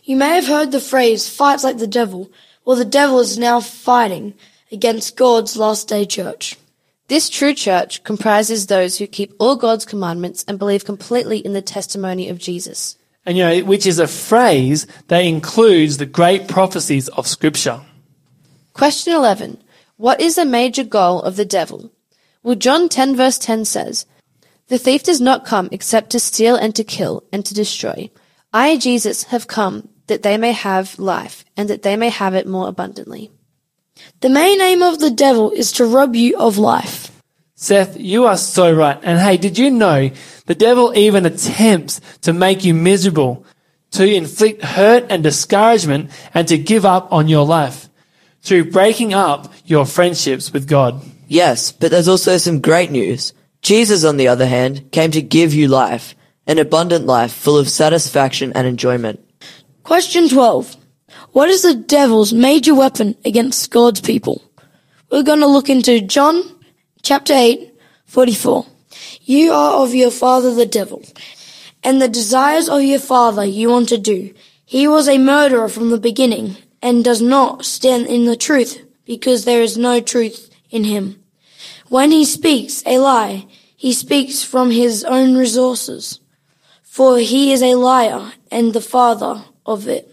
You 0.03 0.17
may 0.17 0.31
have 0.31 0.49
heard 0.49 0.73
the 0.73 0.81
phrase 0.81 1.29
fights 1.29 1.63
like 1.63 1.79
the 1.79 1.87
devil. 1.87 2.33
Well, 2.65 2.77
the 2.77 2.85
devil 2.85 3.21
is 3.21 3.39
now 3.39 3.61
fighting 3.61 4.35
against 4.73 5.17
God's 5.17 5.57
last 5.57 5.87
day 5.87 6.05
church. 6.05 6.57
This 7.07 7.31
true 7.31 7.55
church 7.55 8.03
comprises 8.03 8.67
those 8.67 8.99
who 8.99 9.07
keep 9.07 9.33
all 9.39 9.55
God's 9.55 9.85
commandments 9.85 10.45
and 10.49 10.59
believe 10.59 10.85
completely 10.85 11.39
in 11.39 11.53
the 11.53 11.63
testimony 11.63 12.29
of 12.29 12.39
Jesus. 12.39 12.99
And 13.25 13.39
you 13.39 13.45
know, 13.45 13.61
which 13.61 13.87
is 13.87 14.01
a 14.01 14.09
phrase 14.09 14.85
that 15.07 15.21
includes 15.21 15.99
the 15.99 16.07
great 16.07 16.49
prophecies 16.49 17.07
of 17.11 17.29
scripture. 17.29 17.83
Question 18.73 19.15
11. 19.15 19.63
What 19.97 20.21
is 20.21 20.35
the 20.35 20.45
major 20.45 20.83
goal 20.83 21.23
of 21.23 21.37
the 21.37 21.45
devil? 21.45 21.93
Well, 22.43 22.57
John 22.57 22.89
10 22.89 23.15
verse 23.15 23.39
10 23.39 23.65
says, 23.67 24.07
The 24.71 24.79
thief 24.79 25.03
does 25.03 25.21
not 25.21 25.45
come 25.45 25.69
except 25.73 26.11
to 26.11 26.21
steal 26.21 26.55
and 26.55 26.73
to 26.77 26.85
kill 26.85 27.25
and 27.33 27.45
to 27.45 27.55
destroy. 27.55 28.09
I, 28.53 28.77
Jesus, 28.77 29.25
have 29.25 29.49
come 29.49 29.89
that 30.07 30.23
they 30.23 30.39
may 30.39 30.53
have 30.53 30.97
life 30.97 31.45
and 31.57 31.69
that 31.69 31.83
they 31.83 31.97
may 31.97 32.09
have 32.09 32.37
it 32.37 32.47
more 32.47 32.69
abundantly. 32.69 33.33
The 34.21 34.29
main 34.29 34.61
aim 34.61 34.81
of 34.81 35.01
the 35.01 35.11
devil 35.11 35.51
is 35.51 35.73
to 35.73 35.85
rob 35.85 36.15
you 36.15 36.39
of 36.39 36.57
life. 36.57 37.11
Seth, 37.57 37.99
you 37.99 38.27
are 38.27 38.37
so 38.37 38.73
right. 38.73 38.97
And 39.03 39.19
hey, 39.19 39.37
did 39.37 39.59
you 39.59 39.73
know 39.73 40.13
the 40.47 40.55
devil 40.55 40.97
even 40.97 41.27
attempts 41.27 42.01
to 42.23 42.33
make 42.33 42.65
you 42.65 42.73
miserable, 42.73 43.45
to 43.91 44.07
inflict 44.07 44.63
hurt 44.63 45.05
and 45.11 45.25
discouragement, 45.25 46.13
and 46.33 46.47
to 46.47 46.57
give 46.57 46.87
up 46.87 47.13
on 47.13 47.27
your 47.27 47.45
life 47.45 47.89
through 48.41 48.71
breaking 48.71 49.15
up 49.15 49.53
your 49.67 49.85
friendships 49.85 50.53
with 50.53 50.69
God? 50.69 51.03
Yes, 51.27 51.73
but 51.73 51.91
there's 51.91 52.09
also 52.09 52.37
some 52.37 52.61
great 52.61 52.93
news. 52.93 53.33
Jesus, 53.63 54.05
on 54.05 54.17
the 54.17 54.29
other 54.29 54.47
hand, 54.47 54.91
came 54.91 55.11
to 55.11 55.23
give 55.23 55.53
you 55.53 55.69
life, 55.69 56.15
an 56.47 56.59
abundant 56.59 57.07
life 57.07 57.33
full 57.33 57.59
of 57.59 57.69
satisfaction 57.69 58.53
and 58.55 58.67
enjoyment. 58.67 59.21
Question 59.83 60.29
12. 60.29 60.77
What 61.33 61.49
is 61.49 61.63
the 61.63 61.75
devil's 61.75 62.33
major 62.33 62.75
weapon 62.75 63.17
against 63.25 63.71
God's 63.71 64.01
people? 64.01 64.43
We're 65.11 65.23
going 65.23 65.41
to 65.41 65.47
look 65.47 65.69
into 65.69 66.01
John 66.01 66.43
chapter 67.03 67.35
8, 67.35 67.73
44. 68.07 68.67
You 69.23 69.53
are 69.53 69.83
of 69.83 69.95
your 69.95 70.11
father 70.11 70.55
the 70.55 70.67
devil, 70.67 71.03
and 71.83 72.01
the 72.01 72.09
desires 72.09 72.69
of 72.69 72.83
your 72.83 72.99
father 72.99 73.45
you 73.45 73.71
want 73.71 73.89
to 73.91 73.99
do. 73.99 74.35
He 74.65 74.89
was 74.89 75.09
a 75.09 75.19
murderer 75.19 75.69
from 75.69 75.91
the 75.91 75.99
beginning, 75.99 76.57
and 76.83 77.05
does 77.05 77.21
not 77.21 77.65
stand 77.65 78.07
in 78.07 78.25
the 78.25 78.37
truth, 78.37 78.81
because 79.05 79.45
there 79.45 79.63
is 79.63 79.77
no 79.77 80.01
truth 80.01 80.51
in 80.71 80.85
him. 80.85 81.20
When 81.91 82.13
he 82.13 82.25
speaks 82.25 82.85
a 82.87 82.99
lie, 82.99 83.49
he 83.77 83.93
speaks 83.93 84.45
from 84.45 84.71
his 84.71 85.03
own 85.03 85.37
resources, 85.37 86.21
for 86.85 87.19
he 87.19 87.53
is 87.53 87.65
a 87.65 87.75
liar 87.75 88.31
and 88.49 88.73
the 88.73 88.81
father 88.81 89.43
of 89.67 89.89
it. 89.89 90.09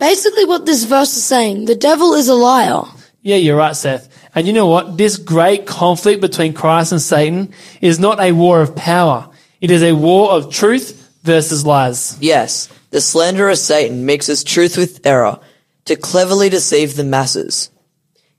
Basically 0.00 0.44
what 0.44 0.66
this 0.66 0.82
verse 0.82 1.16
is 1.16 1.22
saying, 1.22 1.66
the 1.66 1.76
devil 1.76 2.14
is 2.14 2.26
a 2.26 2.34
liar. 2.34 2.82
Yeah, 3.22 3.36
you're 3.36 3.56
right, 3.56 3.76
Seth. 3.76 4.08
And 4.34 4.48
you 4.48 4.52
know 4.52 4.66
what? 4.66 4.98
This 4.98 5.18
great 5.18 5.68
conflict 5.68 6.20
between 6.20 6.52
Christ 6.52 6.90
and 6.90 7.00
Satan 7.00 7.54
is 7.80 8.00
not 8.00 8.18
a 8.18 8.32
war 8.32 8.60
of 8.60 8.74
power. 8.74 9.30
It 9.60 9.70
is 9.70 9.84
a 9.84 9.94
war 9.94 10.32
of 10.32 10.52
truth 10.52 11.16
versus 11.22 11.64
lies. 11.64 12.18
Yes, 12.20 12.68
the 12.90 13.00
slanderous 13.00 13.64
Satan 13.64 14.04
mixes 14.04 14.42
truth 14.42 14.76
with 14.76 15.06
error 15.06 15.38
to 15.84 15.94
cleverly 15.94 16.48
deceive 16.48 16.96
the 16.96 17.04
masses. 17.04 17.70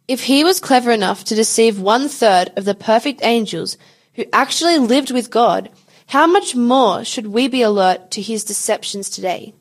If 0.10 0.24
he 0.24 0.44
was 0.44 0.60
clever 0.60 0.90
enough 0.90 1.24
to 1.26 1.36
deceive 1.36 1.80
one 1.80 2.10
third 2.10 2.52
of 2.58 2.66
the 2.66 2.74
perfect 2.74 3.20
angels 3.24 3.78
who 4.16 4.26
actually 4.34 4.80
lived 4.80 5.12
with 5.12 5.30
God, 5.30 5.70
how 6.08 6.26
much 6.26 6.56
more 6.56 7.06
should 7.06 7.28
we 7.28 7.48
be 7.48 7.62
alert 7.62 8.10
to 8.12 8.22
his 8.24 8.44
deceptions 8.44 9.08
today? 9.08 9.54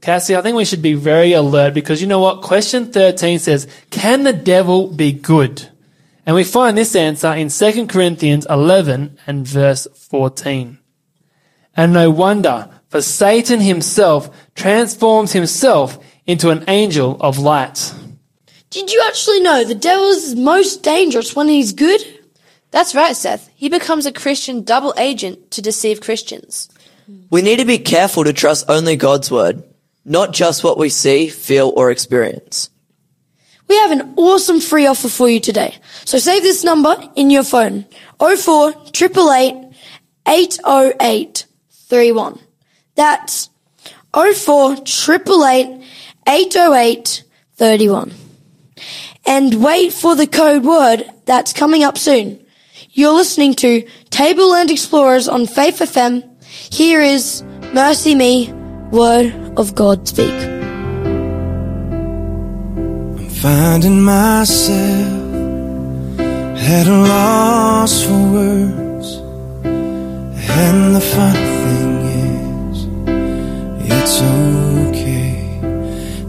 Cassie, 0.00 0.36
I 0.36 0.40
think 0.40 0.56
we 0.56 0.64
should 0.64 0.82
be 0.82 0.94
very 0.94 1.32
alert 1.32 1.74
because 1.74 2.00
you 2.00 2.06
know 2.06 2.20
what? 2.20 2.42
Question 2.42 2.92
13 2.92 3.40
says, 3.40 3.66
Can 3.90 4.22
the 4.22 4.32
devil 4.32 4.86
be 4.86 5.10
good? 5.10 5.68
And 6.24 6.36
we 6.36 6.44
find 6.44 6.78
this 6.78 6.94
answer 6.94 7.32
in 7.32 7.48
2 7.48 7.88
Corinthians 7.88 8.46
11 8.48 9.18
and 9.26 9.48
verse 9.48 9.88
14. 9.96 10.78
And 11.76 11.92
no 11.92 12.08
wonder, 12.08 12.70
for 12.88 13.02
Satan 13.02 13.58
himself 13.58 14.30
transforms 14.54 15.32
himself 15.32 15.98
into 16.24 16.50
an 16.50 16.62
angel 16.68 17.16
of 17.18 17.40
light. 17.40 17.92
Did 18.70 18.92
you 18.92 19.02
actually 19.06 19.40
know 19.40 19.64
the 19.64 19.74
devil 19.74 20.08
is 20.08 20.34
most 20.34 20.82
dangerous 20.82 21.34
when 21.34 21.48
he's 21.48 21.72
good? 21.72 22.02
That's 22.70 22.94
right, 22.94 23.16
Seth. 23.16 23.48
He 23.54 23.70
becomes 23.70 24.04
a 24.04 24.12
Christian 24.12 24.62
double 24.62 24.92
agent 24.98 25.50
to 25.52 25.62
deceive 25.62 26.02
Christians. 26.02 26.68
We 27.30 27.40
need 27.40 27.58
to 27.60 27.64
be 27.64 27.78
careful 27.78 28.24
to 28.24 28.32
trust 28.34 28.66
only 28.68 28.96
God's 28.96 29.30
word, 29.30 29.64
not 30.04 30.34
just 30.34 30.62
what 30.62 30.76
we 30.76 30.90
see, 30.90 31.28
feel, 31.28 31.72
or 31.74 31.90
experience. 31.90 32.68
We 33.68 33.76
have 33.78 33.90
an 33.90 34.14
awesome 34.16 34.60
free 34.60 34.86
offer 34.86 35.08
for 35.08 35.28
you 35.28 35.40
today. 35.40 35.74
So 36.04 36.18
save 36.18 36.42
this 36.42 36.64
number 36.64 36.96
in 37.16 37.30
your 37.30 37.44
phone. 37.44 37.86
04 38.18 38.70
888 38.94 39.72
808 40.26 41.46
31. 41.70 42.38
That's 42.94 43.48
04 44.12 44.72
888 44.72 45.82
808 46.26 47.24
31. 47.56 48.27
And 49.28 49.62
wait 49.62 49.92
for 49.92 50.16
the 50.16 50.26
code 50.26 50.64
word 50.64 51.04
that's 51.26 51.52
coming 51.52 51.84
up 51.84 51.98
soon. 51.98 52.42
You're 52.92 53.12
listening 53.12 53.52
to 53.56 53.86
Tableland 54.08 54.70
Explorers 54.70 55.28
on 55.28 55.46
Faith 55.46 55.80
FM. 55.80 56.24
Here 56.72 57.02
is 57.02 57.42
MercyMe, 57.76 58.90
Word 58.90 59.58
of 59.58 59.74
God 59.74 60.08
Speak. 60.08 60.32
I'm 63.12 63.28
finding 63.28 64.02
myself 64.02 64.78
at 66.20 66.86
a 66.86 66.98
loss 67.12 68.02
for 68.04 68.32
words. 68.32 69.16
And 69.62 70.96
the 70.96 71.02
funny 71.02 71.46
thing 71.64 72.00
is, 72.64 72.86
it's 73.92 74.22
okay. 74.22 75.60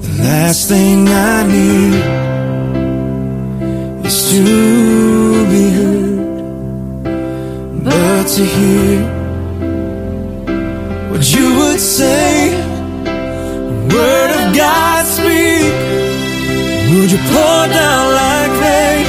The 0.02 0.12
last 0.22 0.68
thing 0.68 1.08
I 1.08 1.48
need 1.48 2.39
is 4.10 4.32
to 4.32 4.44
be 5.54 5.66
heard, 5.78 7.04
but 7.86 8.24
to 8.36 8.44
hear 8.56 8.98
what 11.12 11.24
you 11.36 11.46
would 11.60 11.80
say. 11.80 12.30
Word 13.94 14.32
of 14.40 14.46
God 14.62 15.02
speak. 15.16 15.74
Would 16.92 17.12
you 17.16 17.22
pour 17.32 17.62
down 17.80 18.06
like 18.22 18.54
rain, 18.66 19.06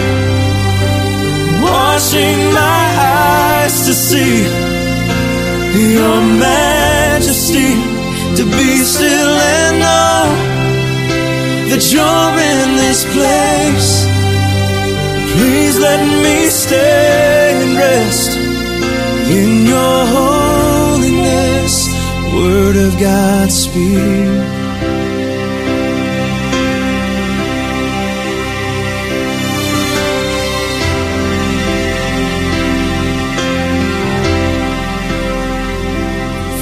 washing 1.65 2.41
my 2.63 2.85
eyes 3.17 3.75
to 3.87 3.95
see 4.07 4.37
your 5.95 6.19
majesty, 6.49 7.73
to 8.37 8.43
be 8.57 8.71
still 8.93 9.35
and 9.57 9.75
know 9.85 10.23
that 11.71 11.83
you're 11.93 12.35
in 12.53 12.69
this 12.83 13.01
place. 13.15 14.00
Please 15.41 15.77
let 15.79 16.01
me 16.25 16.37
stay 16.49 17.63
and 17.63 17.73
rest 17.77 18.37
in 19.39 19.67
your 19.73 19.99
holiness. 20.17 21.75
Word 22.35 22.77
of 22.77 22.93
God 23.01 23.51
speak. 23.51 24.61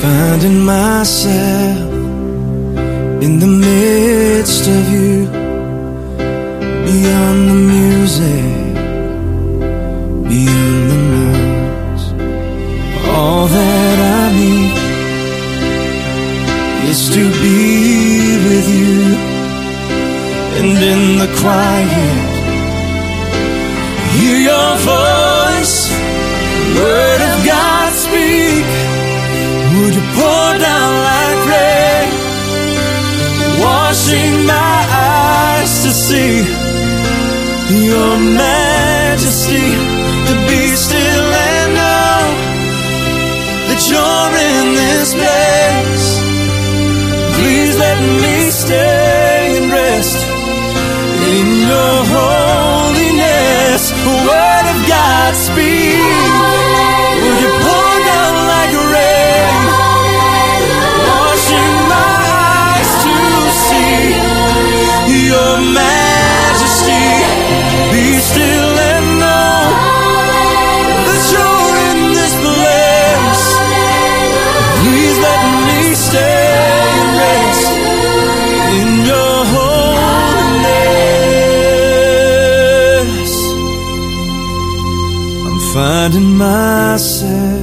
finding 0.02 0.64
myself 0.64 1.78
in 3.24 3.40
the 3.40 3.46
midst 3.46 4.64
of 4.68 4.92
you, 4.94 5.26
beyond 6.86 7.38
the 7.50 7.58
music, 7.74 8.57
beyond 10.28 10.90
the 10.90 10.98
noise. 11.14 12.06
all 13.16 13.46
that 13.48 13.98
I 14.20 14.24
need 14.40 14.74
is 16.90 17.00
to 17.16 17.24
be 17.42 18.36
with 18.48 18.68
you. 18.80 18.98
And 20.58 20.70
in 20.92 21.02
the 21.22 21.30
quiet, 21.40 22.28
hear 24.14 24.38
your 24.50 24.72
voice, 24.92 25.76
word 26.76 27.20
of 27.30 27.36
God 27.52 27.90
speak. 28.04 28.66
Would 29.74 29.94
you 29.98 30.06
pour 30.16 30.48
down 30.68 30.92
like 31.10 31.40
rain, 31.52 32.08
washing 33.64 34.34
my 34.46 34.78
eyes 34.90 35.72
to 35.84 35.90
see 36.06 36.34
your 37.86 38.12
majesty, 38.18 39.97
be 40.68 40.76
still 40.76 41.28
and 41.50 41.70
know 41.80 42.20
that 43.68 43.80
you're 43.90 44.34
in 44.52 44.66
this 44.80 45.08
place. 45.18 46.06
Please 47.36 47.74
let 47.84 47.98
me 48.22 48.36
stay 48.50 49.56
and 49.58 49.66
rest 49.72 50.18
in 51.36 51.46
your 51.72 51.96
holiness. 52.16 53.82
Word 54.28 54.67
finding 86.10 86.38
myself 86.38 87.62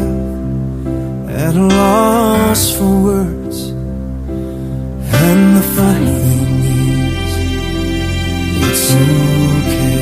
at 1.29 1.55
a 1.55 1.63
loss 1.63 2.77
for 2.77 3.03
words, 3.03 3.69
and 3.69 5.57
the 5.57 5.61
funny 5.75 6.05
thing 6.05 6.63
is, 7.23 7.33
it's 8.69 8.91
okay. 8.93 9.95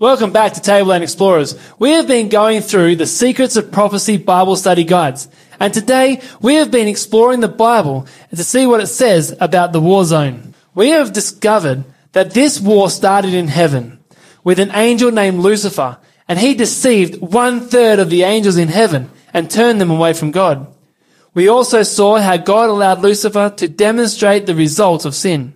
Welcome 0.00 0.32
back 0.32 0.54
to 0.54 0.60
Tableland 0.60 1.04
Explorers. 1.04 1.56
We 1.78 1.90
have 1.92 2.08
been 2.08 2.28
going 2.28 2.62
through 2.62 2.96
the 2.96 3.06
Secrets 3.06 3.54
of 3.54 3.70
Prophecy 3.70 4.16
Bible 4.16 4.56
study 4.56 4.82
guides. 4.82 5.28
And 5.60 5.72
today 5.72 6.22
we 6.40 6.56
have 6.56 6.72
been 6.72 6.88
exploring 6.88 7.38
the 7.38 7.46
Bible 7.46 8.08
to 8.30 8.42
see 8.42 8.66
what 8.66 8.80
it 8.80 8.88
says 8.88 9.36
about 9.40 9.72
the 9.72 9.80
war 9.80 10.04
zone. 10.04 10.54
We 10.74 10.90
have 10.90 11.12
discovered 11.12 11.84
that 12.18 12.32
this 12.32 12.58
war 12.58 12.90
started 12.90 13.32
in 13.32 13.46
heaven 13.46 14.00
with 14.42 14.58
an 14.58 14.72
angel 14.74 15.12
named 15.12 15.38
Lucifer 15.38 15.98
and 16.26 16.36
he 16.36 16.52
deceived 16.52 17.20
one 17.20 17.60
third 17.60 18.00
of 18.00 18.10
the 18.10 18.24
angels 18.24 18.56
in 18.56 18.66
heaven 18.66 19.08
and 19.32 19.48
turned 19.48 19.80
them 19.80 19.92
away 19.92 20.12
from 20.12 20.32
God. 20.32 20.66
We 21.32 21.46
also 21.46 21.84
saw 21.84 22.18
how 22.18 22.36
God 22.36 22.70
allowed 22.70 23.02
Lucifer 23.02 23.50
to 23.58 23.68
demonstrate 23.68 24.46
the 24.46 24.56
results 24.56 25.04
of 25.04 25.14
sin 25.14 25.54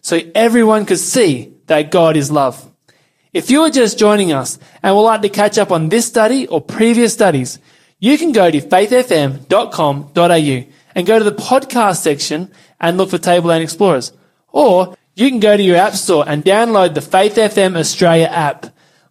so 0.00 0.18
everyone 0.34 0.86
could 0.86 0.98
see 0.98 1.52
that 1.66 1.90
God 1.90 2.16
is 2.16 2.30
love. 2.30 2.66
If 3.34 3.50
you 3.50 3.60
are 3.64 3.70
just 3.70 3.98
joining 3.98 4.32
us 4.32 4.58
and 4.82 4.96
would 4.96 5.02
like 5.02 5.20
to 5.20 5.28
catch 5.28 5.58
up 5.58 5.70
on 5.70 5.90
this 5.90 6.06
study 6.06 6.46
or 6.46 6.62
previous 6.62 7.12
studies, 7.12 7.58
you 7.98 8.16
can 8.16 8.32
go 8.32 8.50
to 8.50 8.62
faithfm.com.au 8.62 10.72
and 10.94 11.06
go 11.06 11.18
to 11.18 11.24
the 11.26 11.32
podcast 11.32 11.96
section 11.96 12.50
and 12.80 12.96
look 12.96 13.10
for 13.10 13.18
Tableland 13.18 13.62
Explorers. 13.62 14.12
Or 14.50 14.96
you 15.18 15.30
can 15.30 15.40
go 15.40 15.56
to 15.56 15.62
your 15.62 15.76
app 15.76 15.94
store 15.94 16.24
and 16.28 16.44
download 16.44 16.94
the 16.94 17.00
Faith 17.00 17.34
FM 17.34 17.76
Australia 17.76 18.26
app. 18.26 18.66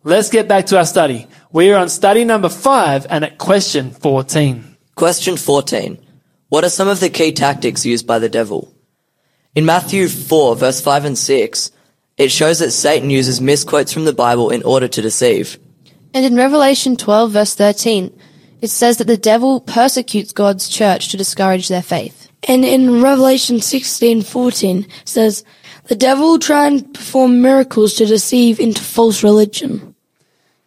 Let's 0.06 0.30
get 0.30 0.48
back 0.48 0.68
to 0.68 0.78
our 0.78 0.86
study. 0.86 1.28
We 1.52 1.70
are 1.72 1.78
on 1.78 1.90
study 1.90 2.24
number 2.24 2.48
five 2.48 3.06
and 3.10 3.26
at 3.26 3.38
question 3.38 3.92
14. 3.92 4.78
Question 4.96 5.36
14. 5.36 5.98
What 6.48 6.64
are 6.64 6.70
some 6.70 6.88
of 6.88 7.02
the 7.02 7.10
key 7.10 7.34
tactics 7.34 7.86
used 7.86 8.08
by 8.08 8.20
the 8.20 8.30
devil? 8.30 8.74
In 9.54 9.66
Matthew 9.66 10.08
4 10.08 10.56
verse 10.56 10.80
5 10.80 11.04
and 11.04 11.18
6, 11.18 11.72
it 12.16 12.32
shows 12.32 12.60
that 12.60 12.72
Satan 12.72 13.10
uses 13.10 13.42
misquotes 13.42 13.92
from 13.92 14.06
the 14.06 14.14
Bible 14.14 14.50
in 14.50 14.64
order 14.64 14.88
to 14.88 15.02
deceive. 15.02 15.60
And 16.14 16.26
in 16.26 16.38
Revelation 16.38 16.96
12 16.96 17.32
verse 17.32 17.54
13, 17.54 18.18
it 18.62 18.70
says 18.70 18.98
that 19.00 19.08
the 19.08 19.18
devil 19.18 19.60
persecutes 19.60 20.32
God's 20.32 20.70
church 20.70 21.10
to 21.10 21.18
discourage 21.18 21.68
their 21.68 21.84
faith. 21.84 22.32
And 22.48 22.64
in 22.64 23.02
Revelation 23.02 23.58
16:14 23.58 24.88
says, 25.04 25.44
"The 25.88 25.96
devil 25.96 26.30
will 26.30 26.40
try 26.40 26.68
and 26.68 26.94
perform 26.94 27.42
miracles 27.42 27.94
to 27.96 28.06
deceive 28.06 28.60
into 28.60 28.82
false 28.82 29.24
religion." 29.24 29.96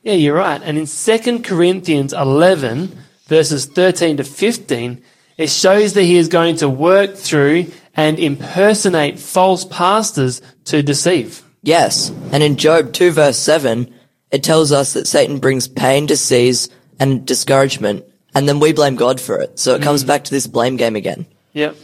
Yeah, 0.02 0.14
you're 0.14 0.36
right. 0.36 0.60
And 0.64 0.78
in 0.78 0.86
2 0.86 1.40
Corinthians 1.40 2.12
11, 2.12 2.90
verses 3.26 3.66
13 3.66 4.16
to 4.16 4.24
15, 4.24 5.02
it 5.36 5.50
shows 5.50 5.92
that 5.94 6.04
he 6.04 6.16
is 6.16 6.28
going 6.28 6.56
to 6.56 6.68
work 6.68 7.14
through 7.14 7.66
and 7.94 8.18
impersonate 8.18 9.18
false 9.18 9.64
pastors 9.64 10.40
to 10.64 10.82
deceive. 10.82 11.42
Yes, 11.62 12.10
and 12.32 12.42
in 12.42 12.56
Job 12.56 12.92
2 12.92 13.10
verse 13.10 13.36
7, 13.36 13.92
it 14.30 14.42
tells 14.42 14.72
us 14.72 14.94
that 14.94 15.06
Satan 15.06 15.38
brings 15.38 15.68
pain, 15.68 16.06
disease, 16.06 16.68
and 16.98 17.26
discouragement, 17.26 18.04
and 18.34 18.48
then 18.48 18.60
we 18.60 18.72
blame 18.72 18.96
God 18.96 19.20
for 19.20 19.38
it. 19.40 19.58
So 19.58 19.74
it 19.74 19.82
comes 19.82 20.04
mm. 20.04 20.06
back 20.06 20.24
to 20.24 20.30
this 20.30 20.46
blame 20.46 20.76
game 20.76 20.96
again. 20.96 21.26
Yep. 21.52 21.76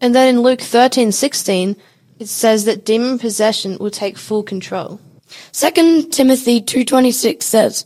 And 0.00 0.14
then 0.14 0.28
in 0.34 0.42
Luke 0.42 0.60
13:16, 0.60 1.76
it 2.18 2.28
says 2.28 2.64
that 2.64 2.84
demon 2.84 3.18
possession 3.18 3.76
will 3.78 3.90
take 3.90 4.16
full 4.18 4.42
control. 4.42 5.00
2 5.52 6.10
Timothy 6.10 6.60
2:26 6.60 7.44
says, 7.44 7.84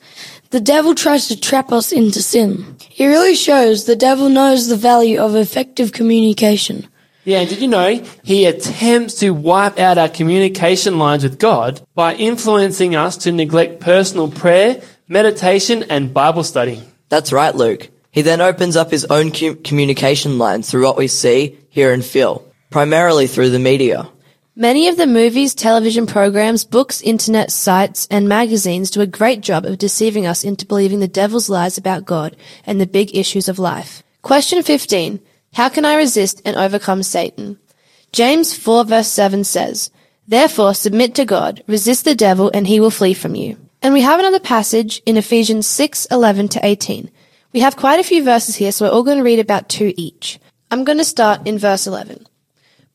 "The 0.50 0.60
devil 0.60 0.94
tries 0.94 1.28
to 1.28 1.40
trap 1.40 1.72
us 1.72 1.92
into 1.92 2.22
sin." 2.22 2.76
It 2.96 3.06
really 3.06 3.34
shows 3.34 3.84
the 3.84 3.96
devil 3.96 4.28
knows 4.28 4.66
the 4.66 4.76
value 4.76 5.18
of 5.18 5.36
effective 5.36 5.92
communication. 5.92 6.86
Yeah, 7.24 7.40
and 7.40 7.48
did 7.48 7.60
you 7.60 7.68
know 7.68 8.00
he 8.22 8.46
attempts 8.46 9.14
to 9.16 9.30
wipe 9.30 9.78
out 9.78 9.98
our 9.98 10.08
communication 10.08 10.98
lines 10.98 11.24
with 11.24 11.38
God 11.38 11.80
by 11.94 12.14
influencing 12.14 12.96
us 12.96 13.18
to 13.18 13.32
neglect 13.32 13.80
personal 13.80 14.28
prayer, 14.28 14.80
meditation, 15.08 15.84
and 15.90 16.14
Bible 16.14 16.42
study? 16.42 16.80
That's 17.10 17.32
right, 17.32 17.54
Luke. 17.54 17.90
He 18.10 18.22
then 18.22 18.40
opens 18.40 18.76
up 18.76 18.90
his 18.90 19.04
own 19.10 19.30
communication 19.30 20.38
lines 20.38 20.70
through 20.70 20.84
what 20.84 20.96
we 20.96 21.06
see, 21.06 21.58
hear, 21.68 21.92
and 21.92 22.04
feel, 22.04 22.44
primarily 22.70 23.26
through 23.26 23.50
the 23.50 23.58
media. 23.58 24.08
Many 24.60 24.88
of 24.88 24.96
the 24.96 25.06
movies, 25.06 25.54
television 25.54 26.04
programs, 26.04 26.64
books, 26.64 27.00
internet 27.00 27.52
sites, 27.52 28.08
and 28.10 28.28
magazines 28.28 28.90
do 28.90 29.00
a 29.00 29.06
great 29.06 29.40
job 29.40 29.64
of 29.64 29.78
deceiving 29.78 30.26
us 30.26 30.42
into 30.42 30.66
believing 30.66 30.98
the 30.98 31.06
devil's 31.06 31.48
lies 31.48 31.78
about 31.78 32.04
God 32.04 32.36
and 32.66 32.80
the 32.80 32.86
big 32.88 33.14
issues 33.14 33.48
of 33.48 33.60
life. 33.60 34.02
Question 34.20 34.64
15. 34.64 35.20
How 35.54 35.68
can 35.68 35.84
I 35.84 35.94
resist 35.94 36.42
and 36.44 36.56
overcome 36.56 37.04
Satan? 37.04 37.60
James 38.10 38.52
4 38.58 38.84
verse 38.84 39.06
7 39.06 39.44
says, 39.44 39.92
Therefore 40.26 40.74
submit 40.74 41.14
to 41.14 41.24
God, 41.24 41.62
resist 41.68 42.04
the 42.04 42.16
devil, 42.16 42.50
and 42.52 42.66
he 42.66 42.80
will 42.80 42.90
flee 42.90 43.14
from 43.14 43.36
you. 43.36 43.56
And 43.80 43.94
we 43.94 44.00
have 44.00 44.18
another 44.18 44.40
passage 44.40 45.00
in 45.06 45.16
Ephesians 45.16 45.68
6, 45.68 46.06
11 46.06 46.48
to 46.48 46.66
18. 46.66 47.08
We 47.52 47.60
have 47.60 47.76
quite 47.76 48.00
a 48.00 48.08
few 48.08 48.24
verses 48.24 48.56
here, 48.56 48.72
so 48.72 48.86
we're 48.86 48.92
all 48.92 49.04
going 49.04 49.18
to 49.18 49.22
read 49.22 49.38
about 49.38 49.68
two 49.68 49.94
each. 49.96 50.40
I'm 50.72 50.82
going 50.82 50.98
to 50.98 51.04
start 51.04 51.46
in 51.46 51.58
verse 51.58 51.86
11. 51.86 52.26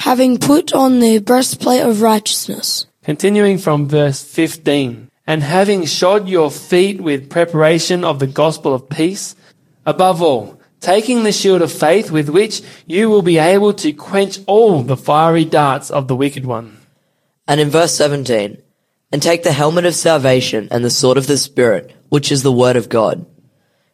having 0.00 0.38
put 0.38 0.72
on 0.72 1.00
the 1.00 1.18
breastplate 1.18 1.82
of 1.82 2.02
righteousness, 2.02 2.86
Continuing 3.04 3.58
from 3.58 3.86
verse 3.86 4.24
15. 4.24 5.10
And 5.26 5.42
having 5.42 5.84
shod 5.84 6.26
your 6.26 6.50
feet 6.50 7.02
with 7.02 7.28
preparation 7.28 8.02
of 8.02 8.18
the 8.18 8.26
gospel 8.26 8.72
of 8.72 8.88
peace, 8.88 9.36
above 9.84 10.22
all, 10.22 10.58
taking 10.80 11.22
the 11.22 11.32
shield 11.32 11.60
of 11.60 11.70
faith 11.70 12.10
with 12.10 12.30
which 12.30 12.62
you 12.86 13.10
will 13.10 13.20
be 13.20 13.36
able 13.36 13.74
to 13.74 13.92
quench 13.92 14.38
all 14.46 14.82
the 14.82 14.96
fiery 14.96 15.44
darts 15.44 15.90
of 15.90 16.08
the 16.08 16.16
wicked 16.16 16.46
one. 16.46 16.78
And 17.46 17.60
in 17.60 17.68
verse 17.68 17.94
17, 17.94 18.56
And 19.12 19.22
take 19.22 19.42
the 19.42 19.52
helmet 19.52 19.84
of 19.84 19.94
salvation 19.94 20.68
and 20.70 20.82
the 20.82 20.90
sword 20.90 21.18
of 21.18 21.26
the 21.26 21.36
Spirit, 21.36 21.94
which 22.08 22.32
is 22.32 22.42
the 22.42 22.52
word 22.52 22.76
of 22.76 22.88
God. 22.88 23.26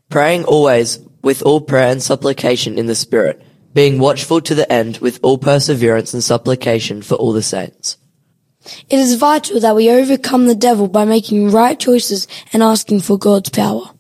Praying 0.09 0.45
always 0.45 1.01
with 1.22 1.43
all 1.43 1.61
prayer 1.61 1.91
and 1.91 2.03
supplication 2.03 2.78
in 2.78 2.86
the 2.86 2.95
Spirit, 2.95 3.43
being 3.72 3.98
watchful 3.98 4.40
to 4.40 4.54
the 4.54 4.70
end 4.72 4.98
with 4.98 5.20
all 5.22 5.38
perseverance 5.38 6.12
and 6.12 6.22
supplication 6.22 7.02
for 7.02 7.14
all 7.14 7.32
the 7.32 7.42
saints. 7.42 7.96
It 8.88 8.98
is 8.98 9.14
vital 9.14 9.60
that 9.60 9.74
we 9.74 9.90
overcome 9.90 10.46
the 10.46 10.54
devil 10.54 10.88
by 10.88 11.04
making 11.04 11.50
right 11.50 11.78
choices 11.78 12.26
and 12.52 12.62
asking 12.62 13.00
for 13.00 13.18
God's 13.18 13.50
power. 13.50 13.90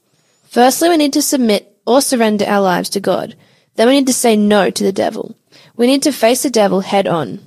Firstly, 0.44 0.88
we 0.88 0.96
need 0.96 1.12
to 1.14 1.22
submit 1.22 1.76
or 1.86 2.00
surrender 2.00 2.44
our 2.44 2.60
lives 2.60 2.90
to 2.90 3.00
God. 3.00 3.36
Then 3.76 3.88
we 3.88 3.94
need 3.94 4.06
to 4.08 4.12
say 4.12 4.36
no 4.36 4.70
to 4.70 4.84
the 4.84 4.92
devil. 4.92 5.36
We 5.76 5.86
need 5.86 6.02
to 6.02 6.12
face 6.12 6.42
the 6.42 6.50
devil 6.50 6.80
head 6.80 7.06
on. 7.06 7.40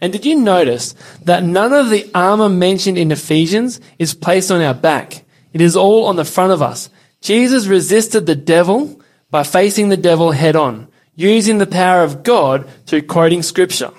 And 0.00 0.12
did 0.12 0.26
you 0.26 0.34
notice 0.34 0.94
that 1.22 1.44
none 1.44 1.72
of 1.72 1.90
the 1.90 2.10
armor 2.14 2.48
mentioned 2.48 2.98
in 2.98 3.12
Ephesians 3.12 3.80
is 3.98 4.14
placed 4.14 4.50
on 4.50 4.60
our 4.60 4.74
back? 4.74 5.24
It 5.52 5.60
is 5.60 5.76
all 5.76 6.06
on 6.06 6.16
the 6.16 6.24
front 6.24 6.52
of 6.52 6.60
us. 6.60 6.90
Jesus 7.20 7.66
resisted 7.66 8.26
the 8.26 8.34
devil 8.34 9.00
by 9.30 9.42
facing 9.42 9.88
the 9.88 9.96
devil 9.96 10.32
head 10.32 10.56
on, 10.56 10.88
using 11.16 11.58
the 11.58 11.66
power 11.66 12.04
of 12.04 12.22
God 12.22 12.68
through 12.86 13.02
quoting 13.02 13.42
scripture. 13.42 13.90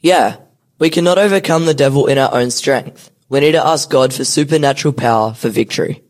Yeah, 0.00 0.36
we 0.78 0.90
cannot 0.90 1.18
overcome 1.18 1.64
the 1.64 1.74
devil 1.74 2.06
in 2.06 2.18
our 2.18 2.34
own 2.34 2.50
strength. 2.50 3.10
We 3.28 3.40
need 3.40 3.52
to 3.52 3.66
ask 3.66 3.88
God 3.88 4.12
for 4.12 4.24
supernatural 4.24 4.92
power 4.92 5.34
for 5.34 5.48
victory. 5.48 6.02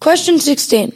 Question 0.00 0.38
16. 0.38 0.92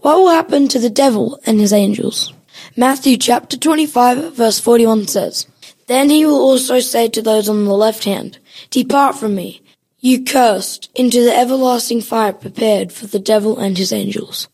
What 0.00 0.16
will 0.16 0.30
happen 0.30 0.68
to 0.68 0.78
the 0.78 0.90
devil 0.90 1.40
and 1.46 1.60
his 1.60 1.72
angels? 1.72 2.32
Matthew 2.76 3.16
chapter 3.16 3.56
25 3.56 4.34
verse 4.34 4.58
41 4.58 5.06
says, 5.06 5.46
Then 5.86 6.10
he 6.10 6.26
will 6.26 6.40
also 6.40 6.80
say 6.80 7.08
to 7.08 7.22
those 7.22 7.48
on 7.48 7.64
the 7.64 7.74
left 7.74 8.04
hand, 8.04 8.38
Depart 8.70 9.16
from 9.16 9.34
me, 9.34 9.62
you 10.00 10.24
cursed, 10.24 10.90
into 10.94 11.22
the 11.22 11.36
everlasting 11.36 12.00
fire 12.00 12.32
prepared 12.32 12.92
for 12.92 13.06
the 13.06 13.18
devil 13.18 13.58
and 13.58 13.76
his 13.76 13.92
angels. 13.92 14.48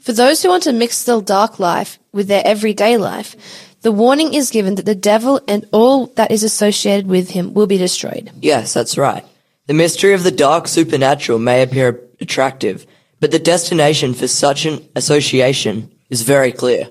For 0.00 0.12
those 0.12 0.42
who 0.42 0.48
want 0.48 0.62
to 0.64 0.72
mix 0.72 1.04
the 1.04 1.20
dark 1.20 1.58
life 1.58 1.98
with 2.12 2.28
their 2.28 2.42
everyday 2.44 2.96
life, 2.96 3.36
the 3.82 3.92
warning 3.92 4.34
is 4.34 4.50
given 4.50 4.74
that 4.76 4.86
the 4.86 4.94
devil 4.94 5.40
and 5.46 5.66
all 5.72 6.06
that 6.16 6.30
is 6.30 6.42
associated 6.42 7.06
with 7.06 7.30
him 7.30 7.54
will 7.54 7.66
be 7.66 7.78
destroyed. 7.78 8.30
Yes, 8.40 8.74
that's 8.74 8.98
right. 8.98 9.24
The 9.66 9.74
mystery 9.74 10.14
of 10.14 10.24
the 10.24 10.30
dark 10.30 10.66
supernatural 10.66 11.38
may 11.38 11.62
appear 11.62 12.00
attractive, 12.20 12.86
but 13.20 13.30
the 13.30 13.38
destination 13.38 14.14
for 14.14 14.26
such 14.26 14.66
an 14.66 14.86
association 14.96 15.92
is 16.10 16.22
very 16.22 16.52
clear. 16.52 16.88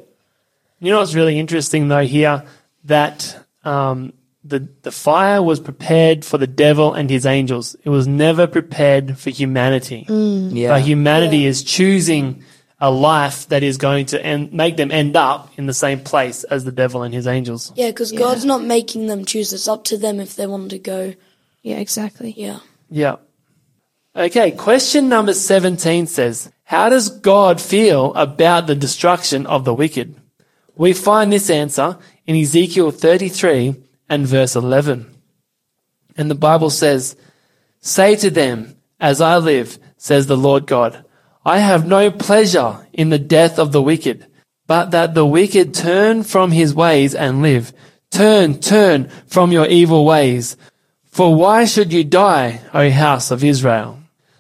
You 0.80 0.92
know 0.92 1.00
what's 1.00 1.16
really 1.16 1.40
interesting 1.40 1.88
though 1.88 2.06
here 2.06 2.44
that 2.84 3.46
um, 3.64 4.14
the 4.44 4.70
the 4.84 4.92
fire 4.92 5.42
was 5.42 5.60
prepared 5.60 6.24
for 6.24 6.38
the 6.38 6.48
devil 6.48 6.94
and 6.94 7.10
his 7.10 7.26
angels. 7.26 7.76
It 7.84 7.90
was 7.90 8.08
never 8.08 8.48
prepared 8.48 9.18
for 9.18 9.32
humanity. 9.32 10.06
Yeah. 10.08 10.70
But 10.70 10.84
humanity 10.84 11.46
is 11.46 11.64
choosing 11.64 12.44
a 12.80 12.92
life 12.92 13.48
that 13.50 13.64
is 13.64 13.78
going 13.78 14.06
to 14.08 14.24
end, 14.24 14.54
make 14.54 14.78
them 14.78 14.92
end 14.92 15.16
up 15.16 15.52
in 15.58 15.66
the 15.66 15.74
same 15.74 16.00
place 16.00 16.44
as 16.44 16.64
the 16.64 16.72
devil 16.72 17.04
and 17.04 17.14
his 17.14 17.26
angels. 17.26 17.74
Yeah, 17.76 17.88
because 17.88 18.12
God's 18.12 18.46
not 18.46 18.64
making 18.64 19.08
them 19.08 19.26
choose. 19.26 19.52
It's 19.52 19.68
up 19.68 19.84
to 19.86 19.98
them 19.98 20.20
if 20.20 20.36
they 20.36 20.46
want 20.46 20.70
to 20.72 20.80
go. 20.80 21.16
Yeah, 21.64 21.78
exactly. 21.78 22.34
Yeah. 22.38 22.60
Yeah. 22.90 23.16
Okay, 24.16 24.52
question 24.52 25.10
number 25.10 25.34
17 25.34 26.08
says, 26.08 26.52
How 26.64 26.90
does 26.90 27.10
God 27.10 27.60
feel 27.60 28.14
about 28.14 28.68
the 28.68 28.76
destruction 28.76 29.46
of 29.46 29.66
the 29.66 29.74
wicked? 29.74 30.16
We 30.76 30.94
find 30.94 31.32
this 31.32 31.50
answer 31.50 31.98
in 32.26 32.36
Ezekiel 32.36 32.92
33 32.92 33.76
and 34.10 34.28
verse 34.28 34.56
11. 34.56 35.14
And 36.16 36.32
the 36.32 36.36
Bible 36.36 36.70
says, 36.70 37.16
Say 37.80 38.16
to 38.18 38.30
them, 38.30 38.76
As 39.00 39.22
I 39.22 39.38
live, 39.38 39.80
says 39.98 40.28
the 40.28 40.38
Lord 40.38 40.68
God, 40.68 41.04
I 41.48 41.60
have 41.60 41.88
no 41.88 42.12
pleasure 42.12 42.86
in 42.92 43.10
the 43.10 43.18
death 43.18 43.58
of 43.58 43.72
the 43.72 43.82
wicked, 43.82 44.28
but 44.68 44.92
that 44.92 45.14
the 45.14 45.26
wicked 45.26 45.74
turn 45.74 46.24
from 46.24 46.52
his 46.52 46.76
ways 46.76 47.16
and 47.16 47.42
live. 47.42 47.72
Turn, 48.12 48.60
turn 48.60 49.08
from 49.28 49.54
your 49.54 49.66
evil 49.66 50.04
ways. 50.04 50.58
For 51.06 51.34
why 51.34 51.64
should 51.64 51.94
you 51.94 52.04
die, 52.04 52.60
O 52.74 52.90
house 52.90 53.32
of 53.32 53.46
Israel? 53.46 53.98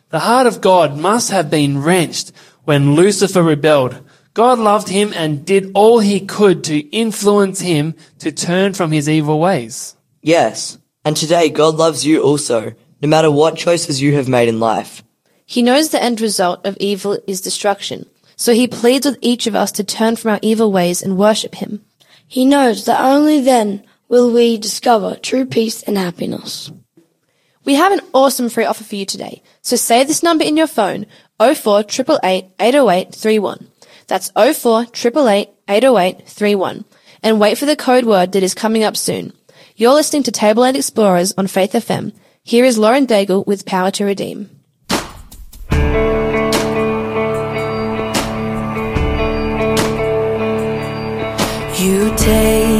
The 0.09 0.19
heart 0.19 0.47
of 0.47 0.59
God 0.59 0.97
must 0.97 1.31
have 1.31 1.49
been 1.49 1.81
wrenched 1.81 2.33
when 2.65 2.95
Lucifer 2.95 3.41
rebelled. 3.41 4.03
God 4.33 4.59
loved 4.59 4.89
him 4.89 5.13
and 5.15 5.45
did 5.45 5.71
all 5.75 5.99
he 5.99 6.19
could 6.19 6.65
to 6.65 6.79
influence 6.89 7.61
him 7.61 7.95
to 8.19 8.33
turn 8.33 8.73
from 8.73 8.91
his 8.91 9.07
evil 9.07 9.39
ways. 9.39 9.95
Yes, 10.21 10.77
and 11.05 11.15
today 11.15 11.47
God 11.47 11.75
loves 11.75 12.05
you 12.05 12.21
also, 12.21 12.73
no 13.01 13.07
matter 13.07 13.31
what 13.31 13.55
choices 13.55 14.01
you 14.01 14.15
have 14.15 14.27
made 14.27 14.49
in 14.49 14.59
life. 14.59 15.03
He 15.49 15.61
knows 15.61 15.89
the 15.89 16.03
end 16.03 16.19
result 16.19 16.65
of 16.65 16.75
evil 16.77 17.17
is 17.25 17.39
destruction. 17.39 18.05
So 18.35 18.53
he 18.53 18.67
pleads 18.67 19.05
with 19.05 19.17
each 19.21 19.47
of 19.47 19.55
us 19.55 19.71
to 19.73 19.83
turn 19.83 20.17
from 20.17 20.31
our 20.31 20.39
evil 20.41 20.73
ways 20.73 21.01
and 21.01 21.17
worship 21.17 21.55
him. 21.55 21.85
He 22.27 22.43
knows 22.43 22.83
that 22.85 22.99
only 22.99 23.39
then 23.39 23.83
will 24.09 24.31
we 24.31 24.57
discover 24.57 25.15
true 25.15 25.45
peace 25.45 25.83
and 25.83 25.97
happiness. 25.97 26.69
We 27.63 27.75
have 27.75 27.93
an 27.93 28.01
awesome 28.13 28.49
free 28.49 28.65
offer 28.65 28.83
for 28.83 28.95
you 28.95 29.05
today. 29.05 29.41
So 29.61 29.77
save 29.77 30.07
this 30.07 30.21
number 30.21 30.43
in 30.43 30.57
your 30.57 30.67
phone, 30.67 31.05
04 31.39 31.85
808 31.87 33.61
That's 34.07 34.31
04 34.31 34.85
808 35.69 36.83
And 37.23 37.39
wait 37.39 37.57
for 37.57 37.65
the 37.65 37.75
code 37.77 38.05
word 38.05 38.33
that 38.33 38.43
is 38.43 38.53
coming 38.53 38.83
up 38.83 38.97
soon. 38.97 39.31
You're 39.77 39.93
listening 39.93 40.23
to 40.23 40.31
Tableland 40.31 40.75
Explorers 40.75 41.33
on 41.37 41.47
Faith 41.47 41.71
FM. 41.71 42.13
Here 42.43 42.65
is 42.65 42.77
Lauren 42.77 43.07
Daigle 43.07 43.47
with 43.47 43.65
Power 43.65 43.91
to 43.91 44.03
Redeem. 44.03 44.56
You 51.80 52.11
take 52.17 52.76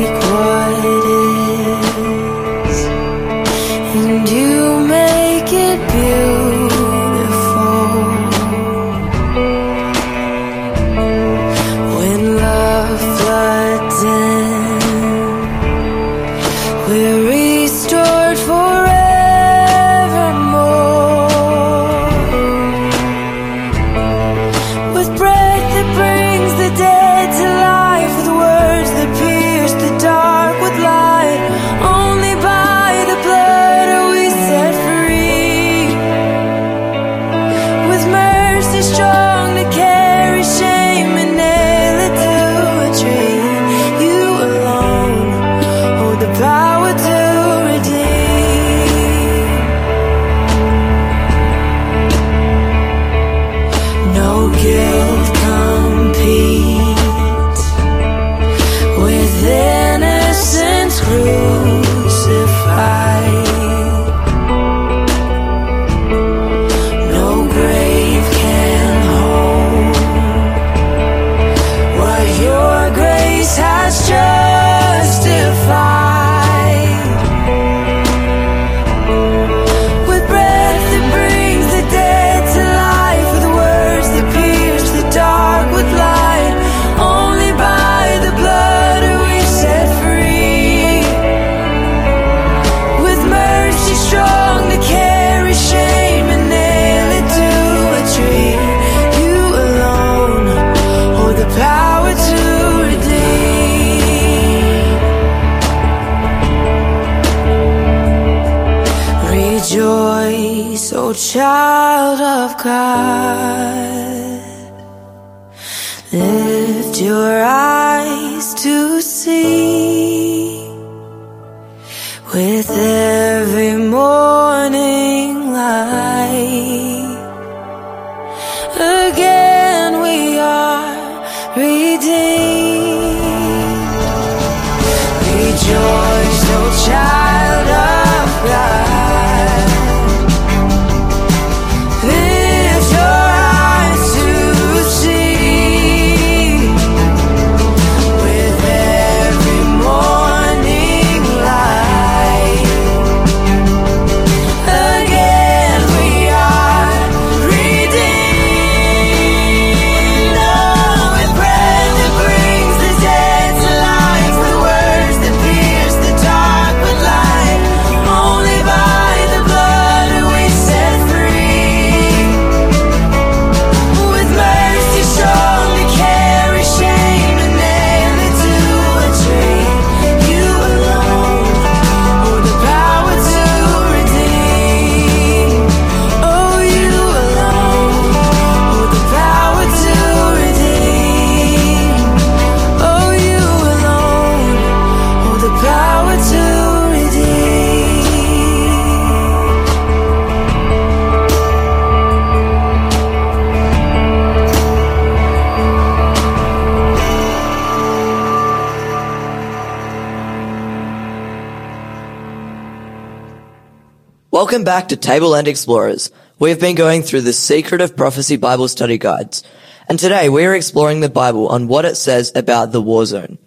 Welcome 214.58 214.66
back 214.66 214.88
to 214.88 214.97
Tableland 214.97 215.47
Explorers. 215.47 216.10
We've 216.39 216.60
been 216.60 216.74
going 216.74 217.03
through 217.03 217.22
the 217.22 217.32
Secret 217.32 217.80
of 217.80 217.95
Prophecy 217.95 218.38
Bible 218.38 218.68
study 218.68 218.97
guides, 218.97 219.43
and 219.88 219.99
today 219.99 220.30
we 220.30 220.45
are 220.45 220.55
exploring 220.55 220.99
the 220.99 221.10
Bible 221.10 221.47
on 221.49 221.68
what 221.68 221.86
it 221.86 221.95
says 221.95 222.32
about 222.34 222.72
the 222.72 222.82
war 222.82 223.05
zone. 223.05 223.38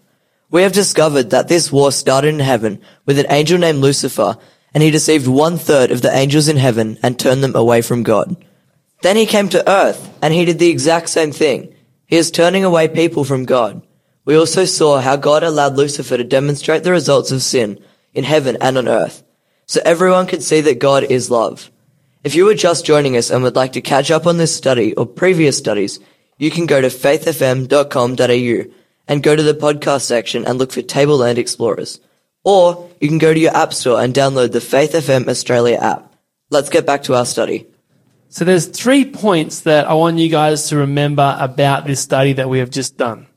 We 0.53 0.63
have 0.63 0.71
discovered 0.73 1.31
that 1.31 1.49
this 1.49 1.73
war 1.73 1.91
started 1.91 2.29
in 2.29 2.39
heaven 2.39 2.81
with 3.07 3.19
an 3.19 3.27
angel 3.29 3.59
named 3.59 3.81
Lucifer, 3.81 4.39
and 4.73 4.85
he 4.85 4.93
deceived 4.93 5.27
one 5.27 5.59
third 5.59 5.91
of 5.91 6.01
the 6.01 6.17
angels 6.17 6.47
in 6.47 6.59
heaven 6.59 6.97
and 7.03 7.19
turned 7.19 7.43
them 7.43 7.57
away 7.57 7.83
from 7.83 8.05
God. 8.05 8.37
Then 9.03 9.17
he 9.17 9.27
came 9.27 9.49
to 9.49 9.69
earth, 9.69 10.17
and 10.23 10.33
he 10.33 10.45
did 10.45 10.61
the 10.61 10.71
exact 10.71 11.09
same 11.09 11.33
thing. 11.33 11.75
He 12.07 12.19
is 12.19 12.31
turning 12.31 12.63
away 12.63 12.87
people 12.87 13.25
from 13.25 13.47
God. 13.47 13.83
We 14.25 14.37
also 14.37 14.65
saw 14.65 15.01
how 15.01 15.17
God 15.17 15.43
allowed 15.43 15.75
Lucifer 15.75 16.17
to 16.17 16.23
demonstrate 16.23 16.85
the 16.85 16.93
results 16.93 17.33
of 17.33 17.43
sin 17.43 17.83
in 18.15 18.23
heaven 18.23 18.57
and 18.61 18.79
on 18.79 18.87
earth 18.87 19.25
so 19.71 19.81
everyone 19.85 20.27
could 20.27 20.43
see 20.43 20.61
that 20.63 20.81
God 20.81 21.05
is 21.05 21.31
love. 21.31 21.71
If 22.25 22.35
you 22.35 22.49
are 22.49 22.55
just 22.55 22.85
joining 22.85 23.17
us 23.17 23.31
and 23.31 23.45
would 23.45 23.55
like 23.55 23.75
to 23.75 23.81
catch 23.81 24.11
up 24.11 24.27
on 24.27 24.37
this 24.37 24.53
study 24.53 24.95
or 24.97 25.07
previous 25.07 25.57
studies, 25.57 26.01
you 26.39 26.51
can 26.51 26.67
go 26.67 26.81
to 26.81 26.89
faithfm.com.au 26.89 28.75
and 29.07 29.23
go 29.23 29.37
to 29.37 29.43
the 29.45 29.55
podcast 29.55 30.01
section 30.01 30.45
and 30.45 30.59
look 30.59 30.73
for 30.73 30.83
Tableland 30.83 31.39
Explorers. 31.39 32.01
Or 32.43 32.91
you 33.01 33.07
can 33.07 33.19
go 33.19 33.33
to 33.33 33.39
your 33.39 33.57
app 33.57 33.73
store 33.73 34.03
and 34.03 34.13
download 34.13 34.51
the 34.51 34.61
Faith 34.61 34.91
FM 34.91 35.29
Australia 35.29 35.77
app. 35.77 36.17
Let's 36.51 36.69
get 36.69 36.85
back 36.85 37.05
to 37.05 37.15
our 37.15 37.25
study. 37.25 37.69
So 38.29 38.45
there's 38.45 38.67
three 38.67 39.05
points 39.05 39.61
that 39.61 39.87
I 39.87 39.95
want 39.95 40.19
you 40.19 40.31
guys 40.31 40.71
to 40.71 40.79
remember 40.79 41.37
about 41.39 41.87
this 41.87 42.01
study 42.01 42.33
that 42.33 42.49
we 42.49 42.59
have 42.59 42.71
just 42.71 42.97
done. 42.97 43.29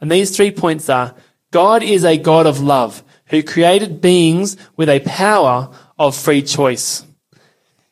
And 0.00 0.12
these 0.12 0.36
three 0.36 0.52
points 0.52 0.88
are 0.88 1.16
God 1.50 1.82
is 1.82 2.04
a 2.04 2.18
God 2.18 2.46
of 2.46 2.60
love 2.60 3.02
who 3.32 3.42
created 3.42 4.02
beings 4.02 4.58
with 4.76 4.90
a 4.90 5.00
power 5.00 5.74
of 5.98 6.14
free 6.14 6.42
choice. 6.42 7.04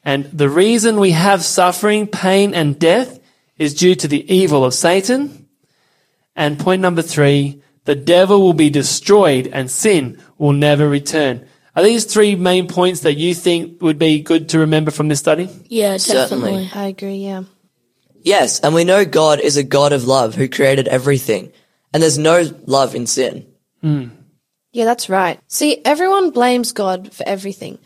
And 0.05 0.27
the 0.27 0.51
reason 0.51 1.01
we 1.01 1.13
have 1.13 1.43
suffering, 1.43 2.07
pain, 2.07 2.55
and 2.55 2.79
death 2.79 3.19
is 3.57 3.75
due 3.75 3.95
to 3.95 4.07
the 4.07 4.33
evil 4.33 4.65
of 4.65 4.75
Satan. 4.75 5.49
And 6.37 6.61
point 6.61 6.83
number 6.83 7.01
three, 7.01 7.63
the 7.87 7.95
devil 7.95 8.43
will 8.43 8.53
be 8.53 8.69
destroyed 8.69 9.49
and 9.51 9.71
sin 9.71 10.21
will 10.37 10.53
never 10.53 10.87
return. 10.87 11.49
Are 11.75 11.83
these 11.83 12.05
three 12.05 12.37
main 12.37 12.69
points 12.69 13.01
that 13.01 13.15
you 13.15 13.35
think 13.35 13.81
would 13.81 13.99
be 13.99 14.21
good 14.21 14.51
to 14.51 14.59
remember 14.59 14.91
from 14.91 15.09
this 15.09 15.21
study? 15.21 15.49
Yeah, 15.69 15.97
Certainly. 15.97 16.51
definitely. 16.51 16.71
I 16.75 16.89
agree, 16.89 17.17
yeah. 17.17 17.45
Yes, 18.23 18.61
and 18.61 18.75
we 18.75 18.85
know 18.85 19.07
God 19.07 19.41
is 19.41 19.57
a 19.57 19.63
God 19.63 19.95
of 19.95 20.05
love 20.05 20.35
who 20.35 20.49
created 20.49 20.87
everything. 20.89 21.53
And 21.95 22.03
there's 22.03 22.19
no 22.19 22.47
love 22.67 22.95
in 22.95 23.07
sin. 23.07 23.47
Hmm. 23.81 24.09
Yeah, 24.73 24.85
that's 24.85 25.09
right. 25.09 25.41
See, 25.49 25.81
everyone 25.85 26.31
blames 26.31 26.73
God 26.73 27.13
for 27.13 27.27
everything, 27.27 27.79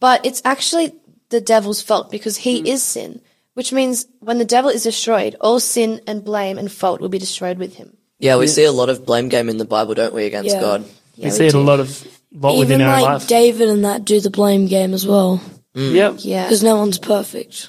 but 0.00 0.24
it's 0.26 0.42
actually 0.44 0.92
the 1.28 1.40
devil's 1.40 1.82
fault 1.82 2.10
because 2.10 2.36
he 2.36 2.60
hmm. 2.60 2.66
is 2.66 2.82
sin, 2.82 3.20
which 3.54 3.72
means 3.72 4.06
when 4.20 4.38
the 4.38 4.44
devil 4.44 4.70
is 4.70 4.82
destroyed, 4.82 5.36
all 5.40 5.60
sin 5.60 6.00
and 6.06 6.24
blame 6.24 6.58
and 6.58 6.70
fault 6.70 7.00
will 7.00 7.08
be 7.08 7.18
destroyed 7.18 7.58
with 7.58 7.76
him. 7.76 7.96
Yeah, 8.18 8.36
we 8.36 8.46
see 8.46 8.64
a 8.64 8.72
lot 8.72 8.88
of 8.88 9.04
blame 9.04 9.28
game 9.28 9.48
in 9.48 9.56
the 9.56 9.64
Bible, 9.64 9.94
don't 9.94 10.14
we, 10.14 10.26
against 10.26 10.54
Yeah. 10.54 10.60
God? 10.60 10.84
Yeah, 11.16 11.26
we 11.26 11.30
see 11.30 11.46
it 11.46 11.54
a 11.54 11.58
lot 11.58 11.80
of 11.80 12.06
lot 12.32 12.56
within 12.58 12.80
Even 12.80 12.86
our 12.86 13.00
like 13.00 13.12
life. 13.12 13.26
David 13.26 13.68
and 13.68 13.84
that 13.84 14.04
do 14.04 14.20
the 14.20 14.30
blame 14.30 14.66
game 14.66 14.94
as 14.94 15.06
well. 15.06 15.36
Hmm. 15.74 15.94
Yep. 15.94 16.14
Yeah. 16.18 16.44
Because 16.44 16.62
no 16.62 16.76
one's 16.76 16.98
perfect. 16.98 17.68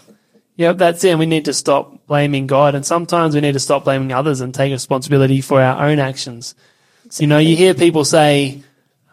Yep, 0.56 0.78
that's 0.78 1.04
it. 1.04 1.10
And 1.10 1.20
we 1.20 1.26
need 1.26 1.46
to 1.46 1.54
stop 1.54 2.06
blaming 2.06 2.48
God. 2.48 2.76
And 2.76 2.86
sometimes 2.86 3.34
we 3.34 3.42
need 3.42 3.54
to 3.54 3.60
stop 3.60 3.84
blaming 3.84 4.12
others 4.14 4.42
and 4.42 4.54
take 4.54 4.72
responsibility 4.72 5.42
for 5.42 5.62
our 5.62 5.88
own 5.88 6.00
actions. 6.00 6.54
You 7.20 7.28
know, 7.28 7.38
you 7.38 7.56
hear 7.56 7.74
people 7.74 8.06
say, 8.06 8.64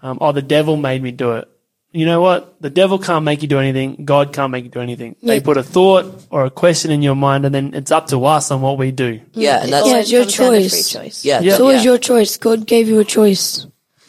um, 0.02 0.18
oh, 0.20 0.32
the 0.32 0.42
devil 0.42 0.76
made 0.76 1.02
me 1.02 1.10
do 1.10 1.32
it. 1.32 1.48
You 1.92 2.06
know 2.06 2.20
what? 2.20 2.62
The 2.62 2.70
devil 2.70 3.00
can't 3.00 3.24
make 3.24 3.42
you 3.42 3.48
do 3.48 3.58
anything. 3.58 4.04
God 4.04 4.32
can't 4.32 4.52
make 4.52 4.64
you 4.64 4.70
do 4.70 4.80
anything. 4.80 5.16
They 5.22 5.40
put 5.40 5.56
a 5.56 5.62
thought 5.62 6.24
or 6.30 6.44
a 6.44 6.50
question 6.50 6.92
in 6.92 7.02
your 7.02 7.16
mind 7.16 7.44
and 7.44 7.54
then 7.54 7.74
it's 7.74 7.90
up 7.90 8.06
to 8.08 8.24
us 8.26 8.52
on 8.52 8.60
what 8.60 8.78
we 8.78 8.92
do. 8.92 9.20
Yeah, 9.32 9.62
and 9.62 9.72
that's 9.72 9.86
Yeah, 9.86 9.92
Always 9.92 10.02
it's 10.04 10.12
your 10.12 10.22
comes 10.22 10.36
down 10.36 10.52
to 10.52 10.60
choice. 10.60 10.88
Choice. 10.88 11.24
yeah, 11.24 11.40
Yeah. 11.40 11.52
It's 11.52 11.60
always 11.60 11.84
your 11.84 11.98
choice. 11.98 12.36
God 12.36 12.66
gave 12.66 12.88
you 12.88 13.00
a 13.00 13.04
choice. 13.04 13.66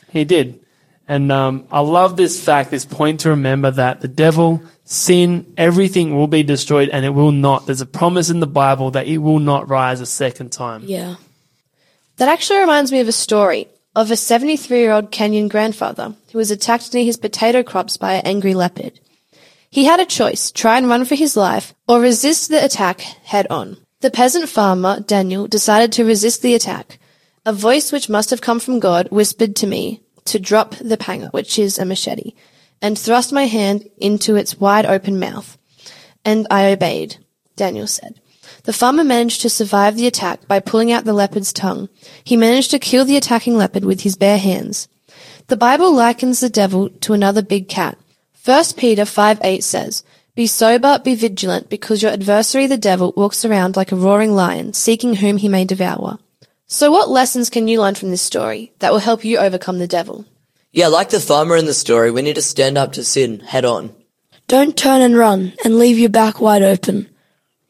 He 0.09 0.25
did. 0.25 0.63
And 1.07 1.31
um, 1.31 1.67
I 1.71 1.79
love 1.79 2.17
this 2.17 2.43
fact, 2.43 2.69
this 2.69 2.85
point 2.85 3.21
to 3.21 3.29
remember 3.29 3.71
that 3.71 3.99
the 4.01 4.07
devil, 4.07 4.61
sin, 4.85 5.51
everything 5.57 6.15
will 6.15 6.27
be 6.27 6.43
destroyed 6.43 6.89
and 6.89 7.03
it 7.03 7.09
will 7.09 7.31
not. 7.31 7.65
There's 7.65 7.81
a 7.81 7.87
promise 7.87 8.29
in 8.29 8.39
the 8.41 8.47
Bible 8.47 8.91
that 8.91 9.07
it 9.07 9.17
will 9.17 9.39
not 9.39 9.69
rise 9.69 10.01
a 10.01 10.05
second 10.05 10.51
time. 10.51 10.83
Yeah. 10.85 11.15
That 12.17 12.29
actually 12.29 12.59
reminds 12.59 12.91
me 12.91 12.99
of 12.99 13.07
a 13.07 13.11
story 13.11 13.67
of 13.95 14.09
a 14.09 14.15
73 14.15 14.79
year 14.79 14.91
old 14.91 15.11
Kenyan 15.11 15.49
grandfather 15.49 16.15
who 16.31 16.37
was 16.37 16.51
attacked 16.51 16.93
near 16.93 17.03
his 17.03 17.17
potato 17.17 17.63
crops 17.63 17.97
by 17.97 18.13
an 18.13 18.25
angry 18.25 18.53
leopard. 18.53 18.99
He 19.69 19.85
had 19.85 19.99
a 19.99 20.05
choice, 20.05 20.51
try 20.51 20.77
and 20.77 20.87
run 20.87 21.05
for 21.05 21.15
his 21.15 21.35
life 21.35 21.73
or 21.87 21.99
resist 21.99 22.49
the 22.49 22.63
attack 22.63 23.01
head 23.01 23.47
on. 23.49 23.77
The 24.01 24.11
peasant 24.11 24.49
farmer, 24.49 24.99
Daniel, 24.99 25.47
decided 25.47 25.91
to 25.93 26.05
resist 26.05 26.41
the 26.41 26.55
attack. 26.55 26.99
A 27.45 27.53
voice 27.53 27.91
which 27.91 28.09
must 28.09 28.29
have 28.29 28.41
come 28.41 28.59
from 28.59 28.79
God 28.79 29.09
whispered 29.11 29.55
to 29.57 29.67
me 29.67 30.01
to 30.25 30.39
drop 30.39 30.75
the 30.75 30.97
panga, 30.97 31.29
which 31.29 31.57
is 31.57 31.77
a 31.77 31.85
machete, 31.85 32.33
and 32.81 32.97
thrust 32.97 33.33
my 33.33 33.45
hand 33.45 33.89
into 33.97 34.35
its 34.35 34.59
wide 34.59 34.85
open 34.85 35.19
mouth. 35.19 35.57
And 36.23 36.47
I 36.51 36.71
obeyed, 36.71 37.17
Daniel 37.55 37.87
said. 37.87 38.20
The 38.63 38.73
farmer 38.73 39.03
managed 39.03 39.41
to 39.41 39.49
survive 39.49 39.95
the 39.95 40.07
attack 40.07 40.47
by 40.47 40.59
pulling 40.59 40.91
out 40.91 41.05
the 41.05 41.13
leopard's 41.13 41.51
tongue. 41.51 41.89
He 42.23 42.37
managed 42.37 42.71
to 42.71 42.79
kill 42.79 43.05
the 43.05 43.17
attacking 43.17 43.57
leopard 43.57 43.83
with 43.83 44.01
his 44.01 44.15
bare 44.15 44.37
hands. 44.37 44.87
The 45.47 45.57
Bible 45.57 45.93
likens 45.93 46.39
the 46.39 46.49
devil 46.49 46.89
to 46.89 47.13
another 47.13 47.41
big 47.41 47.67
cat. 47.67 47.97
1 48.45 48.63
Peter 48.77 49.05
5 49.05 49.39
8 49.43 49.63
says, 49.63 50.03
Be 50.35 50.47
sober, 50.47 50.99
be 51.03 51.15
vigilant, 51.15 51.69
because 51.69 52.01
your 52.01 52.11
adversary 52.11 52.67
the 52.67 52.77
devil 52.77 53.13
walks 53.17 53.43
around 53.43 53.75
like 53.75 53.91
a 53.91 53.95
roaring 53.95 54.33
lion, 54.33 54.73
seeking 54.73 55.15
whom 55.15 55.37
he 55.37 55.47
may 55.47 55.65
devour. 55.65 56.19
So 56.67 56.89
what 56.91 57.09
lessons 57.09 57.49
can 57.49 57.67
you 57.67 57.81
learn 57.81 57.95
from 57.95 58.11
this 58.11 58.21
story 58.21 58.71
that 58.79 58.91
will 58.91 58.99
help 58.99 59.25
you 59.25 59.37
overcome 59.37 59.79
the 59.79 59.87
devil? 59.87 60.25
Yeah, 60.71 60.87
like 60.87 61.09
the 61.09 61.19
farmer 61.19 61.57
in 61.57 61.65
the 61.65 61.73
story, 61.73 62.11
we 62.11 62.21
need 62.21 62.35
to 62.35 62.41
stand 62.41 62.77
up 62.77 62.93
to 62.93 63.03
sin 63.03 63.41
head 63.41 63.65
on. 63.65 63.93
Don't 64.47 64.77
turn 64.77 65.01
and 65.01 65.17
run 65.17 65.53
and 65.65 65.77
leave 65.77 65.99
your 65.99 66.09
back 66.09 66.39
wide 66.39 66.63
open. 66.63 67.09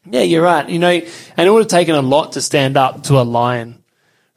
Yeah, 0.10 0.22
you're 0.22 0.44
right. 0.44 0.68
You 0.68 0.80
know, 0.80 0.90
and 0.90 1.48
it 1.48 1.50
would 1.52 1.64
have 1.64 1.68
taken 1.68 1.96
a 1.96 2.02
lot 2.02 2.34
to 2.34 2.42
stand 2.42 2.78
up 2.78 3.04
to 3.04 3.20
a 3.20 3.24
lion, 3.24 3.84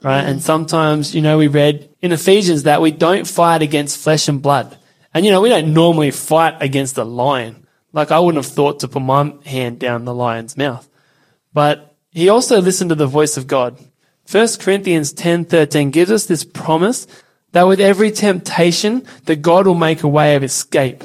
right? 0.02 0.22
And 0.22 0.42
sometimes, 0.42 1.14
you 1.14 1.22
know, 1.22 1.38
we 1.38 1.48
read 1.48 1.88
in 2.02 2.12
Ephesians 2.12 2.64
that 2.64 2.82
we 2.82 2.90
don't 2.90 3.26
fight 3.26 3.62
against 3.62 3.98
flesh 3.98 4.28
and 4.28 4.42
blood. 4.42 4.76
And, 5.14 5.24
you 5.24 5.32
know, 5.32 5.40
we 5.40 5.48
don't 5.48 5.72
normally 5.72 6.10
fight 6.10 6.56
against 6.60 6.98
a 6.98 7.04
lion. 7.04 7.66
Like, 7.92 8.10
I 8.10 8.18
wouldn't 8.18 8.44
have 8.44 8.52
thought 8.52 8.80
to 8.80 8.88
put 8.88 9.00
my 9.00 9.32
hand 9.46 9.78
down 9.78 10.04
the 10.04 10.14
lion's 10.14 10.56
mouth. 10.56 10.88
But 11.52 11.94
he 12.10 12.28
also 12.28 12.60
listened 12.60 12.90
to 12.90 12.96
the 12.96 13.06
voice 13.06 13.36
of 13.36 13.46
God. 13.46 13.78
1 14.30 14.58
Corinthians 14.60 15.12
10:13 15.12 15.92
gives 15.92 16.10
us 16.10 16.26
this 16.26 16.44
promise 16.44 17.06
that 17.52 17.68
with 17.68 17.80
every 17.80 18.10
temptation, 18.10 19.04
that 19.26 19.36
God 19.36 19.66
will 19.66 19.74
make 19.74 20.02
a 20.02 20.08
way 20.08 20.34
of 20.34 20.42
escape. 20.42 21.04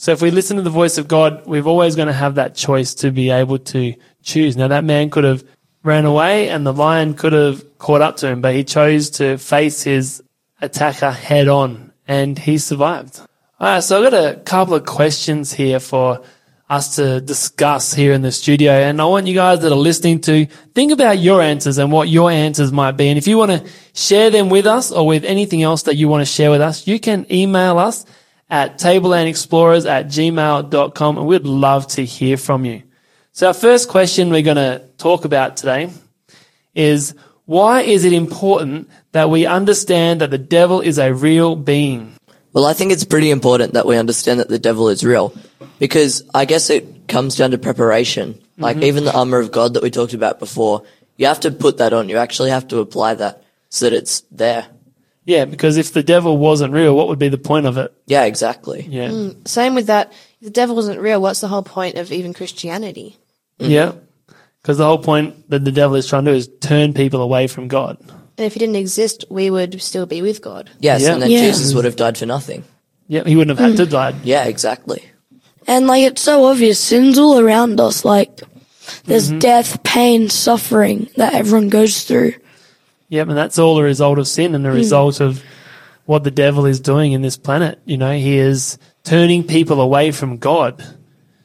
So 0.00 0.12
if 0.12 0.22
we 0.22 0.30
listen 0.30 0.58
to 0.58 0.62
the 0.62 0.70
voice 0.70 0.96
of 0.96 1.08
God, 1.08 1.44
we're 1.44 1.64
always 1.64 1.96
going 1.96 2.06
to 2.06 2.14
have 2.14 2.36
that 2.36 2.54
choice 2.54 2.94
to 2.94 3.10
be 3.10 3.30
able 3.30 3.58
to 3.58 3.94
choose. 4.22 4.56
Now 4.56 4.68
that 4.68 4.84
man 4.84 5.10
could 5.10 5.24
have 5.24 5.42
ran 5.82 6.04
away 6.04 6.50
and 6.50 6.64
the 6.64 6.72
lion 6.72 7.14
could 7.14 7.32
have 7.32 7.78
caught 7.78 8.00
up 8.00 8.18
to 8.18 8.28
him, 8.28 8.40
but 8.40 8.54
he 8.54 8.62
chose 8.62 9.10
to 9.18 9.38
face 9.38 9.82
his 9.82 10.22
attacker 10.62 11.10
head 11.10 11.48
on 11.48 11.92
and 12.06 12.38
he 12.38 12.58
survived. 12.58 13.18
All 13.58 13.74
right. 13.74 13.80
So 13.80 13.98
I've 14.00 14.12
got 14.12 14.36
a 14.36 14.38
couple 14.38 14.74
of 14.74 14.86
questions 14.86 15.52
here 15.52 15.80
for 15.80 16.22
us 16.70 16.94
to 16.94 17.20
discuss 17.20 17.92
here 17.92 18.12
in 18.12 18.22
the 18.22 18.30
studio. 18.30 18.70
And 18.70 19.02
I 19.02 19.04
want 19.06 19.26
you 19.26 19.34
guys 19.34 19.62
that 19.62 19.72
are 19.72 19.74
listening 19.74 20.20
to 20.20 20.46
think 20.76 20.92
about 20.92 21.18
your 21.18 21.42
answers 21.42 21.78
and 21.78 21.90
what 21.90 22.08
your 22.08 22.30
answers 22.30 22.70
might 22.70 22.92
be. 22.92 23.08
And 23.08 23.18
if 23.18 23.26
you 23.26 23.36
want 23.36 23.50
to 23.50 23.68
share 23.94 24.30
them 24.30 24.48
with 24.48 24.66
us 24.66 24.92
or 24.92 25.04
with 25.04 25.24
anything 25.24 25.64
else 25.64 25.82
that 25.82 25.96
you 25.96 26.06
want 26.06 26.20
to 26.20 26.32
share 26.32 26.52
with 26.52 26.60
us, 26.60 26.86
you 26.86 27.00
can 27.00 27.26
email 27.32 27.80
us 27.80 28.06
at 28.50 28.78
tablelandexplorers 28.78 29.88
at 29.88 30.06
gmail.com 30.06 31.18
and 31.18 31.26
we'd 31.26 31.44
love 31.44 31.86
to 31.88 32.04
hear 32.04 32.36
from 32.36 32.64
you. 32.64 32.82
So 33.32 33.48
our 33.48 33.54
first 33.54 33.88
question 33.88 34.30
we're 34.30 34.42
going 34.42 34.56
to 34.56 34.82
talk 34.96 35.24
about 35.24 35.56
today 35.56 35.90
is 36.74 37.14
why 37.44 37.82
is 37.82 38.04
it 38.04 38.12
important 38.12 38.90
that 39.12 39.30
we 39.30 39.46
understand 39.46 40.20
that 40.20 40.30
the 40.30 40.38
devil 40.38 40.80
is 40.80 40.98
a 40.98 41.12
real 41.12 41.56
being? 41.56 42.14
Well, 42.52 42.66
I 42.66 42.72
think 42.72 42.92
it's 42.92 43.04
pretty 43.04 43.30
important 43.30 43.74
that 43.74 43.86
we 43.86 43.96
understand 43.96 44.40
that 44.40 44.48
the 44.48 44.58
devil 44.58 44.88
is 44.88 45.04
real 45.04 45.34
because 45.78 46.24
I 46.34 46.44
guess 46.44 46.70
it 46.70 47.06
comes 47.08 47.36
down 47.36 47.52
to 47.52 47.58
preparation. 47.58 48.34
Mm-hmm. 48.34 48.62
Like 48.62 48.76
even 48.78 49.04
the 49.04 49.16
armor 49.16 49.38
of 49.38 49.52
God 49.52 49.74
that 49.74 49.82
we 49.82 49.90
talked 49.90 50.14
about 50.14 50.38
before, 50.38 50.84
you 51.16 51.26
have 51.26 51.40
to 51.40 51.50
put 51.50 51.78
that 51.78 51.92
on. 51.92 52.08
You 52.08 52.16
actually 52.16 52.50
have 52.50 52.68
to 52.68 52.78
apply 52.78 53.14
that 53.14 53.44
so 53.68 53.88
that 53.88 53.96
it's 53.96 54.22
there. 54.30 54.66
Yeah, 55.28 55.44
because 55.44 55.76
if 55.76 55.92
the 55.92 56.02
devil 56.02 56.38
wasn't 56.38 56.72
real, 56.72 56.96
what 56.96 57.08
would 57.08 57.18
be 57.18 57.28
the 57.28 57.36
point 57.36 57.66
of 57.66 57.76
it? 57.76 57.92
Yeah, 58.06 58.24
exactly. 58.24 58.86
Yeah. 58.88 59.08
Mm. 59.08 59.46
Same 59.46 59.74
with 59.74 59.88
that. 59.88 60.10
If 60.40 60.46
the 60.46 60.50
devil 60.50 60.74
wasn't 60.74 61.00
real, 61.00 61.20
what's 61.20 61.42
the 61.42 61.48
whole 61.48 61.62
point 61.62 61.98
of 61.98 62.10
even 62.10 62.32
Christianity? 62.32 63.18
Mm. 63.60 63.68
Yeah. 63.68 63.92
Because 64.62 64.78
the 64.78 64.86
whole 64.86 64.96
point 64.96 65.50
that 65.50 65.66
the 65.66 65.70
devil 65.70 65.96
is 65.96 66.06
trying 66.06 66.24
to 66.24 66.30
do 66.30 66.34
is 66.34 66.48
turn 66.60 66.94
people 66.94 67.20
away 67.20 67.46
from 67.46 67.68
God. 67.68 67.98
And 68.00 68.46
if 68.46 68.54
he 68.54 68.58
didn't 68.58 68.76
exist, 68.76 69.26
we 69.28 69.50
would 69.50 69.82
still 69.82 70.06
be 70.06 70.22
with 70.22 70.40
God. 70.40 70.70
Yes, 70.80 71.02
Yeah. 71.02 71.12
and 71.12 71.22
then 71.22 71.30
Yeah. 71.30 71.42
Jesus 71.42 71.74
would 71.74 71.84
have 71.84 71.96
died 71.96 72.16
for 72.16 72.24
nothing. 72.24 72.64
Yeah, 73.06 73.24
he 73.26 73.36
wouldn't 73.36 73.58
have 73.58 73.68
had 73.68 73.76
to 73.76 73.86
mm. 73.86 73.90
die. 73.90 74.14
Yeah, 74.24 74.44
exactly. 74.44 75.04
And 75.66 75.86
like 75.86 76.04
it's 76.04 76.22
so 76.22 76.46
obvious, 76.46 76.80
sin's 76.80 77.18
all 77.18 77.38
around 77.38 77.78
us. 77.82 78.02
Like 78.02 78.40
there's 79.04 79.28
mm-hmm. 79.28 79.40
death, 79.40 79.82
pain, 79.82 80.30
suffering 80.30 81.10
that 81.16 81.34
everyone 81.34 81.68
goes 81.68 82.04
through. 82.04 82.32
Yep, 83.08 83.28
and 83.28 83.36
that's 83.36 83.58
all 83.58 83.78
a 83.78 83.82
result 83.82 84.18
of 84.18 84.28
sin 84.28 84.54
and 84.54 84.66
a 84.66 84.70
hmm. 84.70 84.76
result 84.76 85.20
of 85.20 85.42
what 86.04 86.24
the 86.24 86.30
devil 86.30 86.66
is 86.66 86.80
doing 86.80 87.12
in 87.12 87.22
this 87.22 87.36
planet. 87.36 87.80
You 87.84 87.98
know, 87.98 88.12
he 88.12 88.38
is 88.38 88.78
turning 89.04 89.44
people 89.44 89.80
away 89.80 90.10
from 90.10 90.38
God. 90.38 90.82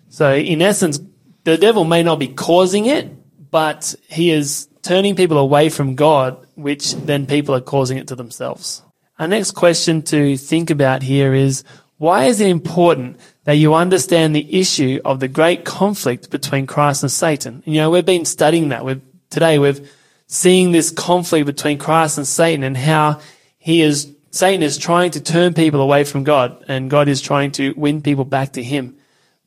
So 0.10 0.34
in 0.34 0.62
essence, 0.62 1.00
the 1.44 1.58
devil 1.58 1.84
may 1.84 2.04
not 2.04 2.20
be 2.20 2.28
causing 2.28 2.86
it, 2.86 3.12
but 3.52 3.96
he 4.08 4.32
is 4.32 4.68
turning 4.82 5.16
people 5.16 5.38
away 5.38 5.70
from 5.70 5.96
God, 5.96 6.46
which 6.56 6.94
then 6.94 7.26
people 7.26 7.56
are 7.56 7.62
causing 7.62 7.98
it 7.98 8.08
to 8.08 8.16
themselves. 8.16 8.84
Our 9.20 9.28
next 9.28 9.52
question 9.52 10.02
to 10.04 10.38
think 10.38 10.70
about 10.70 11.04
here 11.04 11.34
is 11.34 11.64
why 11.98 12.26
is 12.26 12.42
it 12.42 12.48
important 12.50 13.20
that 13.44 13.54
you 13.54 13.74
understand 13.74 14.36
the 14.36 14.60
issue 14.60 15.00
of 15.06 15.20
the 15.20 15.28
great 15.28 15.66
conflict 15.66 16.30
between 16.30 16.68
Christ 16.68 17.04
and 17.04 17.12
Satan? 17.12 17.64
You 17.66 17.76
know, 17.76 17.90
we've 17.90 18.06
been 18.06 18.26
studying 18.26 18.70
that. 18.70 18.84
We've, 18.84 19.02
today 19.30 19.60
we've 19.60 19.90
seeing 20.34 20.72
this 20.72 20.90
conflict 20.90 21.46
between 21.46 21.78
Christ 21.78 22.18
and 22.18 22.28
Satan 22.28 22.64
and 22.64 22.76
how 22.76 23.20
he 23.60 23.82
is, 23.82 24.12
Satan 24.32 24.64
is 24.64 24.80
trying 24.80 25.12
to 25.12 25.22
turn 25.22 25.54
people 25.54 25.80
away 25.80 26.04
from 26.06 26.24
God 26.24 26.66
and 26.68 26.90
God 26.90 27.08
is 27.08 27.22
trying 27.22 27.52
to 27.54 27.74
win 27.78 28.02
people 28.02 28.26
back 28.26 28.54
to 28.54 28.64
him. 28.64 28.98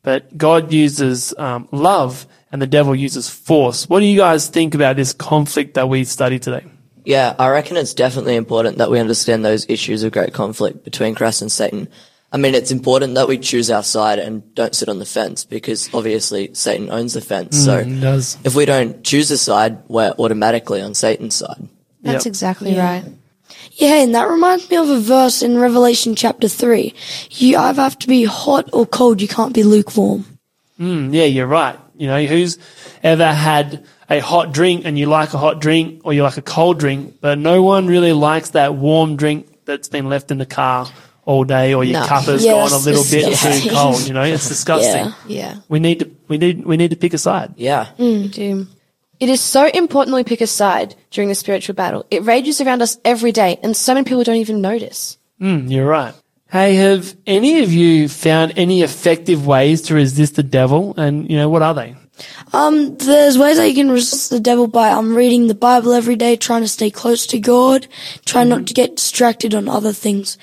But 0.01 0.37
God 0.37 0.71
uses 0.71 1.37
um, 1.37 1.67
love 1.73 2.25
and 2.53 2.61
the 2.61 2.67
devil 2.67 2.95
uses 2.95 3.29
force. 3.29 3.89
What 3.89 3.99
do 3.99 4.05
you 4.05 4.17
guys 4.17 4.47
think 4.47 4.75
about 4.75 4.95
this 4.95 5.11
conflict 5.11 5.73
that 5.73 5.89
we 5.89 6.05
studied 6.05 6.43
today? 6.43 6.65
Yeah, 7.03 7.35
I 7.37 7.49
reckon 7.49 7.75
it's 7.75 7.93
definitely 7.93 8.37
important 8.37 8.77
that 8.77 8.89
we 8.89 8.99
understand 8.99 9.43
those 9.43 9.69
issues 9.69 10.03
of 10.03 10.13
great 10.13 10.33
conflict 10.33 10.85
between 10.85 11.15
Christ 11.15 11.41
and 11.41 11.51
Satan. 11.51 11.89
I 12.31 12.37
mean, 12.37 12.55
it's 12.55 12.71
important 12.71 13.15
that 13.15 13.27
we 13.29 13.37
choose 13.37 13.71
our 13.71 13.83
side 13.83 14.19
and 14.19 14.53
don't 14.53 14.75
sit 14.75 14.89
on 14.89 14.99
the 14.99 15.05
fence 15.05 15.45
because 15.45 15.89
obviously 15.93 16.53
Satan 16.53 16.89
owns 16.91 17.13
the 17.13 17.21
fence. 17.21 17.57
So 17.63 17.77
It 17.77 18.01
does. 18.01 18.37
if 18.43 18.53
we 18.53 18.65
don't 18.65 19.01
choose 19.03 19.31
a 19.31 19.37
side, 19.37 19.77
we're 19.87 20.11
automatically 20.19 20.81
on 20.81 20.93
Satan's 20.93 21.35
side. 21.35 21.69
That's 22.03 22.25
Yep. 22.25 22.31
exactly 22.31 22.77
right. 22.77 23.05
Yeah, 23.73 24.01
and 24.03 24.13
that 24.13 24.27
reminds 24.29 24.69
me 24.69 24.75
of 24.75 24.89
a 24.89 24.99
verse 24.99 25.41
in 25.41 25.57
Revelation 25.57 26.15
chapter 26.15 26.49
3. 26.49 26.93
You 27.31 27.57
either 27.57 27.81
have 27.81 27.97
to 27.99 28.07
be 28.07 28.25
hot 28.25 28.69
or 28.73 28.85
cold, 28.85 29.21
you 29.21 29.27
can't 29.29 29.53
be 29.53 29.63
lukewarm. 29.63 30.25
Mm, 30.79 31.13
yeah, 31.13 31.23
you're 31.25 31.47
right. 31.47 31.79
You 31.97 32.07
know, 32.07 32.25
who's 32.25 32.57
ever 33.03 33.31
had 33.31 33.85
a 34.09 34.19
hot 34.19 34.51
drink 34.51 34.81
and 34.85 34.99
you 34.99 35.05
like 35.05 35.33
a 35.33 35.37
hot 35.37 35.59
drink 35.61 36.01
or 36.03 36.11
you 36.13 36.23
like 36.23 36.37
a 36.37 36.41
cold 36.41 36.77
drink, 36.79 37.15
but 37.21 37.37
no 37.37 37.63
one 37.63 37.87
really 37.87 38.13
likes 38.13 38.49
that 38.49 38.75
warm 38.75 39.15
drink 39.15 39.47
that's 39.65 39.87
been 39.89 40.09
left 40.09 40.29
in 40.29 40.37
the 40.39 40.45
car 40.45 40.87
all 41.27 41.43
day 41.43 41.73
or 41.73 41.83
your 41.83 41.99
No. 42.01 42.07
cup 42.07 42.23
has 42.25 42.43
Yeah, 42.43 42.53
gone 42.53 42.71
a 42.71 42.77
little 42.77 43.03
bit 43.11 43.25
too 43.25 43.29
disgusting. 43.31 43.71
cold. 43.71 44.07
You 44.07 44.13
know, 44.13 44.23
it's 44.23 44.47
disgusting. 44.55 45.13
Yeah. 45.27 45.53
Yeah. 45.53 45.55
We 45.69 45.79
need 45.79 45.99
to, 45.99 46.11
we 46.29 46.37
need, 46.37 46.65
we 46.65 46.77
need 46.77 46.89
to 46.91 46.95
pick 46.95 47.13
a 47.13 47.17
side. 47.17 47.53
Yeah. 47.57 47.89
We 47.99 48.29
do. 48.29 48.65
It 49.19 49.29
is 49.29 49.41
so 49.41 49.65
important 49.67 50.11
that 50.13 50.17
we 50.17 50.23
pick 50.23 50.41
a 50.41 50.47
side 50.47 50.95
during 51.11 51.27
the 51.29 51.35
spiritual 51.35 51.75
battle. 51.75 52.05
It 52.09 52.23
rages 52.23 52.61
around 52.61 52.81
us 52.81 52.97
every 53.03 53.31
day, 53.31 53.59
and 53.63 53.75
so 53.75 53.93
many 53.93 54.03
people 54.05 54.23
don't 54.23 54.35
even 54.37 54.61
notice. 54.61 55.17
Mm, 55.41 55.69
you're 55.71 55.87
right. 55.87 56.13
Hey, 56.49 56.75
have 56.75 57.15
any 57.25 57.61
of 57.63 57.73
you 57.73 58.07
found 58.09 58.53
any 58.57 58.81
effective 58.83 59.45
ways 59.45 59.81
to 59.83 59.95
resist 59.95 60.35
the 60.35 60.43
devil? 60.43 60.93
And, 60.97 61.29
you 61.29 61.35
know, 61.35 61.49
what 61.49 61.61
are 61.63 61.73
they? 61.73 61.95
Um, 62.53 62.97
there's 62.97 63.37
ways 63.37 63.57
that 63.57 63.67
you 63.67 63.75
can 63.75 63.91
resist 63.91 64.29
the 64.29 64.39
devil 64.39 64.67
by 64.67 64.89
um 64.89 65.15
reading 65.15 65.47
the 65.47 65.55
Bible 65.55 65.93
every 65.93 66.15
day, 66.15 66.35
trying 66.35 66.61
to 66.61 66.67
stay 66.67 66.89
close 66.89 67.25
to 67.27 67.39
God, 67.39 67.87
try 68.25 68.43
not 68.43 68.67
to 68.67 68.73
get 68.73 68.95
distracted 68.95 69.53
on 69.53 69.67
other 69.67 69.93
things. 69.93 70.37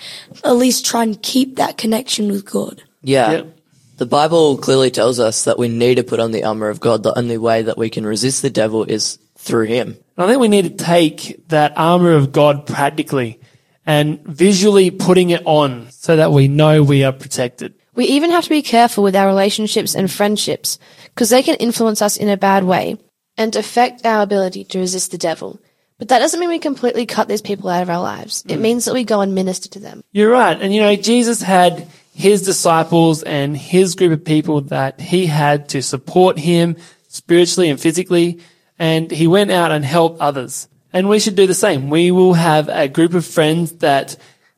At 0.44 0.56
least 0.56 0.86
try 0.86 1.02
and 1.02 1.20
keep 1.20 1.56
that 1.56 1.78
connection 1.78 2.30
with 2.30 2.44
God. 2.44 2.82
Yeah. 3.02 3.30
Yep. 3.30 3.58
The 3.96 4.06
Bible 4.06 4.58
clearly 4.58 4.90
tells 4.90 5.20
us 5.20 5.44
that 5.44 5.58
we 5.58 5.68
need 5.68 5.96
to 5.96 6.02
put 6.02 6.18
on 6.18 6.32
the 6.32 6.44
armor 6.44 6.68
of 6.68 6.80
God. 6.80 7.02
The 7.02 7.16
only 7.16 7.38
way 7.38 7.62
that 7.62 7.78
we 7.78 7.90
can 7.90 8.04
resist 8.04 8.42
the 8.42 8.50
devil 8.50 8.82
is 8.82 9.18
through 9.36 9.66
him. 9.66 9.96
I 10.18 10.26
think 10.26 10.40
we 10.40 10.48
need 10.48 10.64
to 10.78 10.84
take 10.84 11.48
that 11.48 11.74
armor 11.76 12.12
of 12.12 12.32
God 12.32 12.66
practically 12.66 13.38
and 13.86 14.20
visually 14.24 14.90
putting 14.90 15.30
it 15.30 15.42
on 15.44 15.90
so 15.90 16.16
that 16.16 16.32
we 16.32 16.48
know 16.48 16.82
we 16.82 17.04
are 17.04 17.12
protected. 17.12 17.74
We 17.94 18.06
even 18.06 18.30
have 18.30 18.44
to 18.44 18.50
be 18.50 18.62
careful 18.62 19.04
with 19.04 19.16
our 19.16 19.26
relationships 19.26 19.94
and 19.94 20.10
friendships 20.10 20.78
because 21.06 21.30
they 21.30 21.42
can 21.42 21.56
influence 21.56 22.02
us 22.02 22.16
in 22.16 22.28
a 22.28 22.36
bad 22.36 22.64
way 22.64 22.98
and 23.36 23.54
affect 23.54 24.04
our 24.04 24.22
ability 24.22 24.64
to 24.64 24.78
resist 24.78 25.10
the 25.10 25.18
devil. 25.18 25.60
But 25.98 26.08
that 26.08 26.18
doesn't 26.18 26.40
mean 26.40 26.48
we 26.48 26.58
completely 26.58 27.06
cut 27.06 27.28
these 27.28 27.42
people 27.42 27.70
out 27.70 27.82
of 27.82 27.90
our 27.90 28.00
lives. 28.00 28.44
It 28.48 28.58
mm. 28.58 28.62
means 28.62 28.84
that 28.84 28.94
we 28.94 29.04
go 29.04 29.20
and 29.20 29.34
minister 29.34 29.68
to 29.70 29.78
them. 29.78 30.02
You're 30.12 30.30
right. 30.30 30.60
And 30.60 30.74
you 30.74 30.80
know, 30.80 30.96
Jesus 30.96 31.40
had 31.40 31.88
his 32.14 32.42
disciples 32.42 33.22
and 33.22 33.56
his 33.56 33.94
group 33.94 34.12
of 34.12 34.24
people 34.24 34.60
that 34.62 35.00
he 35.00 35.26
had 35.26 35.68
to 35.70 35.82
support 35.82 36.38
him 36.38 36.76
spiritually 37.08 37.70
and 37.70 37.80
physically. 37.80 38.40
And 38.78 39.10
he 39.10 39.26
went 39.28 39.52
out 39.52 39.70
and 39.70 39.84
helped 39.84 40.20
others. 40.20 40.68
And 40.92 41.08
we 41.08 41.20
should 41.20 41.36
do 41.36 41.46
the 41.46 41.54
same. 41.54 41.90
We 41.90 42.10
will 42.10 42.34
have 42.34 42.68
a 42.68 42.88
group 42.88 43.14
of 43.14 43.26
friends 43.26 43.72
that 43.78 44.16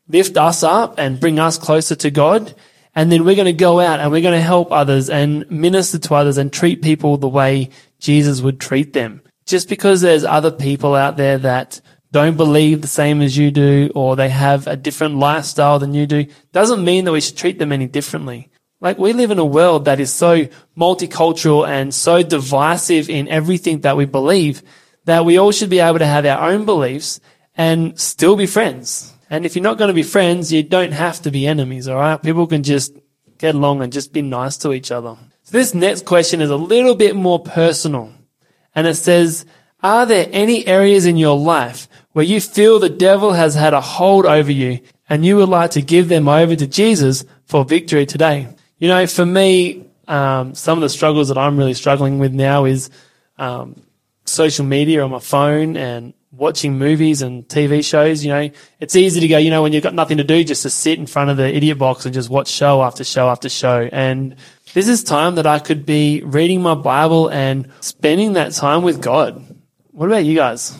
lift 0.08 0.36
us 0.36 0.62
up 0.62 0.98
and 0.98 1.20
bring 1.20 1.38
us 1.38 1.58
closer 1.58 1.94
to 1.96 2.10
God. 2.10 2.54
And 2.96 3.12
then 3.12 3.24
we're 3.24 3.36
going 3.36 3.44
to 3.44 3.52
go 3.52 3.78
out 3.78 4.00
and 4.00 4.10
we're 4.10 4.22
going 4.22 4.34
to 4.34 4.40
help 4.40 4.72
others 4.72 5.10
and 5.10 5.48
minister 5.50 5.98
to 5.98 6.14
others 6.14 6.38
and 6.38 6.50
treat 6.50 6.82
people 6.82 7.18
the 7.18 7.28
way 7.28 7.68
Jesus 8.00 8.40
would 8.40 8.58
treat 8.58 8.94
them. 8.94 9.20
Just 9.44 9.68
because 9.68 10.00
there's 10.00 10.24
other 10.24 10.50
people 10.50 10.94
out 10.94 11.18
there 11.18 11.36
that 11.38 11.80
don't 12.10 12.38
believe 12.38 12.80
the 12.80 12.88
same 12.88 13.20
as 13.20 13.36
you 13.36 13.50
do 13.50 13.92
or 13.94 14.16
they 14.16 14.30
have 14.30 14.66
a 14.66 14.76
different 14.76 15.16
lifestyle 15.16 15.78
than 15.78 15.92
you 15.92 16.06
do 16.06 16.26
doesn't 16.52 16.84
mean 16.84 17.04
that 17.04 17.12
we 17.12 17.20
should 17.20 17.36
treat 17.36 17.58
them 17.58 17.70
any 17.70 17.86
differently. 17.86 18.50
Like 18.80 18.98
we 18.98 19.12
live 19.12 19.30
in 19.30 19.38
a 19.38 19.44
world 19.44 19.84
that 19.84 20.00
is 20.00 20.10
so 20.10 20.46
multicultural 20.76 21.68
and 21.68 21.94
so 21.94 22.22
divisive 22.22 23.10
in 23.10 23.28
everything 23.28 23.80
that 23.80 23.98
we 23.98 24.06
believe 24.06 24.62
that 25.04 25.26
we 25.26 25.38
all 25.38 25.52
should 25.52 25.70
be 25.70 25.80
able 25.80 25.98
to 25.98 26.06
have 26.06 26.24
our 26.24 26.50
own 26.50 26.64
beliefs 26.64 27.20
and 27.54 28.00
still 28.00 28.36
be 28.36 28.46
friends. 28.46 29.12
And 29.28 29.44
if 29.44 29.56
you're 29.56 29.62
not 29.62 29.78
going 29.78 29.88
to 29.88 29.94
be 29.94 30.02
friends, 30.02 30.52
you 30.52 30.62
don't 30.62 30.92
have 30.92 31.20
to 31.22 31.30
be 31.30 31.46
enemies, 31.46 31.88
all 31.88 31.96
right? 31.96 32.22
People 32.22 32.46
can 32.46 32.62
just 32.62 32.96
get 33.38 33.54
along 33.54 33.82
and 33.82 33.92
just 33.92 34.12
be 34.12 34.22
nice 34.22 34.56
to 34.58 34.72
each 34.72 34.90
other. 34.90 35.16
So 35.42 35.58
this 35.58 35.74
next 35.74 36.04
question 36.04 36.40
is 36.40 36.50
a 36.50 36.56
little 36.56 36.94
bit 36.94 37.16
more 37.16 37.40
personal. 37.40 38.12
And 38.74 38.86
it 38.86 38.94
says, 38.94 39.44
are 39.82 40.06
there 40.06 40.28
any 40.32 40.66
areas 40.66 41.06
in 41.06 41.16
your 41.16 41.38
life 41.38 41.88
where 42.12 42.24
you 42.24 42.40
feel 42.40 42.78
the 42.78 42.88
devil 42.88 43.32
has 43.32 43.54
had 43.54 43.74
a 43.74 43.80
hold 43.80 44.26
over 44.26 44.50
you 44.50 44.80
and 45.08 45.24
you 45.24 45.36
would 45.36 45.48
like 45.48 45.72
to 45.72 45.82
give 45.82 46.08
them 46.08 46.28
over 46.28 46.56
to 46.56 46.66
Jesus 46.66 47.24
for 47.44 47.64
victory 47.64 48.06
today? 48.06 48.48
You 48.78 48.88
know, 48.88 49.06
for 49.06 49.26
me, 49.26 49.86
um, 50.08 50.54
some 50.54 50.78
of 50.78 50.82
the 50.82 50.88
struggles 50.88 51.28
that 51.28 51.38
I'm 51.38 51.56
really 51.56 51.74
struggling 51.74 52.18
with 52.18 52.32
now 52.32 52.64
is 52.64 52.90
um, 53.38 53.82
social 54.24 54.64
media 54.64 55.02
on 55.04 55.10
my 55.10 55.18
phone 55.18 55.76
and 55.76 56.14
watching 56.30 56.78
movies 56.78 57.22
and 57.22 57.46
TV 57.48 57.84
shows. 57.84 58.24
You 58.24 58.32
know, 58.32 58.50
it's 58.80 58.96
easy 58.96 59.20
to 59.20 59.28
go, 59.28 59.38
you 59.38 59.50
know, 59.50 59.62
when 59.62 59.72
you've 59.72 59.82
got 59.82 59.94
nothing 59.94 60.18
to 60.18 60.24
do, 60.24 60.44
just 60.44 60.62
to 60.62 60.70
sit 60.70 60.98
in 60.98 61.06
front 61.06 61.30
of 61.30 61.36
the 61.36 61.54
idiot 61.54 61.78
box 61.78 62.04
and 62.04 62.14
just 62.14 62.30
watch 62.30 62.48
show 62.48 62.82
after 62.82 63.04
show 63.04 63.28
after 63.28 63.48
show. 63.48 63.88
And 63.92 64.36
this 64.74 64.88
is 64.88 65.02
time 65.02 65.36
that 65.36 65.46
I 65.46 65.58
could 65.58 65.86
be 65.86 66.22
reading 66.24 66.62
my 66.62 66.74
Bible 66.74 67.28
and 67.28 67.70
spending 67.80 68.34
that 68.34 68.52
time 68.52 68.82
with 68.82 69.00
God. 69.00 69.44
What 69.92 70.06
about 70.06 70.24
you 70.24 70.34
guys? 70.34 70.76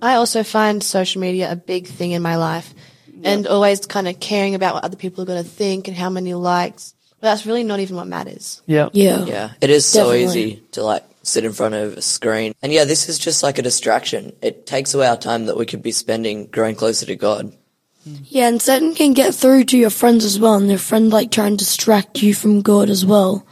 I 0.00 0.14
also 0.14 0.42
find 0.42 0.82
social 0.82 1.20
media 1.20 1.52
a 1.52 1.56
big 1.56 1.86
thing 1.86 2.12
in 2.12 2.22
my 2.22 2.36
life 2.36 2.74
and 3.22 3.46
always 3.46 3.86
kind 3.86 4.08
of 4.08 4.18
caring 4.18 4.54
about 4.54 4.74
what 4.74 4.84
other 4.84 4.96
people 4.96 5.22
are 5.22 5.26
going 5.26 5.42
to 5.42 5.48
think 5.48 5.88
and 5.88 5.96
how 5.96 6.10
many 6.10 6.34
likes. 6.34 6.94
But 7.22 7.28
that's 7.28 7.46
really 7.46 7.62
not 7.62 7.78
even 7.78 7.94
what 7.94 8.08
matters. 8.08 8.62
Yeah. 8.66 8.88
Yeah. 8.92 9.24
Yeah, 9.24 9.50
it 9.60 9.70
is 9.70 9.86
so 9.86 10.12
easy 10.12 10.64
to 10.72 10.82
like 10.82 11.04
sit 11.22 11.44
in 11.44 11.52
front 11.52 11.76
of 11.76 11.96
a 11.96 12.02
screen. 12.02 12.52
And 12.60 12.72
yeah, 12.72 12.84
this 12.84 13.08
is 13.08 13.16
just 13.16 13.44
like 13.44 13.60
a 13.60 13.62
distraction. 13.62 14.32
It 14.42 14.66
takes 14.66 14.92
away 14.92 15.06
our 15.06 15.16
time 15.16 15.46
that 15.46 15.56
we 15.56 15.64
could 15.64 15.84
be 15.84 15.92
spending 15.92 16.46
growing 16.46 16.74
closer 16.74 17.06
to 17.06 17.14
God. 17.14 17.56
Hmm. 18.02 18.14
Yeah, 18.24 18.48
and 18.48 18.60
Satan 18.60 18.96
can 18.96 19.12
get 19.12 19.36
through 19.36 19.66
to 19.66 19.78
your 19.78 19.90
friends 19.90 20.24
as 20.24 20.40
well, 20.40 20.54
and 20.54 20.68
their 20.68 20.78
friend 20.78 21.12
like 21.12 21.30
try 21.30 21.46
and 21.46 21.56
distract 21.56 22.24
you 22.24 22.34
from 22.34 22.60
God 22.60 22.90
as 22.90 23.06
well. 23.06 23.46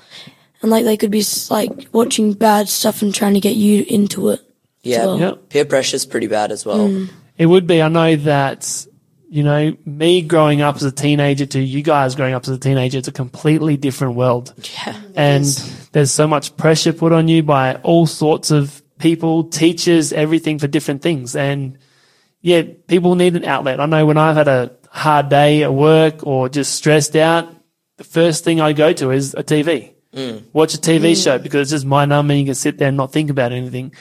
And 0.62 0.70
like 0.72 0.84
they 0.84 0.96
could 0.96 1.12
be 1.12 1.22
like 1.48 1.70
watching 1.92 2.32
bad 2.32 2.68
stuff 2.68 3.02
and 3.02 3.14
trying 3.14 3.34
to 3.34 3.40
get 3.40 3.54
you 3.54 3.84
into 3.88 4.30
it. 4.30 4.40
Yeah, 4.82 5.06
well. 5.06 5.20
Yeah. 5.20 5.32
peer 5.48 5.64
pressure's 5.64 6.06
pretty 6.06 6.26
bad 6.26 6.50
as 6.50 6.66
well. 6.66 6.88
Hmm. 6.88 7.04
It 7.38 7.46
would 7.46 7.68
be. 7.68 7.80
I 7.80 7.88
know 7.88 8.16
that, 8.16 8.86
you 9.30 9.44
know, 9.44 9.76
me 9.86 10.22
growing 10.22 10.60
up 10.60 10.74
as 10.74 10.82
a 10.82 10.90
teenager 10.90 11.46
to 11.46 11.60
you 11.60 11.82
guys 11.82 12.16
growing 12.16 12.34
up 12.34 12.42
as 12.42 12.48
a 12.48 12.58
teenager, 12.58 12.98
it's 12.98 13.06
a 13.06 13.12
completely 13.12 13.76
different 13.76 14.16
world. 14.16 14.52
Yeah. 14.76 15.00
and 15.14 15.44
there's 15.92 16.10
so 16.10 16.26
much 16.26 16.56
pressure 16.56 16.92
put 16.92 17.12
on 17.12 17.28
you 17.28 17.44
by 17.44 17.76
all 17.76 18.06
sorts 18.06 18.50
of 18.50 18.82
people, 18.98 19.44
teachers, 19.44 20.12
everything 20.12 20.58
for 20.58 20.66
different 20.66 21.00
things. 21.00 21.36
And 21.36 21.78
yeah, 22.40 22.62
people 22.88 23.14
need 23.14 23.36
an 23.36 23.44
outlet. 23.44 23.78
I 23.78 23.86
know 23.86 24.04
when 24.04 24.18
I've 24.18 24.34
had 24.34 24.48
a 24.48 24.72
hard 24.90 25.28
day 25.28 25.62
at 25.62 25.72
work 25.72 26.26
or 26.26 26.48
just 26.48 26.74
stressed 26.74 27.14
out, 27.14 27.48
the 27.98 28.04
first 28.04 28.42
thing 28.42 28.60
I 28.60 28.72
go 28.72 28.92
to 28.94 29.12
is 29.12 29.34
a 29.34 29.44
TV. 29.44 29.92
Mm. 30.12 30.42
Watch 30.52 30.74
a 30.74 30.78
TV 30.78 31.12
mm. 31.12 31.24
show 31.24 31.38
because 31.38 31.60
it's 31.60 31.82
just 31.82 31.86
my 31.86 32.04
number. 32.04 32.34
You 32.34 32.46
can 32.46 32.56
sit 32.56 32.78
there 32.78 32.88
and 32.88 32.96
not 32.96 33.12
think 33.12 33.30
about 33.30 33.52
anything. 33.52 33.94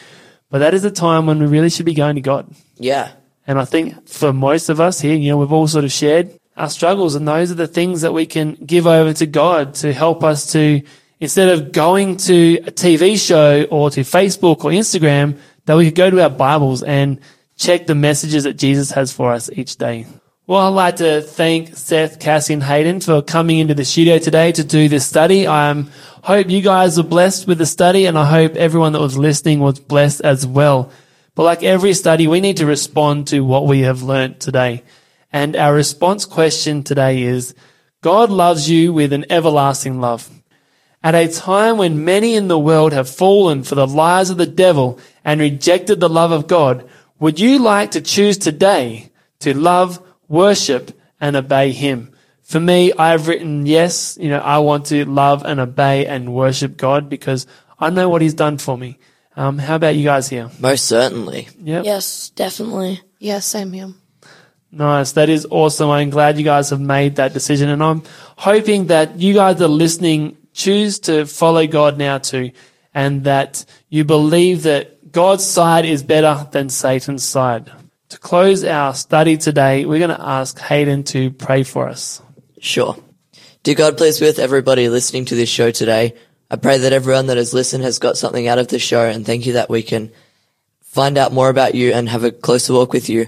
But 0.50 0.60
that 0.60 0.74
is 0.74 0.84
a 0.86 0.92
time 0.92 1.28
when 1.28 1.38
we 1.38 1.46
really 1.46 1.70
should 1.70 1.86
be 1.86 1.94
going 1.94 2.16
to 2.16 2.22
God. 2.22 2.52
Yeah. 2.78 3.12
And 3.50 3.60
I 3.60 3.66
think 3.66 4.08
for 4.08 4.32
most 4.32 4.70
of 4.70 4.80
us 4.80 5.02
here, 5.02 5.16
you 5.16 5.32
know, 5.32 5.38
we've 5.38 5.52
all 5.52 5.66
sort 5.66 5.84
of 5.84 5.92
shared 5.92 6.40
our 6.56 6.70
struggles 6.70 7.16
and 7.16 7.28
those 7.28 7.52
are 7.52 7.56
the 7.56 7.66
things 7.66 8.02
that 8.02 8.14
we 8.14 8.28
can 8.28 8.54
give 8.54 8.86
over 8.86 9.12
to 9.14 9.26
God 9.26 9.74
to 9.76 9.92
help 9.92 10.24
us 10.24 10.52
to, 10.52 10.84
instead 11.20 11.50
of 11.50 11.72
going 11.72 12.18
to 12.18 12.58
a 12.68 12.72
TV 12.72 13.20
show 13.20 13.64
or 13.72 13.90
to 13.90 14.02
Facebook 14.02 14.64
or 14.66 14.70
Instagram, 14.70 15.40
that 15.66 15.76
we 15.76 15.86
could 15.86 15.96
go 15.96 16.12
to 16.12 16.22
our 16.22 16.30
Bibles 16.30 16.84
and 16.84 17.20
check 17.58 17.88
the 17.88 17.96
messages 17.96 18.44
that 18.44 18.54
Jesus 18.54 18.92
has 18.92 19.12
for 19.12 19.34
us 19.34 19.50
each 19.52 19.78
day. 19.78 20.06
Well, 20.46 20.60
I'd 20.60 20.76
like 20.76 20.98
to 20.98 21.24
thank 21.24 21.76
Seth, 21.76 22.20
Cassie 22.20 22.54
and 22.54 22.62
Hayden 22.62 23.00
for 23.02 23.24
coming 23.24 23.58
into 23.58 23.74
the 23.74 23.84
studio 23.84 24.20
today 24.20 24.52
to 24.52 24.64
do 24.64 24.90
this 24.90 25.08
study. 25.08 25.48
I 25.48 25.72
um, 25.72 25.90
hope 26.22 26.52
you 26.52 26.62
guys 26.62 26.98
were 26.98 27.04
blessed 27.04 27.48
with 27.48 27.58
the 27.58 27.66
study 27.66 28.06
and 28.06 28.16
I 28.16 28.26
hope 28.26 28.56
everyone 28.58 28.94
that 28.94 29.02
was 29.02 29.18
listening 29.18 29.60
was 29.60 29.80
blessed 29.80 30.22
as 30.22 30.46
well. 30.46 30.92
But 31.40 31.46
like 31.46 31.64
every 31.64 31.94
study, 31.94 32.28
we 32.28 32.42
need 32.42 32.58
to 32.58 32.66
respond 32.66 33.28
to 33.28 33.46
what 33.46 33.66
we 33.66 33.84
have 33.84 34.04
learnt 34.04 34.42
today. 34.42 34.84
And 35.32 35.56
our 35.56 35.74
response 35.74 36.26
question 36.26 36.84
today 36.84 37.22
is, 37.22 37.56
God 38.02 38.30
loves 38.30 38.70
you 38.70 38.92
with 38.92 39.14
an 39.14 39.26
everlasting 39.30 40.02
love. 40.02 40.30
At 41.02 41.16
a 41.16 41.32
time 41.32 41.78
when 41.78 42.04
many 42.04 42.36
in 42.36 42.50
the 42.50 42.60
world 42.60 42.92
have 42.92 43.10
fallen 43.10 43.64
for 43.64 43.76
the 43.76 43.88
lies 43.88 44.30
of 44.30 44.36
the 44.36 44.46
devil 44.46 45.00
and 45.24 45.40
rejected 45.40 46.02
the 46.02 46.10
love 46.10 46.34
of 46.34 46.48
God, 46.48 46.86
would 47.20 47.40
you 47.40 47.60
like 47.60 47.92
to 47.92 48.02
choose 48.02 48.38
today 48.38 49.10
to 49.40 49.58
love, 49.58 50.06
worship, 50.28 50.92
and 51.22 51.38
obey 51.38 51.72
Him? 51.72 52.12
For 52.44 52.60
me, 52.60 52.92
I've 52.92 53.30
written 53.30 53.66
yes, 53.66 54.18
you 54.20 54.28
know, 54.28 54.40
I 54.40 54.58
want 54.58 54.88
to 54.88 55.06
love 55.06 55.46
and 55.46 55.62
obey 55.62 56.06
and 56.06 56.34
worship 56.34 56.76
God 56.76 57.08
because 57.08 57.48
I 57.80 57.92
know 57.92 58.10
what 58.10 58.22
He's 58.22 58.34
done 58.34 58.58
for 58.58 58.78
me. 58.78 59.00
Um, 59.40 59.58
how 59.58 59.76
about 59.76 59.96
you 59.96 60.04
guys 60.04 60.28
here? 60.28 60.52
Most 60.60 60.86
certainly. 60.86 61.48
Yep. 61.64 61.86
Yes, 61.86 62.30
definitely. 62.32 63.00
Yeah, 63.20 63.40
same 63.40 63.72
here. 63.72 63.94
Nice. 64.70 65.14
That 65.14 65.30
is 65.30 65.48
awesome. 65.50 65.90
I'm 65.90 66.10
glad 66.10 66.38
you 66.38 66.44
guys 66.44 66.72
have 66.72 66.82
made 66.82 67.16
that 67.16 67.32
decision. 67.32 67.70
And 67.70 67.82
I'm 67.82 68.04
hoping 68.36 68.88
that 68.88 69.18
you 69.18 69.34
guys 69.34 69.56
that 69.60 69.64
are 69.64 69.70
listening 69.70 70.36
choose 70.52 71.00
to 71.08 71.26
follow 71.26 71.66
God 71.68 71.98
now 71.98 72.18
too. 72.18 72.52
And 72.94 73.24
that 73.24 73.64
you 73.88 74.04
believe 74.04 74.64
that 74.64 75.10
God's 75.10 75.46
side 75.46 75.86
is 75.86 76.04
better 76.04 76.46
than 76.52 76.68
Satan's 76.68 77.24
side. 77.24 77.72
To 78.10 78.20
close 78.20 78.66
our 78.66 78.94
study 78.94 79.38
today, 79.38 79.86
we're 79.86 80.06
going 80.06 80.18
to 80.18 80.22
ask 80.22 80.60
Hayden 80.60 81.06
to 81.06 81.32
pray 81.32 81.64
for 81.64 81.88
us. 81.88 82.22
Sure. 82.60 82.98
Dear 83.64 83.76
God, 83.76 83.98
please 83.98 84.20
be 84.20 84.26
with 84.26 84.40
everybody 84.40 84.90
listening 84.90 85.24
to 85.26 85.36
this 85.36 85.48
show 85.48 85.72
today. 85.72 86.16
I 86.52 86.56
pray 86.56 86.80
that 86.80 86.94
everyone 86.94 87.28
that 87.28 87.38
has 87.38 87.54
listened 87.54 87.84
has 87.84 88.00
got 88.00 88.18
something 88.18 88.48
out 88.48 88.58
of 88.58 88.70
the 88.70 88.80
show 88.80 89.06
and 89.06 89.24
thank 89.24 89.46
you 89.46 89.54
that 89.54 89.70
we 89.70 89.84
can 89.84 90.12
find 90.82 91.16
out 91.18 91.32
more 91.32 91.50
about 91.50 91.76
you 91.76 91.94
and 91.94 92.10
have 92.10 92.24
a 92.24 92.32
closer 92.32 92.74
walk 92.74 92.92
with 92.92 93.08
you. 93.08 93.28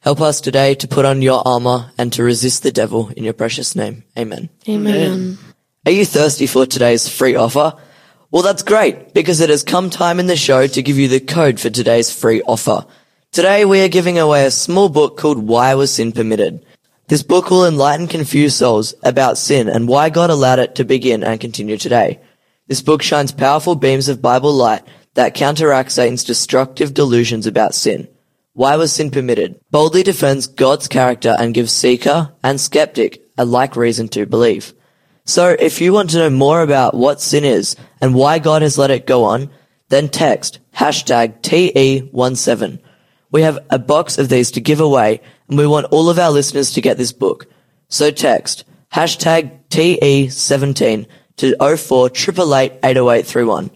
Help 0.00 0.22
us 0.22 0.40
today 0.40 0.74
to 0.76 0.88
put 0.88 1.04
on 1.04 1.20
your 1.20 1.46
armor 1.46 1.90
and 1.98 2.10
to 2.14 2.22
resist 2.22 2.62
the 2.62 2.72
devil 2.72 3.10
in 3.10 3.24
your 3.24 3.34
precious 3.34 3.76
name. 3.76 4.04
Amen. 4.18 4.48
Amen. 4.66 5.36
Are 5.84 5.92
you 5.92 6.06
thirsty 6.06 6.46
for 6.46 6.64
today's 6.64 7.06
free 7.06 7.34
offer? 7.34 7.74
Well, 8.30 8.42
that's 8.42 8.62
great 8.62 9.12
because 9.12 9.40
it 9.40 9.50
has 9.50 9.62
come 9.62 9.90
time 9.90 10.18
in 10.18 10.26
the 10.26 10.36
show 10.36 10.66
to 10.66 10.82
give 10.82 10.96
you 10.96 11.08
the 11.08 11.20
code 11.20 11.60
for 11.60 11.68
today's 11.68 12.10
free 12.10 12.40
offer. 12.42 12.86
Today 13.32 13.66
we 13.66 13.82
are 13.82 13.88
giving 13.88 14.18
away 14.18 14.46
a 14.46 14.50
small 14.50 14.88
book 14.88 15.18
called 15.18 15.46
Why 15.46 15.74
Was 15.74 15.92
Sin 15.92 16.12
Permitted? 16.12 16.64
This 17.08 17.22
book 17.22 17.50
will 17.50 17.66
enlighten 17.66 18.08
confused 18.08 18.56
souls 18.56 18.94
about 19.02 19.36
sin 19.36 19.68
and 19.68 19.86
why 19.86 20.08
God 20.08 20.30
allowed 20.30 20.60
it 20.60 20.76
to 20.76 20.84
begin 20.84 21.22
and 21.22 21.38
continue 21.38 21.76
today. 21.76 22.20
This 22.66 22.80
book 22.80 23.02
shines 23.02 23.30
powerful 23.30 23.74
beams 23.74 24.08
of 24.08 24.22
Bible 24.22 24.52
light 24.52 24.82
that 25.14 25.34
counteract 25.34 25.92
Satan's 25.92 26.24
destructive 26.24 26.94
delusions 26.94 27.46
about 27.46 27.74
sin. 27.74 28.08
Why 28.54 28.76
was 28.76 28.92
sin 28.92 29.10
permitted? 29.10 29.60
Boldly 29.70 30.02
defends 30.02 30.46
God's 30.46 30.88
character 30.88 31.36
and 31.38 31.52
gives 31.52 31.72
seeker 31.72 32.32
and 32.42 32.60
skeptic 32.60 33.22
a 33.36 33.44
like 33.44 33.76
reason 33.76 34.08
to 34.08 34.26
believe. 34.26 34.72
So 35.26 35.56
if 35.58 35.80
you 35.80 35.92
want 35.92 36.10
to 36.10 36.18
know 36.18 36.30
more 36.30 36.62
about 36.62 36.94
what 36.94 37.20
sin 37.20 37.44
is 37.44 37.76
and 38.00 38.14
why 38.14 38.38
God 38.38 38.62
has 38.62 38.78
let 38.78 38.90
it 38.90 39.06
go 39.06 39.24
on, 39.24 39.50
then 39.88 40.08
text 40.08 40.60
hashtag 40.74 41.42
TE17. 41.42 42.80
We 43.30 43.42
have 43.42 43.58
a 43.70 43.78
box 43.78 44.18
of 44.18 44.28
these 44.28 44.50
to 44.52 44.60
give 44.60 44.80
away 44.80 45.20
and 45.48 45.58
we 45.58 45.66
want 45.66 45.86
all 45.90 46.08
of 46.08 46.18
our 46.18 46.30
listeners 46.30 46.70
to 46.72 46.80
get 46.80 46.96
this 46.96 47.12
book. 47.12 47.46
So 47.88 48.10
text 48.10 48.64
hashtag 48.92 49.60
TE17 49.68 51.06
to 51.36 51.56
04 51.58 52.10
888 52.14 53.70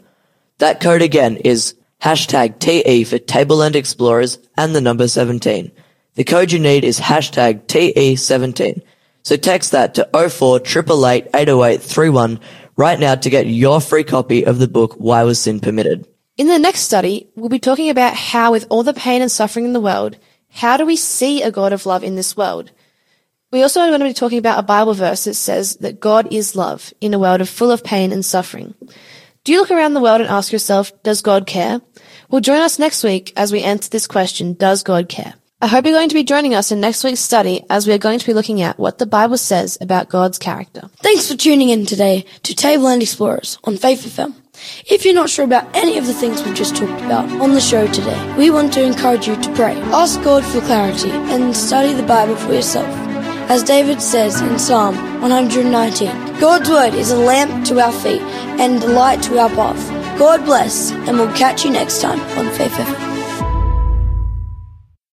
That 0.58 0.80
code 0.80 1.02
again 1.02 1.36
is 1.38 1.74
hashtag 2.02 2.58
TE 2.58 3.04
for 3.04 3.18
Tableland 3.18 3.76
Explorers 3.76 4.38
and 4.56 4.74
the 4.74 4.80
number 4.80 5.08
17. 5.08 5.72
The 6.14 6.24
code 6.24 6.52
you 6.52 6.58
need 6.58 6.84
is 6.84 7.00
hashtag 7.00 7.66
TE17. 7.66 8.82
So 9.22 9.36
text 9.36 9.72
that 9.72 9.94
to 9.94 10.08
04 10.12 10.60
888 10.60 12.38
right 12.76 12.98
now 12.98 13.14
to 13.14 13.30
get 13.30 13.46
your 13.46 13.80
free 13.80 14.04
copy 14.04 14.44
of 14.46 14.58
the 14.58 14.68
book 14.68 14.94
Why 14.94 15.24
Was 15.24 15.40
Sin 15.40 15.60
Permitted? 15.60 16.06
In 16.36 16.46
the 16.46 16.58
next 16.58 16.80
study, 16.80 17.28
we'll 17.34 17.48
be 17.48 17.58
talking 17.58 17.90
about 17.90 18.14
how, 18.14 18.52
with 18.52 18.66
all 18.70 18.84
the 18.84 18.94
pain 18.94 19.22
and 19.22 19.30
suffering 19.30 19.64
in 19.64 19.72
the 19.72 19.80
world, 19.80 20.16
how 20.50 20.76
do 20.76 20.86
we 20.86 20.96
see 20.96 21.42
a 21.42 21.50
God 21.50 21.72
of 21.72 21.84
love 21.84 22.04
in 22.04 22.14
this 22.14 22.36
world? 22.36 22.70
We 23.50 23.62
also 23.62 23.80
are 23.80 23.88
going 23.88 24.00
to 24.00 24.06
be 24.06 24.12
talking 24.12 24.38
about 24.38 24.58
a 24.58 24.62
Bible 24.62 24.92
verse 24.92 25.24
that 25.24 25.32
says 25.32 25.76
that 25.76 26.00
God 26.00 26.30
is 26.30 26.54
love 26.54 26.92
in 27.00 27.14
a 27.14 27.18
world 27.18 27.40
of 27.40 27.48
full 27.48 27.70
of 27.70 27.82
pain 27.82 28.12
and 28.12 28.22
suffering. 28.22 28.74
Do 29.44 29.52
you 29.52 29.60
look 29.60 29.70
around 29.70 29.94
the 29.94 30.02
world 30.02 30.20
and 30.20 30.28
ask 30.28 30.52
yourself, 30.52 30.92
does 31.02 31.22
God 31.22 31.46
care? 31.46 31.80
Well, 32.28 32.42
join 32.42 32.60
us 32.60 32.78
next 32.78 33.02
week 33.02 33.32
as 33.36 33.50
we 33.50 33.62
answer 33.62 33.88
this 33.88 34.06
question, 34.06 34.52
does 34.52 34.82
God 34.82 35.08
care? 35.08 35.32
I 35.62 35.66
hope 35.66 35.86
you're 35.86 35.94
going 35.94 36.10
to 36.10 36.14
be 36.14 36.24
joining 36.24 36.54
us 36.54 36.70
in 36.70 36.80
next 36.80 37.02
week's 37.02 37.20
study 37.20 37.64
as 37.70 37.86
we 37.86 37.94
are 37.94 37.98
going 37.98 38.18
to 38.18 38.26
be 38.26 38.34
looking 38.34 38.60
at 38.60 38.78
what 38.78 38.98
the 38.98 39.06
Bible 39.06 39.38
says 39.38 39.78
about 39.80 40.10
God's 40.10 40.38
character. 40.38 40.90
Thanks 40.98 41.30
for 41.30 41.36
tuning 41.36 41.70
in 41.70 41.86
today 41.86 42.26
to 42.42 42.54
Tableland 42.54 43.00
Explorers 43.00 43.58
on 43.64 43.78
Faith 43.78 44.04
FM. 44.04 44.34
If 44.86 45.06
you're 45.06 45.14
not 45.14 45.30
sure 45.30 45.46
about 45.46 45.74
any 45.74 45.96
of 45.96 46.06
the 46.06 46.12
things 46.12 46.42
we've 46.42 46.54
just 46.54 46.76
talked 46.76 47.02
about 47.02 47.30
on 47.40 47.54
the 47.54 47.60
show 47.62 47.86
today, 47.86 48.34
we 48.36 48.50
want 48.50 48.74
to 48.74 48.84
encourage 48.84 49.26
you 49.26 49.40
to 49.40 49.54
pray, 49.54 49.74
ask 49.92 50.22
God 50.22 50.44
for 50.44 50.60
clarity, 50.60 51.10
and 51.10 51.56
study 51.56 51.94
the 51.94 52.02
Bible 52.02 52.36
for 52.36 52.52
yourself. 52.52 53.07
As 53.50 53.62
David 53.62 54.02
says 54.02 54.42
in 54.42 54.58
Psalm 54.58 54.94
119, 55.22 56.38
God's 56.38 56.68
word 56.68 56.92
is 56.92 57.10
a 57.10 57.16
lamp 57.16 57.64
to 57.68 57.80
our 57.80 57.92
feet 57.92 58.20
and 58.60 58.82
a 58.84 58.88
light 58.88 59.22
to 59.22 59.38
our 59.38 59.48
path. 59.48 60.18
God 60.18 60.44
bless, 60.44 60.92
and 60.92 61.18
we'll 61.18 61.34
catch 61.34 61.64
you 61.64 61.70
next 61.70 62.02
time 62.02 62.20
on 62.38 62.54
Faith 62.54 62.72
FM. 62.72 63.17